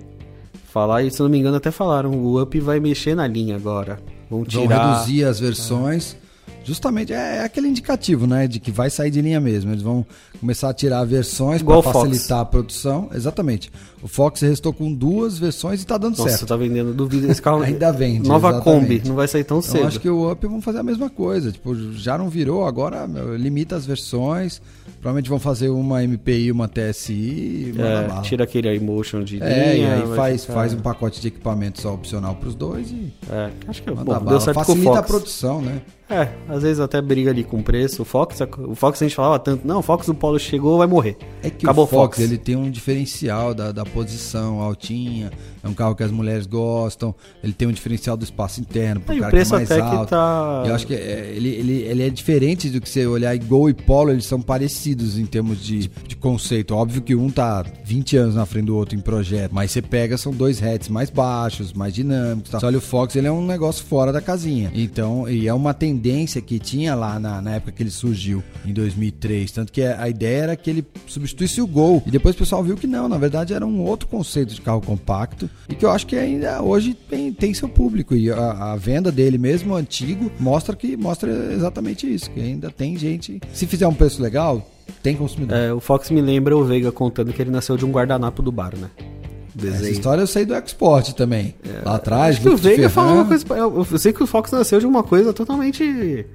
falar, 0.71 1.03
e 1.03 1.11
se 1.11 1.21
eu 1.21 1.25
não 1.25 1.31
me 1.31 1.39
engano 1.39 1.57
até 1.57 1.71
falaram, 1.71 2.11
o 2.13 2.41
Up 2.41 2.61
vai 2.61 2.79
mexer 2.81 3.15
na 3.15 3.27
linha 3.27 3.57
agora. 3.57 3.99
Vão 4.29 4.41
Vão 4.41 4.45
tirar... 4.45 4.93
reduzir 4.99 5.25
as 5.25 5.41
versões. 5.41 6.17
Justamente 6.65 7.13
é, 7.13 7.37
é 7.39 7.45
aquele 7.45 7.69
indicativo, 7.69 8.27
né? 8.27 8.47
De 8.47 8.59
que 8.59 8.71
vai 8.71 8.89
sair 8.91 9.11
de 9.11 9.21
linha 9.21 9.39
mesmo. 9.41 9.71
Eles 9.71 9.83
vão 9.83 10.05
começar 10.45 10.69
a 10.69 10.75
tirar 10.75 11.03
versões 11.05 11.63
para 11.63 11.83
facilitar 11.83 12.41
a 12.41 12.45
produção. 12.45 13.09
Exatamente. 13.15 13.73
O 14.03 14.07
Fox 14.09 14.43
restou 14.43 14.75
com 14.75 14.93
duas 14.93 15.39
versões 15.39 15.83
e 15.83 15.87
tá 15.87 15.97
dando 15.97 16.19
Nossa, 16.19 16.29
certo. 16.29 16.47
tá 16.47 16.55
vendendo, 16.57 16.93
duvido. 16.93 17.31
Esse 17.31 17.41
carro 17.41 17.63
Ainda 17.65 17.91
vende, 17.91 18.29
Nova 18.29 18.51
exatamente. 18.51 18.81
Kombi, 18.83 19.03
não 19.09 19.15
vai 19.15 19.27
sair 19.27 19.45
tão 19.45 19.57
Eu 19.59 19.63
cedo. 19.63 19.87
acho 19.87 19.99
que 19.99 20.11
o 20.11 20.31
Up 20.31 20.47
vão 20.47 20.61
fazer 20.61 20.81
a 20.81 20.83
mesma 20.83 21.09
coisa. 21.09 21.51
Tipo, 21.51 21.75
já 21.93 22.19
não 22.19 22.29
virou, 22.29 22.67
agora 22.67 23.07
meu, 23.09 23.35
limita 23.35 23.75
as 23.75 23.87
versões. 23.87 24.61
Provavelmente 25.01 25.31
vão 25.31 25.39
fazer 25.39 25.71
uma 25.71 26.03
MPI, 26.05 26.53
uma 26.53 26.69
TSI. 26.69 27.75
É, 27.79 28.21
tira 28.21 28.45
aquele 28.45 28.69
emotion 28.69 29.23
de 29.25 29.43
É, 29.43 29.79
e 29.79 29.85
aí 29.87 30.15
faz, 30.15 30.43
ficar- 30.43 30.55
faz 30.55 30.75
um 30.75 30.79
pacote 30.81 31.21
de 31.23 31.29
equipamentos 31.29 31.81
só 31.83 31.95
opcional 31.95 32.35
pros 32.35 32.55
dois 32.55 32.91
e 32.91 33.13
É, 33.31 33.51
acho 33.69 33.83
que 33.83 33.91
manda 33.91 34.05
bom, 34.05 34.13
bala. 34.13 34.31
deu 34.31 34.41
certo 34.41 34.59
com 34.59 34.65
Facilita 34.65 34.91
a 34.91 34.95
Fox. 34.97 35.09
produção, 35.09 35.63
né? 35.63 35.81
É, 36.11 36.29
às 36.51 36.63
vezes 36.63 36.81
até 36.81 37.01
briga 37.01 37.31
ali 37.31 37.43
com 37.43 37.59
o 37.59 37.63
preço. 37.63 38.03
O 38.03 38.05
Fox, 38.05 38.39
o 38.69 38.75
Fox 38.75 39.01
a 39.01 39.07
gente 39.07 39.15
falava 39.17 39.39
tanto, 39.39 39.67
não, 39.67 39.79
o 39.79 39.83
Fox 39.83 40.07
do 40.07 40.15
Polo 40.15 40.34
chegou, 40.39 40.79
vai 40.79 40.87
morrer. 40.87 41.17
É 41.43 41.51
que 41.51 41.67
Acabou 41.67 41.85
o 41.85 41.87
Fox, 41.87 42.19
ele 42.19 42.39
tem 42.39 42.57
um 42.57 42.71
diferencial 42.71 43.55
da, 43.55 43.73
da 43.73 43.85
posição 43.85 44.61
altinha, 44.61 45.31
é 45.63 45.69
um 45.69 45.75
carro 45.75 45.95
que 45.95 46.03
as 46.03 46.11
mulheres 46.11 46.47
gostam, 46.47 47.15
ele 47.43 47.53
tem 47.53 47.69
um 47.69 47.73
diferencial 47.73 48.17
do 48.17 48.25
espaço 48.25 48.61
interno, 48.61 49.01
pro 49.01 49.13
É, 49.13 49.17
e 49.17 49.19
o 49.19 49.23
cara 49.23 49.31
que 49.31 49.37
é 49.37 49.39
preço 49.41 49.55
mais 49.55 49.71
até 49.71 49.81
que 49.81 49.97
alto. 49.97 50.11
tá- 50.11 50.65
Eu 50.67 50.75
acho 50.75 50.87
que 50.87 50.95
é, 50.95 51.33
ele, 51.37 51.49
ele, 51.49 51.73
ele 51.83 52.03
é 52.03 52.11
diferente 52.11 52.69
do 52.71 52.81
que 52.81 52.89
você 52.89 53.07
olhar 53.07 53.35
e 53.35 53.39
Gol 53.39 53.69
e 53.69 53.75
Polo, 53.75 54.11
eles 54.11 54.27
são 54.27 54.41
parecidos 54.41 55.19
em 55.19 55.27
termos 55.27 55.63
de, 55.63 55.91
de 56.07 56.17
conceito. 56.17 56.75
Óbvio 56.75 57.03
que 57.03 57.15
um 57.15 57.31
tá 57.31 57.65
20 57.85 58.17
anos 58.17 58.35
na 58.35 58.47
frente 58.47 58.67
do 58.67 58.77
outro 58.77 58.97
em 58.97 59.01
projeto, 59.01 59.53
mas 59.55 59.71
você 59.71 59.83
pega, 59.83 60.17
são 60.17 60.33
dois 60.33 60.63
hatches 60.63 60.89
mais 60.89 61.11
baixos, 61.11 61.73
mais 61.73 61.93
dinâmicos. 61.93 62.51
Tá? 62.51 62.61
Você 62.61 62.67
olha 62.67 62.79
o 62.79 62.81
Fox, 62.81 63.15
ele 63.17 63.27
é 63.27 63.33
um 63.33 63.45
negócio 63.45 63.85
fora 63.85 64.13
da 64.13 64.21
casinha. 64.21 64.71
Então, 64.75 65.29
e 65.29 65.47
é 65.47 65.53
uma 65.55 65.75
tendência 65.75 66.41
que 66.41 66.59
tinha 66.59 66.95
lá 66.95 67.19
na, 67.19 67.41
na 67.43 67.57
época 67.57 67.73
que 67.73 67.83
ele 67.83 67.91
surgiu, 67.91 68.43
em 68.65 68.73
2003. 68.73 69.51
Tanto 69.53 69.73
que 69.73 69.83
a 69.83 70.09
ideia 70.09 70.24
era 70.25 70.57
que 70.57 70.69
ele 70.71 70.85
substituísse 71.07 71.61
o 71.61 71.67
Gol. 71.67 72.03
E 72.07 72.11
depois 72.11 72.35
o 72.35 72.39
pessoal 72.39 72.63
viu 72.63 72.77
que 72.77 72.87
não, 72.87 73.09
na 73.09 73.19
verdade 73.19 73.55
era 73.55 73.67
um 73.67 73.81
outro 73.83 74.09
conceito 74.09 74.55
de 74.55 74.61
carro 74.61 74.81
compacto. 74.81 75.49
E 75.69 75.75
que 75.75 75.85
eu 75.85 75.91
acho 75.91 76.07
que 76.07 76.17
ainda 76.17 76.63
hoje 76.63 76.95
tem, 76.95 77.33
tem 77.33 77.55
seu 77.55 77.69
público. 77.69 78.15
E 78.15 78.31
a, 78.31 78.73
a 78.73 78.77
venda 78.77 79.11
dele 79.13 79.39
mesmo, 79.39 79.75
antigo, 79.75 80.31
mostra 80.39 80.75
que 80.75 80.97
mostra 80.97 81.31
exatamente 81.53 82.13
isso. 82.13 82.31
Que 82.31 82.41
ainda 82.41 82.71
tem 82.71 82.97
gente. 82.97 83.41
Se 83.53 83.67
fizer 83.67 83.87
um 83.87 83.95
preço 83.95 84.23
legal, 84.23 84.69
tem 85.03 85.17
consumidor. 85.17 85.57
É, 85.57 85.73
o 85.73 85.81
Fox 85.81 86.11
me 86.11 86.21
lembra 86.21 86.57
o 86.57 86.65
Veiga 86.65 86.91
contando 86.93 87.33
que 87.33 87.41
ele 87.43 87.51
nasceu 87.51 87.77
de 87.77 87.85
um 87.85 87.91
guardanapo 87.91 88.43
do 88.43 88.51
bar, 88.53 88.73
né? 88.77 88.91
Essa 89.57 89.71
Desenho. 89.71 89.93
história 89.93 90.21
eu 90.21 90.27
sei 90.27 90.45
do 90.45 90.55
Export 90.55 91.13
também. 91.13 91.55
Lá 91.85 91.95
atrás, 91.97 92.37
Acho 92.39 92.51
o 92.51 92.57
Veiga 92.57 92.91
falou 92.91 93.15
uma 93.15 93.25
coisa. 93.25 93.45
Eu, 93.51 93.87
eu 93.91 93.99
sei 93.99 94.13
que 94.13 94.23
o 94.23 94.27
Fox 94.27 94.51
nasceu 94.51 94.81
de 94.81 94.87
uma 94.87 95.03
coisa 95.05 95.33
totalmente. 95.33 96.27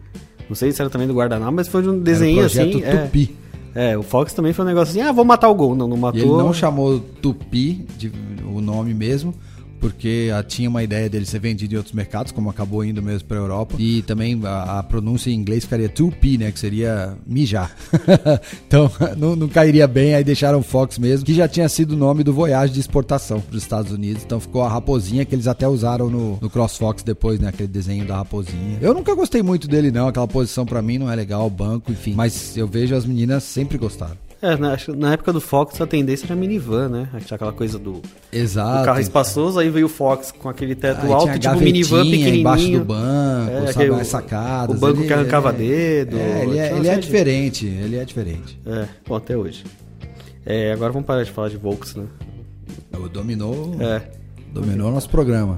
Não 0.47 0.55
sei 0.55 0.71
se 0.71 0.81
era 0.81 0.89
também 0.89 1.07
do 1.07 1.13
guardanapo, 1.13 1.51
mas 1.51 1.67
foi 1.67 1.81
de 1.83 1.89
um 1.89 1.99
desenho 2.01 2.45
assim. 2.45 2.81
é. 2.83 2.97
Tupi. 2.97 3.35
É, 3.45 3.48
o 3.97 4.03
Fox 4.03 4.33
também 4.33 4.51
foi 4.53 4.65
um 4.65 4.67
negócio 4.67 4.91
assim, 4.91 5.01
ah, 5.07 5.11
vou 5.11 5.23
matar 5.25 5.49
o 5.49 5.55
gol. 5.55 5.75
Não, 5.75 5.87
não 5.87 5.97
E 5.97 5.99
matou. 5.99 6.19
ele 6.21 6.29
não 6.29 6.53
chamou 6.53 6.99
Tupi, 6.99 7.85
de- 7.97 8.11
o 8.45 8.59
nome 8.61 8.93
mesmo, 8.93 9.33
porque 9.79 10.29
tinha 10.47 10.69
uma 10.69 10.83
ideia 10.83 11.09
dele 11.09 11.25
ser 11.25 11.39
vendido 11.39 11.73
em 11.73 11.77
outros 11.77 11.93
mercados, 11.93 12.31
como 12.31 12.49
acabou 12.49 12.83
indo 12.83 13.01
mesmo 13.01 13.27
para 13.27 13.37
Europa. 13.37 13.75
E 13.79 14.01
também 14.03 14.39
a, 14.43 14.79
a 14.79 14.83
pronúncia 14.83 15.29
em 15.29 15.33
inglês 15.33 15.63
ficaria 15.63 15.89
Tupi, 15.89 16.37
né? 16.37 16.51
Que 16.51 16.59
seria 16.59 17.17
mijar. 17.25 17.75
então 18.67 18.91
não, 19.17 19.35
não 19.35 19.47
cairia 19.47 19.87
bem, 19.87 20.15
aí 20.15 20.23
deixaram 20.23 20.61
Fox 20.61 20.97
mesmo, 20.97 21.25
que 21.25 21.33
já 21.33 21.47
tinha 21.47 21.67
sido 21.69 21.91
o 21.93 21.97
nome 21.97 22.23
do 22.23 22.33
Voyage 22.33 22.73
de 22.73 22.79
exportação 22.79 23.39
para 23.39 23.55
os 23.55 23.63
Estados 23.63 23.91
Unidos. 23.91 24.23
Então 24.23 24.39
ficou 24.39 24.61
a 24.61 24.69
raposinha 24.69 25.25
que 25.25 25.33
eles 25.33 25.47
até 25.47 25.67
usaram 25.67 26.09
no, 26.09 26.37
no 26.41 26.49
CrossFox 26.49 27.03
depois, 27.03 27.39
né? 27.39 27.49
Aquele 27.49 27.69
desenho 27.69 28.05
da 28.05 28.17
raposinha. 28.17 28.77
Eu 28.81 28.93
nunca 28.93 29.13
gostei 29.15 29.41
muito 29.41 29.67
dele, 29.67 29.91
não. 29.91 30.07
Aquela 30.07 30.27
posição 30.27 30.65
para 30.65 30.81
mim 30.81 30.97
não 30.97 31.11
é 31.11 31.15
legal, 31.15 31.49
banco, 31.49 31.91
enfim. 31.91 32.13
Mas 32.13 32.55
eu 32.57 32.67
vejo 32.67 32.95
as 32.95 33.05
meninas 33.05 33.43
sempre 33.43 33.77
gostaram. 33.77 34.28
É, 34.41 34.55
na, 34.55 34.77
na 34.95 35.13
época 35.13 35.33
do 35.33 35.41
Fox 35.41 35.81
a 35.81 35.85
tendência 35.85 36.25
era 36.25 36.35
minivan, 36.35 36.87
né? 36.87 37.09
Tinha 37.25 37.35
aquela 37.35 37.51
coisa 37.51 37.77
do, 37.77 38.01
Exato. 38.31 38.85
carro 38.85 38.99
espaçoso, 39.01 39.59
aí 39.59 39.69
veio 39.69 39.87
o 39.87 39.89
Fox 39.89 40.31
com 40.31 40.47
aquele 40.47 40.75
teto 40.75 41.05
Aí 41.05 41.11
alto, 41.11 41.37
tipo 41.37 41.55
minivan 41.57 42.03
pequenininho. 42.05 42.35
embaixo 42.39 42.71
do 42.71 42.85
banco, 42.85 43.51
É, 43.51 43.73
sabe, 43.73 43.89
as 43.89 44.07
sacadas. 44.07 44.75
o 44.75 44.79
banco 44.79 45.03
que 45.03 45.11
arrancava 45.11 45.49
ele- 45.49 46.05
dedo, 46.05 46.17
É, 46.17 46.43
ele 46.45 46.57
é, 46.57 46.77
ele 46.77 46.87
é 46.87 46.95
de- 46.95 47.01
diferente, 47.01 47.65
ele 47.65 47.97
é 47.97 48.05
diferente. 48.05 48.57
É, 48.65 48.85
bom, 49.05 49.15
até 49.15 49.35
hoje. 49.35 49.65
É, 50.45 50.71
agora 50.71 50.91
vamos 50.93 51.05
parar 51.05 51.23
de 51.23 51.31
falar 51.31 51.49
de 51.49 51.57
Volks, 51.57 51.95
né? 51.95 52.05
O 52.97 53.09
dominou, 53.09 53.75
É. 53.81 54.01
dominou 54.53 54.89
nosso 54.91 55.09
programa. 55.09 55.57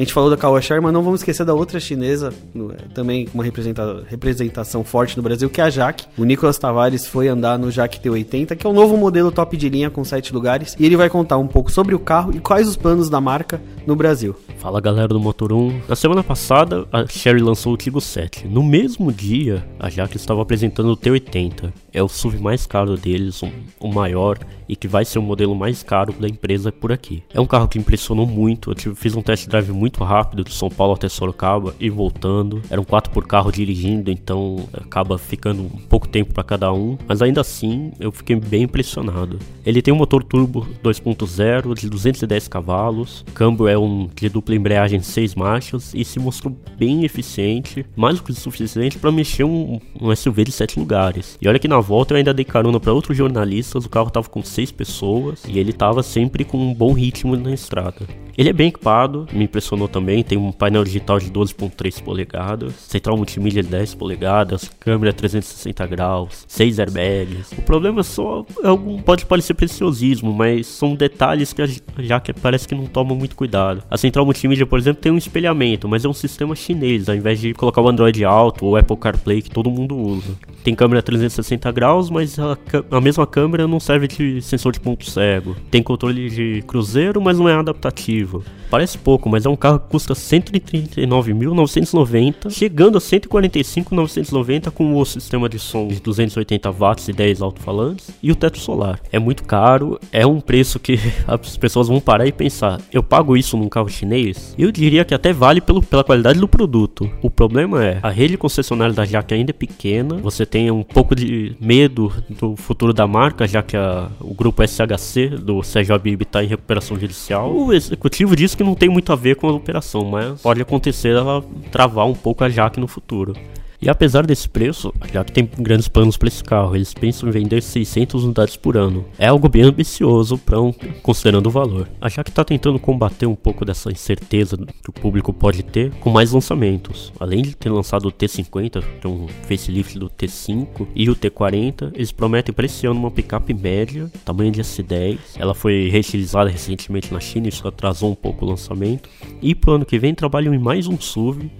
A 0.00 0.02
gente 0.02 0.14
falou 0.14 0.30
da 0.30 0.36
Kawashar, 0.38 0.80
mas 0.80 0.94
não 0.94 1.02
vamos 1.02 1.20
esquecer 1.20 1.44
da 1.44 1.52
outra 1.52 1.78
chinesa, 1.78 2.32
é, 2.56 2.88
também 2.94 3.28
uma 3.34 3.44
representa- 3.44 4.02
representação 4.08 4.82
forte 4.82 5.14
no 5.14 5.22
Brasil, 5.22 5.50
que 5.50 5.60
é 5.60 5.64
a 5.64 5.68
Jaque. 5.68 6.06
O 6.16 6.24
Nicolas 6.24 6.56
Tavares 6.56 7.06
foi 7.06 7.28
andar 7.28 7.58
no 7.58 7.70
Jaque 7.70 8.00
T80, 8.00 8.56
que 8.56 8.66
é 8.66 8.70
o 8.70 8.72
novo 8.72 8.96
modelo 8.96 9.30
top 9.30 9.58
de 9.58 9.68
linha 9.68 9.90
com 9.90 10.02
sete 10.02 10.32
lugares, 10.32 10.74
e 10.80 10.86
ele 10.86 10.96
vai 10.96 11.10
contar 11.10 11.36
um 11.36 11.46
pouco 11.46 11.70
sobre 11.70 11.94
o 11.94 11.98
carro 11.98 12.34
e 12.34 12.40
quais 12.40 12.66
os 12.66 12.78
planos 12.78 13.10
da 13.10 13.20
marca 13.20 13.60
no 13.86 13.94
Brasil. 13.94 14.34
Fala 14.56 14.80
galera 14.80 15.08
do 15.08 15.20
Motor 15.20 15.52
1. 15.52 15.82
Na 15.86 15.96
semana 15.96 16.22
passada, 16.24 16.86
a 16.90 17.06
Sherry 17.06 17.42
lançou 17.42 17.74
o 17.74 17.76
Tigo 17.76 18.00
7. 18.00 18.48
No 18.48 18.62
mesmo 18.62 19.12
dia, 19.12 19.62
a 19.78 19.90
Jaque 19.90 20.16
estava 20.16 20.40
apresentando 20.40 20.92
o 20.92 20.96
T80. 20.96 21.70
É 21.92 22.02
o 22.02 22.08
SUV 22.08 22.38
mais 22.38 22.66
caro 22.66 22.96
deles, 22.96 23.42
o 23.78 23.88
maior 23.88 24.38
e 24.68 24.76
que 24.76 24.86
vai 24.86 25.04
ser 25.04 25.18
o 25.18 25.22
modelo 25.22 25.52
mais 25.52 25.82
caro 25.82 26.12
da 26.12 26.28
empresa 26.28 26.70
por 26.70 26.92
aqui. 26.92 27.24
É 27.34 27.40
um 27.40 27.46
carro 27.46 27.66
que 27.66 27.76
impressionou 27.76 28.24
muito. 28.24 28.72
Eu 28.86 28.94
fiz 28.94 29.16
um 29.16 29.22
test 29.22 29.48
drive 29.48 29.70
muito 29.72 29.89
rápido 29.98 30.44
de 30.44 30.52
São 30.52 30.68
Paulo 30.68 30.94
até 30.94 31.08
Sorocaba 31.08 31.74
e 31.80 31.90
voltando. 31.90 32.62
Eram 32.70 32.84
quatro 32.84 33.12
por 33.12 33.26
carro 33.26 33.50
dirigindo, 33.50 34.10
então 34.10 34.68
acaba 34.72 35.18
ficando 35.18 35.62
um 35.62 35.68
pouco 35.68 36.08
tempo 36.08 36.32
para 36.32 36.44
cada 36.44 36.72
um. 36.72 36.96
Mas 37.06 37.22
ainda 37.22 37.40
assim, 37.40 37.92
eu 37.98 38.12
fiquei 38.12 38.36
bem 38.36 38.62
impressionado. 38.62 39.38
Ele 39.64 39.82
tem 39.82 39.92
um 39.92 39.96
motor 39.96 40.22
turbo 40.22 40.66
2.0 40.82 41.78
de 41.78 41.88
210 41.88 42.48
cavalos. 42.48 43.24
Câmbio 43.34 43.68
é 43.68 43.78
um 43.78 44.08
de 44.14 44.28
dupla 44.28 44.54
embreagem 44.54 45.00
6 45.00 45.34
marchas 45.34 45.92
e 45.94 46.04
se 46.04 46.18
mostrou 46.18 46.56
bem 46.78 47.04
eficiente, 47.04 47.84
mais 47.96 48.16
do 48.16 48.22
que 48.22 48.30
o 48.30 48.34
suficiente 48.34 48.98
para 48.98 49.12
mexer 49.12 49.44
um, 49.44 49.80
um 50.00 50.14
SUV 50.14 50.44
de 50.44 50.52
7 50.52 50.78
lugares. 50.78 51.38
E 51.40 51.48
olha 51.48 51.58
que 51.58 51.68
na 51.68 51.80
volta 51.80 52.14
eu 52.14 52.18
ainda 52.18 52.34
dei 52.34 52.44
carona 52.44 52.80
para 52.80 52.92
outros 52.92 53.16
jornalistas, 53.16 53.84
o 53.84 53.88
carro 53.88 54.10
tava 54.10 54.28
com 54.28 54.42
6 54.42 54.72
pessoas 54.72 55.42
e 55.46 55.58
ele 55.58 55.72
tava 55.72 56.02
sempre 56.02 56.44
com 56.44 56.58
um 56.58 56.74
bom 56.74 56.92
ritmo 56.92 57.36
na 57.36 57.52
estrada. 57.52 58.06
Ele 58.36 58.48
é 58.48 58.52
bem 58.52 58.68
equipado, 58.68 59.26
me 59.32 59.44
impressionou 59.44 59.79
também, 59.88 60.22
tem 60.22 60.38
um 60.38 60.52
painel 60.52 60.84
digital 60.84 61.18
de 61.18 61.30
12.3 61.30 62.02
polegadas, 62.02 62.74
central 62.74 63.16
multimídia 63.16 63.62
de 63.62 63.68
10 63.68 63.94
polegadas, 63.94 64.70
câmera 64.80 65.12
360 65.12 65.86
graus, 65.86 66.44
6 66.48 66.78
airbags. 66.78 67.52
O 67.52 67.62
problema 67.62 68.02
só, 68.02 68.44
é 68.62 68.68
algum, 68.68 69.00
pode 69.00 69.26
parecer 69.26 69.54
preciosismo, 69.54 70.32
mas 70.32 70.66
são 70.66 70.94
detalhes 70.94 71.52
que 71.52 71.62
a 71.62 71.66
Jaque 71.98 72.32
parece 72.32 72.66
que 72.66 72.74
não 72.74 72.86
toma 72.86 73.14
muito 73.14 73.36
cuidado. 73.36 73.82
A 73.90 73.96
central 73.96 74.24
multimídia, 74.24 74.66
por 74.66 74.78
exemplo, 74.78 75.02
tem 75.02 75.12
um 75.12 75.18
espelhamento, 75.18 75.88
mas 75.88 76.04
é 76.04 76.08
um 76.08 76.12
sistema 76.12 76.54
chinês, 76.54 77.08
ao 77.08 77.14
invés 77.14 77.40
de 77.40 77.54
colocar 77.54 77.80
o 77.80 77.88
Android 77.88 78.24
Auto 78.24 78.66
ou 78.66 78.76
Apple 78.76 78.96
CarPlay 78.96 79.42
que 79.42 79.50
todo 79.50 79.70
mundo 79.70 79.96
usa. 79.96 80.34
Tem 80.62 80.74
câmera 80.74 81.02
360 81.02 81.72
graus, 81.72 82.10
mas 82.10 82.38
a, 82.38 82.56
a 82.90 83.00
mesma 83.00 83.26
câmera 83.26 83.66
não 83.66 83.80
serve 83.80 84.06
de 84.06 84.42
sensor 84.42 84.72
de 84.72 84.80
ponto 84.80 85.08
cego, 85.08 85.56
tem 85.70 85.82
controle 85.82 86.28
de 86.28 86.62
cruzeiro, 86.66 87.20
mas 87.20 87.38
não 87.38 87.48
é 87.48 87.54
adaptativo. 87.54 88.44
Parece 88.70 88.98
pouco, 88.98 89.28
mas 89.28 89.46
é 89.46 89.48
um 89.48 89.56
carro 89.56 89.69
que 89.78 89.90
custa 89.90 90.14
139.990, 90.14 92.50
chegando 92.50 92.98
a 92.98 93.00
145.990 93.00 94.70
com 94.70 94.96
o 94.96 95.04
sistema 95.04 95.48
de 95.48 95.58
som 95.58 95.88
de 95.88 96.00
280 96.00 96.70
watts 96.70 97.08
e 97.08 97.12
10 97.12 97.42
alto-falantes 97.42 98.10
e 98.22 98.30
o 98.30 98.34
teto 98.34 98.58
solar. 98.58 99.00
É 99.12 99.18
muito 99.18 99.44
caro, 99.44 99.98
é 100.12 100.26
um 100.26 100.40
preço 100.40 100.78
que 100.78 100.98
as 101.26 101.56
pessoas 101.56 101.88
vão 101.88 102.00
parar 102.00 102.26
e 102.26 102.32
pensar: 102.32 102.80
eu 102.92 103.02
pago 103.02 103.36
isso 103.36 103.56
num 103.56 103.68
carro 103.68 103.88
chinês? 103.88 104.54
Eu 104.58 104.72
diria 104.72 105.04
que 105.04 105.14
até 105.14 105.32
vale 105.32 105.60
pelo, 105.60 105.82
pela 105.82 106.04
qualidade 106.04 106.38
do 106.38 106.48
produto. 106.48 107.10
O 107.22 107.30
problema 107.30 107.84
é 107.84 107.98
a 108.02 108.10
rede 108.10 108.36
concessionária 108.36 108.94
da 108.94 109.04
Jaque 109.04 109.34
ainda 109.34 109.50
é 109.50 109.52
pequena, 109.52 110.16
você 110.16 110.46
tem 110.46 110.70
um 110.70 110.82
pouco 110.82 111.14
de 111.14 111.54
medo 111.60 112.12
do 112.28 112.56
futuro 112.56 112.92
da 112.92 113.06
marca, 113.06 113.46
já 113.46 113.62
que 113.62 113.76
a, 113.76 114.08
o 114.20 114.34
grupo 114.34 114.66
SHC 114.66 115.28
do 115.28 115.62
Sérgio 115.62 115.94
Abib 115.94 116.22
está 116.22 116.42
em 116.42 116.46
recuperação 116.46 116.98
judicial. 116.98 117.54
O 117.54 117.72
executivo 117.72 118.36
diz 118.36 118.54
que 118.54 118.62
não 118.62 118.74
tem 118.74 118.88
muito 118.88 119.12
a 119.12 119.16
ver 119.16 119.36
com 119.36 119.48
operação, 119.56 120.04
mas 120.04 120.40
pode 120.40 120.60
acontecer 120.60 121.10
ela 121.10 121.44
travar 121.70 122.06
um 122.06 122.14
pouco 122.14 122.44
a 122.44 122.48
Jaque 122.48 122.80
no 122.80 122.86
futuro. 122.86 123.34
E 123.82 123.88
apesar 123.88 124.26
desse 124.26 124.46
preço, 124.46 124.92
já 125.10 125.24
que 125.24 125.32
tem 125.32 125.48
grandes 125.58 125.88
planos 125.88 126.18
para 126.18 126.28
esse 126.28 126.44
carro, 126.44 126.76
eles 126.76 126.92
pensam 126.92 127.28
em 127.28 127.32
vender 127.32 127.62
600 127.62 128.24
unidades 128.24 128.54
por 128.54 128.76
ano. 128.76 129.06
É 129.18 129.28
algo 129.28 129.48
bem 129.48 129.62
ambicioso, 129.62 130.36
pra 130.36 130.60
um, 130.60 130.70
considerando 131.02 131.46
o 131.46 131.50
valor. 131.50 131.88
A 131.98 132.08
Jaque 132.10 132.28
está 132.28 132.44
tentando 132.44 132.78
combater 132.78 133.24
um 133.24 133.34
pouco 133.34 133.64
dessa 133.64 133.90
incerteza 133.90 134.58
que 134.58 134.90
o 134.90 134.92
público 134.92 135.32
pode 135.32 135.62
ter 135.62 135.92
com 135.94 136.10
mais 136.10 136.32
lançamentos. 136.32 137.10
Além 137.18 137.40
de 137.40 137.56
ter 137.56 137.70
lançado 137.70 138.08
o 138.08 138.12
T50, 138.12 138.82
que 139.00 139.06
é 139.06 139.08
um 139.08 139.26
facelift 139.48 139.98
do 139.98 140.10
T5 140.10 140.86
e 140.94 141.08
o 141.08 141.16
T40, 141.16 141.92
eles 141.94 142.12
prometem 142.12 142.54
para 142.54 142.66
esse 142.66 142.86
ano 142.86 143.00
uma 143.00 143.10
picape 143.10 143.54
média, 143.54 144.10
tamanho 144.26 144.52
de 144.52 144.60
S10. 144.60 145.18
Ela 145.38 145.54
foi 145.54 145.88
reutilizada 145.88 146.50
recentemente 146.50 147.10
na 147.14 147.18
China, 147.18 147.48
isso 147.48 147.66
atrasou 147.66 148.10
um 148.10 148.14
pouco 148.14 148.44
o 148.44 148.48
lançamento. 148.48 149.08
E 149.40 149.54
pro 149.54 149.72
ano 149.72 149.86
que 149.86 149.98
vem 149.98 150.14
trabalham 150.14 150.52
em 150.52 150.58
mais 150.58 150.86
um 150.86 151.00
SUV 151.00 151.50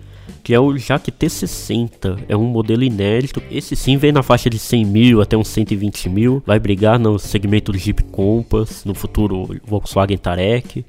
que 0.43 0.55
é 0.55 0.61
o 0.61 0.77
Jaque 0.77 1.13
T60. 1.13 2.25
É 2.29 2.37
um 2.37 2.45
modelo 2.45 2.83
inédito. 2.83 3.43
Esse 3.51 3.77
sim 3.77 3.97
vem 3.97 4.13
na 4.13 4.23
faixa 4.23 4.51
de 4.51 4.59
100 4.59 4.85
mil 4.85 5.21
até 5.21 5.37
uns 5.37 5.49
120 5.49 6.09
mil. 6.09 6.43
Vai 6.47 6.59
brigar 6.59 6.99
no 6.99 7.19
segmento 7.19 7.73
do 7.73 7.79
Jeep 7.79 8.03
Compass, 8.05 8.85
no 8.85 8.95
futuro 8.95 9.57
Volkswagen 9.65 10.19
Tarek. 10.19 10.85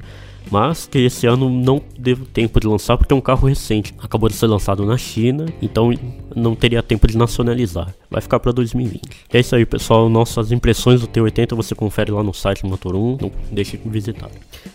Mas 0.49 0.87
que 0.87 0.99
esse 0.99 1.27
ano 1.27 1.49
não 1.49 1.81
deu 1.97 2.17
tempo 2.17 2.59
de 2.59 2.67
lançar 2.67 2.97
porque 2.97 3.13
é 3.13 3.15
um 3.15 3.21
carro 3.21 3.47
recente. 3.47 3.93
Acabou 4.01 4.27
de 4.27 4.35
ser 4.35 4.47
lançado 4.47 4.85
na 4.85 4.97
China, 4.97 5.45
então 5.61 5.93
não 6.35 6.55
teria 6.55 6.81
tempo 6.81 7.07
de 7.07 7.17
nacionalizar. 7.17 7.93
Vai 8.09 8.21
ficar 8.21 8.39
para 8.39 8.51
2020. 8.51 9.01
É 9.31 9.39
isso 9.39 9.55
aí, 9.55 9.65
pessoal. 9.65 10.09
Nossas 10.09 10.51
impressões 10.51 11.01
do 11.01 11.07
T80 11.07 11.55
você 11.55 11.75
confere 11.75 12.11
lá 12.11 12.23
no 12.23 12.33
site 12.33 12.63
do 12.63 12.69
Motor 12.69 12.95
1. 12.95 13.17
Não 13.21 13.31
deixe 13.51 13.77
de 13.77 13.87
visitar. 13.89 14.29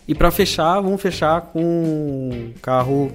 E 0.06 0.14
para 0.14 0.30
fechar, 0.30 0.80
vamos 0.80 1.02
fechar 1.02 1.40
com 1.40 1.62
um 1.62 2.52
carro 2.62 3.10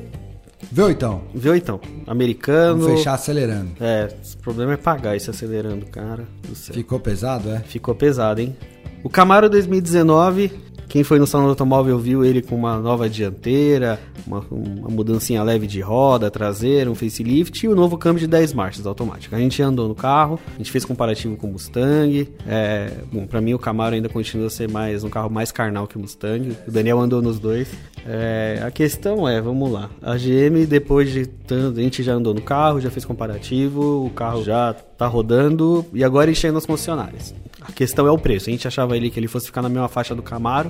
V8. 0.74 0.92
então. 0.92 1.22
V8, 1.36 1.80
americano. 2.08 2.82
Vamos 2.82 2.98
fechar 3.00 3.14
acelerando. 3.14 3.72
É, 3.80 4.10
o 4.36 4.38
problema 4.38 4.74
é 4.74 4.78
pagar 4.78 5.16
esse 5.16 5.30
acelerando, 5.30 5.86
cara. 5.88 6.28
Ficou 6.54 7.00
pesado, 7.00 7.50
é? 7.50 7.60
Ficou 7.60 7.96
pesado, 7.96 8.42
hein? 8.42 8.56
O 9.04 9.10
Camaro 9.10 9.50
2019 9.50 10.52
quem 10.92 11.06
foi 11.06 11.20
no 11.20 11.26
salão 11.26 11.46
do 11.46 11.52
automóvel 11.52 11.98
viu 11.98 12.26
ele 12.26 12.42
com 12.42 12.54
uma 12.54 12.78
nova 12.78 13.10
dianteira, 13.10 13.98
uma, 14.28 14.46
uma 14.52 14.90
mudancinha 14.90 15.42
leve 15.42 15.66
de 15.66 15.80
roda, 15.80 16.30
traseira, 16.30 16.92
um 16.92 16.96
facelift 16.96 17.66
e 17.66 17.70
o 17.70 17.74
novo 17.74 17.98
câmbio 17.98 18.20
de 18.20 18.28
10 18.28 18.52
marchas 18.52 18.86
automático. 18.86 19.34
A 19.34 19.40
gente 19.40 19.64
andou 19.64 19.88
no 19.88 19.96
carro, 19.96 20.38
a 20.54 20.58
gente 20.58 20.70
fez 20.70 20.84
comparativo 20.84 21.38
com 21.38 21.48
o 21.48 21.54
Mustang. 21.54 22.28
É, 22.46 22.92
bom, 23.10 23.26
para 23.26 23.40
mim 23.40 23.54
o 23.54 23.60
Camaro 23.60 23.96
ainda 23.96 24.10
continua 24.10 24.48
a 24.48 24.50
ser 24.50 24.70
mais 24.70 25.02
um 25.06 25.10
carro 25.10 25.30
mais 25.30 25.50
carnal 25.50 25.88
que 25.88 25.96
o 25.96 26.00
Mustang. 26.02 26.58
O 26.68 26.72
Daniel 26.72 27.00
andou 27.00 27.22
nos 27.22 27.40
dois. 27.40 27.70
É, 28.06 28.62
a 28.62 28.70
questão 28.70 29.26
é, 29.30 29.40
vamos 29.40 29.72
lá, 29.72 29.90
a 30.02 30.18
GM 30.18 30.66
depois 30.68 31.10
de 31.10 31.26
tanto, 31.26 31.80
a 31.80 31.84
gente 31.84 32.04
já 32.04 32.16
andou 32.16 32.34
no 32.34 32.42
carro, 32.42 32.82
já 32.82 32.92
fez 32.92 33.06
comparativo, 33.06 34.06
o 34.06 34.10
carro 34.10 34.44
já 34.44 34.74
tá 34.74 35.08
rodando 35.08 35.86
e 35.94 36.04
agora 36.04 36.30
enchendo 36.30 36.58
as 36.58 36.66
concessionárias. 36.66 37.34
A 37.72 37.74
questão 37.74 38.06
é 38.06 38.12
o 38.12 38.18
preço. 38.18 38.50
A 38.50 38.52
gente 38.52 38.68
achava 38.68 38.98
ele 38.98 39.10
que 39.10 39.18
ele 39.20 39.28
fosse 39.28 39.46
ficar 39.46 39.62
na 39.62 39.70
mesma 39.70 39.88
faixa 39.88 40.14
do 40.14 40.22
Camaro. 40.22 40.70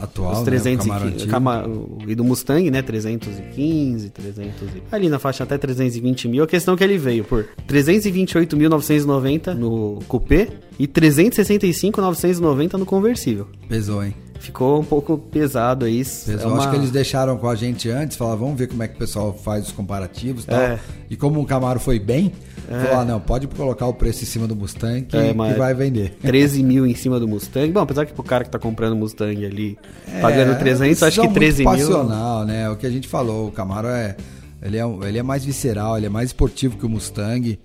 Atual, 0.00 0.32
os 0.32 0.42
315, 0.42 1.26
né? 1.26 1.30
Camaro 1.30 1.98
e 2.06 2.14
do 2.14 2.22
Mustang, 2.22 2.70
né? 2.70 2.80
315, 2.82 4.10
300 4.10 4.62
e... 4.62 4.82
Ali 4.92 5.08
na 5.08 5.18
faixa 5.18 5.42
até 5.42 5.58
320 5.58 6.28
mil. 6.28 6.44
A 6.44 6.46
questão 6.46 6.74
é 6.74 6.76
que 6.76 6.84
ele 6.84 6.96
veio 6.96 7.24
por 7.24 7.48
328.990 7.68 9.54
no 9.54 9.98
Coupé 10.06 10.48
e 10.78 10.86
365.990 10.86 12.74
no 12.74 12.86
conversível. 12.86 13.48
Pesou, 13.68 14.04
hein? 14.04 14.14
Ficou 14.38 14.80
um 14.80 14.84
pouco 14.84 15.18
pesado 15.18 15.84
aí. 15.84 16.02
É 16.28 16.46
uma... 16.46 16.58
Acho 16.58 16.70
que 16.70 16.76
eles 16.76 16.90
deixaram 16.90 17.36
com 17.36 17.48
a 17.48 17.54
gente 17.54 17.90
antes, 17.90 18.16
falaram, 18.16 18.38
vamos 18.38 18.58
ver 18.58 18.68
como 18.68 18.82
é 18.82 18.88
que 18.88 18.94
o 18.94 18.98
pessoal 18.98 19.32
faz 19.32 19.66
os 19.66 19.72
comparativos 19.72 20.44
e 20.44 20.46
tal. 20.46 20.60
É. 20.60 20.78
E 21.10 21.16
como 21.16 21.40
o 21.40 21.44
Camaro 21.46 21.80
foi 21.80 21.98
bem, 21.98 22.32
é. 22.70 22.78
falou, 22.80 23.00
ah, 23.00 23.04
não, 23.04 23.20
pode 23.20 23.46
colocar 23.48 23.86
o 23.86 23.94
preço 23.94 24.22
em 24.22 24.26
cima 24.26 24.46
do 24.46 24.54
Mustang 24.54 25.02
que, 25.02 25.16
é, 25.16 25.32
que 25.32 25.58
vai 25.58 25.74
vender. 25.74 26.16
13 26.22 26.62
mil 26.62 26.86
em 26.86 26.94
cima 26.94 27.18
do 27.18 27.26
Mustang. 27.26 27.70
Bom, 27.72 27.80
apesar 27.80 28.06
que 28.06 28.12
pro 28.12 28.22
cara 28.22 28.44
que 28.44 28.50
tá 28.50 28.58
comprando 28.58 28.94
Mustang 28.94 29.44
ali, 29.44 29.78
é, 30.06 30.20
pagando 30.20 30.58
300, 30.58 31.02
acho 31.02 31.20
que 31.20 31.28
13 31.28 31.64
mil... 31.64 31.72
passional, 31.72 32.44
né? 32.44 32.70
O 32.70 32.76
que 32.76 32.86
a 32.86 32.90
gente 32.90 33.08
falou, 33.08 33.48
o 33.48 33.52
Camaro 33.52 33.88
é... 33.88 34.16
Ele 34.60 34.76
é, 34.76 34.82
ele 35.06 35.18
é 35.18 35.22
mais 35.22 35.44
visceral, 35.44 35.96
ele 35.96 36.06
é 36.06 36.08
mais 36.08 36.30
esportivo 36.30 36.76
que 36.76 36.84
o 36.84 36.88
Mustang. 36.88 37.58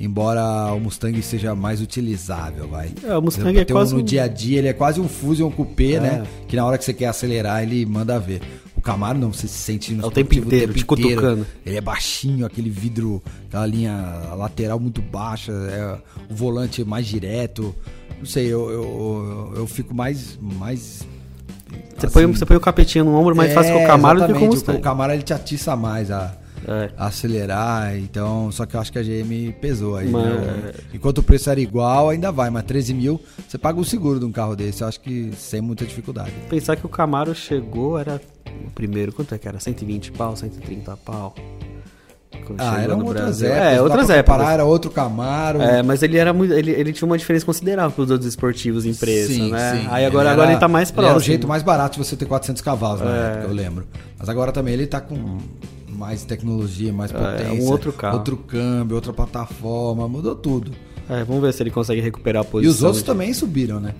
Embora 0.00 0.72
o 0.72 0.78
Mustang 0.78 1.20
seja 1.22 1.56
mais 1.56 1.80
utilizável, 1.80 2.68
vai. 2.68 2.92
É, 3.02 3.16
o 3.16 3.22
Mustang 3.22 3.58
é 3.58 3.64
quase 3.64 3.94
um, 3.94 3.98
no 3.98 4.02
dia 4.02 4.24
a 4.24 4.28
dia, 4.28 4.58
ele 4.58 4.68
é 4.68 4.72
quase 4.72 5.00
um 5.00 5.08
Fusion 5.08 5.50
Coupé, 5.50 5.94
é. 5.94 6.00
né? 6.00 6.26
Que 6.46 6.54
na 6.54 6.64
hora 6.64 6.78
que 6.78 6.84
você 6.84 6.94
quer 6.94 7.06
acelerar, 7.06 7.62
ele 7.64 7.84
manda 7.84 8.18
ver. 8.18 8.40
O 8.76 8.80
Camaro 8.80 9.18
não, 9.18 9.32
você 9.32 9.48
se 9.48 9.58
sente 9.58 9.92
no 9.92 10.04
é 10.04 10.06
o 10.06 10.10
tempo 10.10 10.32
inteiro, 10.34 10.70
o 10.70 10.74
tempo 10.74 10.94
te 10.94 11.02
inteiro. 11.02 11.20
cutucando. 11.20 11.46
Ele 11.66 11.76
é 11.76 11.80
baixinho, 11.80 12.46
aquele 12.46 12.70
vidro, 12.70 13.20
aquela 13.48 13.66
linha 13.66 13.92
lateral 14.36 14.78
muito 14.78 15.02
baixa, 15.02 15.50
é, 15.50 15.98
o 16.30 16.34
volante 16.34 16.84
mais 16.84 17.04
direto. 17.04 17.74
Não 18.20 18.26
sei, 18.26 18.46
eu, 18.46 18.70
eu, 18.70 19.52
eu, 19.56 19.66
fico 19.66 19.92
mais. 19.92 20.38
mais 20.40 21.04
você, 21.96 22.06
assim, 22.06 22.12
põe, 22.12 22.26
você 22.26 22.46
põe 22.46 22.56
o 22.56 22.60
capetinho 22.60 23.04
no 23.04 23.14
ombro 23.16 23.34
mais 23.34 23.50
é, 23.50 23.54
fácil 23.54 23.74
que 23.76 23.82
o 23.82 23.86
Camaro 23.86 24.20
do 24.20 24.32
que 24.32 24.44
o 24.44 24.46
Mustang. 24.46 24.78
O 24.78 24.80
Camaro 24.80 25.12
ele 25.12 25.22
te 25.22 25.34
atiça 25.34 25.74
mais 25.74 26.08
a 26.12 26.36
é. 26.68 26.90
acelerar. 26.96 27.96
Então, 27.96 28.52
só 28.52 28.66
que 28.66 28.76
eu 28.76 28.80
acho 28.80 28.92
que 28.92 28.98
a 28.98 29.02
GM 29.02 29.52
pesou 29.60 29.96
aí. 29.96 30.08
Mas... 30.08 30.24
Né? 30.24 30.72
Enquanto 30.92 31.18
o 31.18 31.22
preço 31.22 31.48
era 31.50 31.60
igual, 31.60 32.10
ainda 32.10 32.30
vai, 32.30 32.50
mas 32.50 32.64
13 32.64 32.94
mil, 32.94 33.20
você 33.46 33.56
paga 33.56 33.80
o 33.80 33.84
seguro 33.84 34.20
de 34.20 34.26
um 34.26 34.32
carro 34.32 34.54
desse. 34.54 34.82
Eu 34.82 34.88
acho 34.88 35.00
que 35.00 35.32
sem 35.36 35.60
muita 35.60 35.84
dificuldade. 35.84 36.32
Pensar 36.48 36.76
que 36.76 36.84
o 36.84 36.88
Camaro 36.88 37.34
chegou, 37.34 37.98
era 37.98 38.20
o 38.66 38.70
primeiro, 38.70 39.12
quanto 39.12 39.34
é 39.34 39.38
que 39.38 39.48
era? 39.48 39.58
120 39.58 40.12
pau, 40.12 40.36
130 40.36 40.96
pau. 40.98 41.34
Ah, 42.56 42.80
eram 42.80 43.04
outras 43.04 43.42
épocas. 43.42 43.72
É, 43.72 43.82
outras 43.82 44.10
épocas. 44.10 44.48
era 44.48 44.64
outro 44.64 44.90
Camaro. 44.90 45.60
É, 45.60 45.82
mas 45.82 46.02
ele 46.02 46.16
era 46.16 46.32
muito. 46.32 46.54
Ele, 46.54 46.70
ele 46.70 46.92
tinha 46.92 47.06
uma 47.06 47.18
diferença 47.18 47.44
considerável 47.44 47.90
para 47.90 48.04
os 48.04 48.10
outros 48.10 48.28
esportivos 48.28 48.86
em 48.86 48.94
preço, 48.94 49.32
sim, 49.32 49.50
né? 49.50 49.72
Sim. 49.72 49.88
Aí 49.90 50.04
agora 50.06 50.28
ele, 50.28 50.32
agora 50.32 50.50
ele 50.52 50.60
tá 50.60 50.68
mais 50.68 50.90
próximo. 50.90 51.10
Era 51.10 51.18
o 51.18 51.22
jeito 51.22 51.46
mais 51.46 51.62
barato 51.62 51.98
de 51.98 52.06
você 52.06 52.16
ter 52.16 52.24
400 52.24 52.62
cavalos 52.62 53.00
na 53.00 53.14
é. 53.14 53.32
época, 53.32 53.48
eu 53.48 53.54
lembro. 53.54 53.86
Mas 54.18 54.28
agora 54.28 54.50
também 54.50 54.74
ele 54.74 54.86
tá 54.86 55.00
com 55.00 55.38
mais 55.98 56.24
tecnologia, 56.24 56.92
mais 56.92 57.10
potência. 57.10 57.44
É, 57.44 57.52
um 57.52 57.68
outro 57.68 57.92
carro. 57.92 58.18
Outro 58.18 58.36
câmbio, 58.36 58.94
outra 58.94 59.12
plataforma, 59.12 60.08
mudou 60.08 60.36
tudo. 60.36 60.70
É, 61.10 61.24
vamos 61.24 61.42
ver 61.42 61.52
se 61.52 61.62
ele 61.62 61.70
consegue 61.70 62.00
recuperar 62.00 62.42
a 62.42 62.44
posição. 62.44 62.70
E 62.70 62.74
os 62.74 62.82
outros 62.82 63.02
de... 63.02 63.06
também 63.06 63.34
subiram, 63.34 63.80
né? 63.80 63.94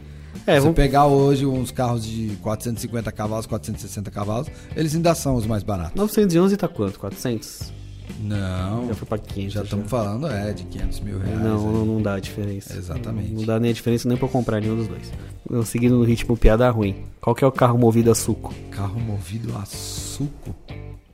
É, 0.47 0.55
Se 0.55 0.61
vamos... 0.61 0.77
pegar 0.77 1.07
hoje 1.07 1.45
uns 1.45 1.71
carros 1.71 2.07
de 2.07 2.39
450 2.41 3.11
cavalos, 3.11 3.47
460 3.47 4.11
cavalos, 4.11 4.49
eles 4.77 4.95
ainda 4.95 5.15
são 5.15 5.35
os 5.35 5.45
mais 5.45 5.63
baratos. 5.63 5.95
911 5.97 6.57
tá 6.57 6.69
quanto? 6.69 7.01
400? 7.01 7.73
Não. 8.21 8.89
Já 8.89 8.95
foi 8.95 9.09
pra 9.09 9.19
500. 9.19 9.53
Já 9.53 9.63
estamos 9.63 9.91
falando, 9.91 10.29
é, 10.29 10.53
de 10.53 10.65
500 10.65 11.01
mil 11.01 11.19
reais. 11.19 11.41
Não, 11.41 11.73
não, 11.73 11.85
não, 11.85 12.03
dá 12.03 12.15
a 12.15 12.21
diferença. 12.21 12.77
Exatamente. 12.77 13.31
Não, 13.31 13.41
não, 13.41 13.47
dá 13.47 13.59
nem 13.59 13.71
a 13.71 13.75
diferença 13.75 14.09
nem 14.09 14.17
pra 14.17 14.29
comprar 14.29 14.61
nenhum 14.61 14.77
dos 14.77 14.87
dois. 14.87 15.13
Não, 15.51 15.65
seguindo 15.65 15.97
no 15.97 16.05
ritmo 16.05 16.37
piada 16.37 16.71
ruim. 16.71 17.05
Qual 17.21 17.35
que 17.35 17.45
é 17.45 17.47
o 17.47 17.53
carro 17.53 17.77
movido 17.77 18.11
a 18.11 18.15
suco? 18.15 18.55
Carro 18.71 19.01
movido 19.01 19.57
a 19.57 19.65
suco? 19.65 20.55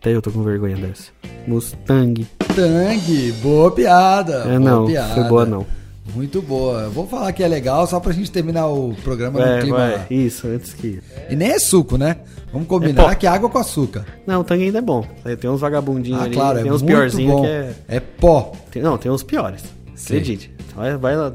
Até 0.05 0.15
eu 0.15 0.21
tô 0.21 0.31
com 0.31 0.43
vergonha 0.43 0.77
dessa. 0.77 1.05
Mustang. 1.47 2.27
Mustang, 2.47 3.33
boa 3.41 3.71
piada. 3.71 4.35
É, 4.41 4.59
boa 4.59 4.61
não, 4.61 4.87
piada. 4.87 5.15
foi 5.15 5.25
boa 5.25 5.47
não. 5.47 5.67
Muito 6.15 6.43
boa. 6.43 6.91
Vou 6.91 7.07
falar 7.07 7.33
que 7.33 7.43
é 7.43 7.49
legal 7.49 7.87
só 7.87 7.99
pra 7.99 8.13
gente 8.13 8.31
terminar 8.31 8.67
o 8.67 8.95
programa 9.03 9.41
é, 9.41 9.57
no 9.57 9.63
clima. 9.63 9.79
Vai. 9.79 10.07
Isso, 10.11 10.47
antes 10.47 10.75
que. 10.75 11.01
E 11.31 11.35
nem 11.35 11.53
é 11.53 11.59
suco, 11.59 11.97
né? 11.97 12.19
Vamos 12.53 12.69
combinar 12.69 13.13
é 13.13 13.15
que 13.15 13.27
é 13.27 13.31
água 13.31 13.49
com 13.49 13.57
açúcar. 13.57 14.05
Não, 14.27 14.43
o 14.43 14.45
Tang 14.45 14.63
ainda 14.63 14.77
é 14.77 14.83
bom. 14.83 15.07
Tem 15.41 15.49
uns 15.49 15.63
vagabundinhos 15.63 16.21
ah, 16.21 16.25
ali. 16.25 16.35
Claro, 16.35 16.59
tem 16.59 16.69
é 16.69 16.73
uns 16.75 16.83
piorzinhos 16.83 17.41
que 17.41 17.47
é. 17.47 17.75
É 17.89 18.01
pó. 18.01 18.53
Tem, 18.71 18.83
não, 18.83 18.99
tem 18.99 19.11
uns 19.11 19.23
piores. 19.23 19.65
Sim. 19.95 20.17
Acredite. 20.17 20.51
Vai, 20.77 20.99
vai 20.99 21.17
lá. 21.17 21.33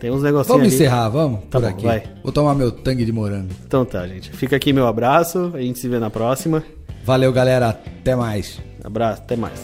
Tem 0.00 0.10
uns 0.10 0.22
negocinhos. 0.24 0.48
Vamos 0.48 0.66
ali. 0.66 0.74
encerrar, 0.74 1.08
vamos? 1.10 1.42
Tá 1.48 1.60
por 1.60 1.62
bom, 1.62 1.68
aqui. 1.68 1.84
Vai. 1.84 2.02
Vou 2.24 2.32
tomar 2.32 2.56
meu 2.56 2.72
tangue 2.72 3.04
de 3.04 3.12
morango. 3.12 3.50
Então 3.64 3.84
tá, 3.84 4.04
gente. 4.08 4.32
Fica 4.32 4.56
aqui 4.56 4.72
meu 4.72 4.88
abraço. 4.88 5.52
A 5.54 5.60
gente 5.60 5.78
se 5.78 5.88
vê 5.88 6.00
na 6.00 6.10
próxima. 6.10 6.64
Valeu, 7.10 7.32
galera. 7.32 7.70
Até 7.70 8.14
mais. 8.14 8.60
Abraço, 8.84 9.22
até 9.22 9.34
mais. 9.34 9.60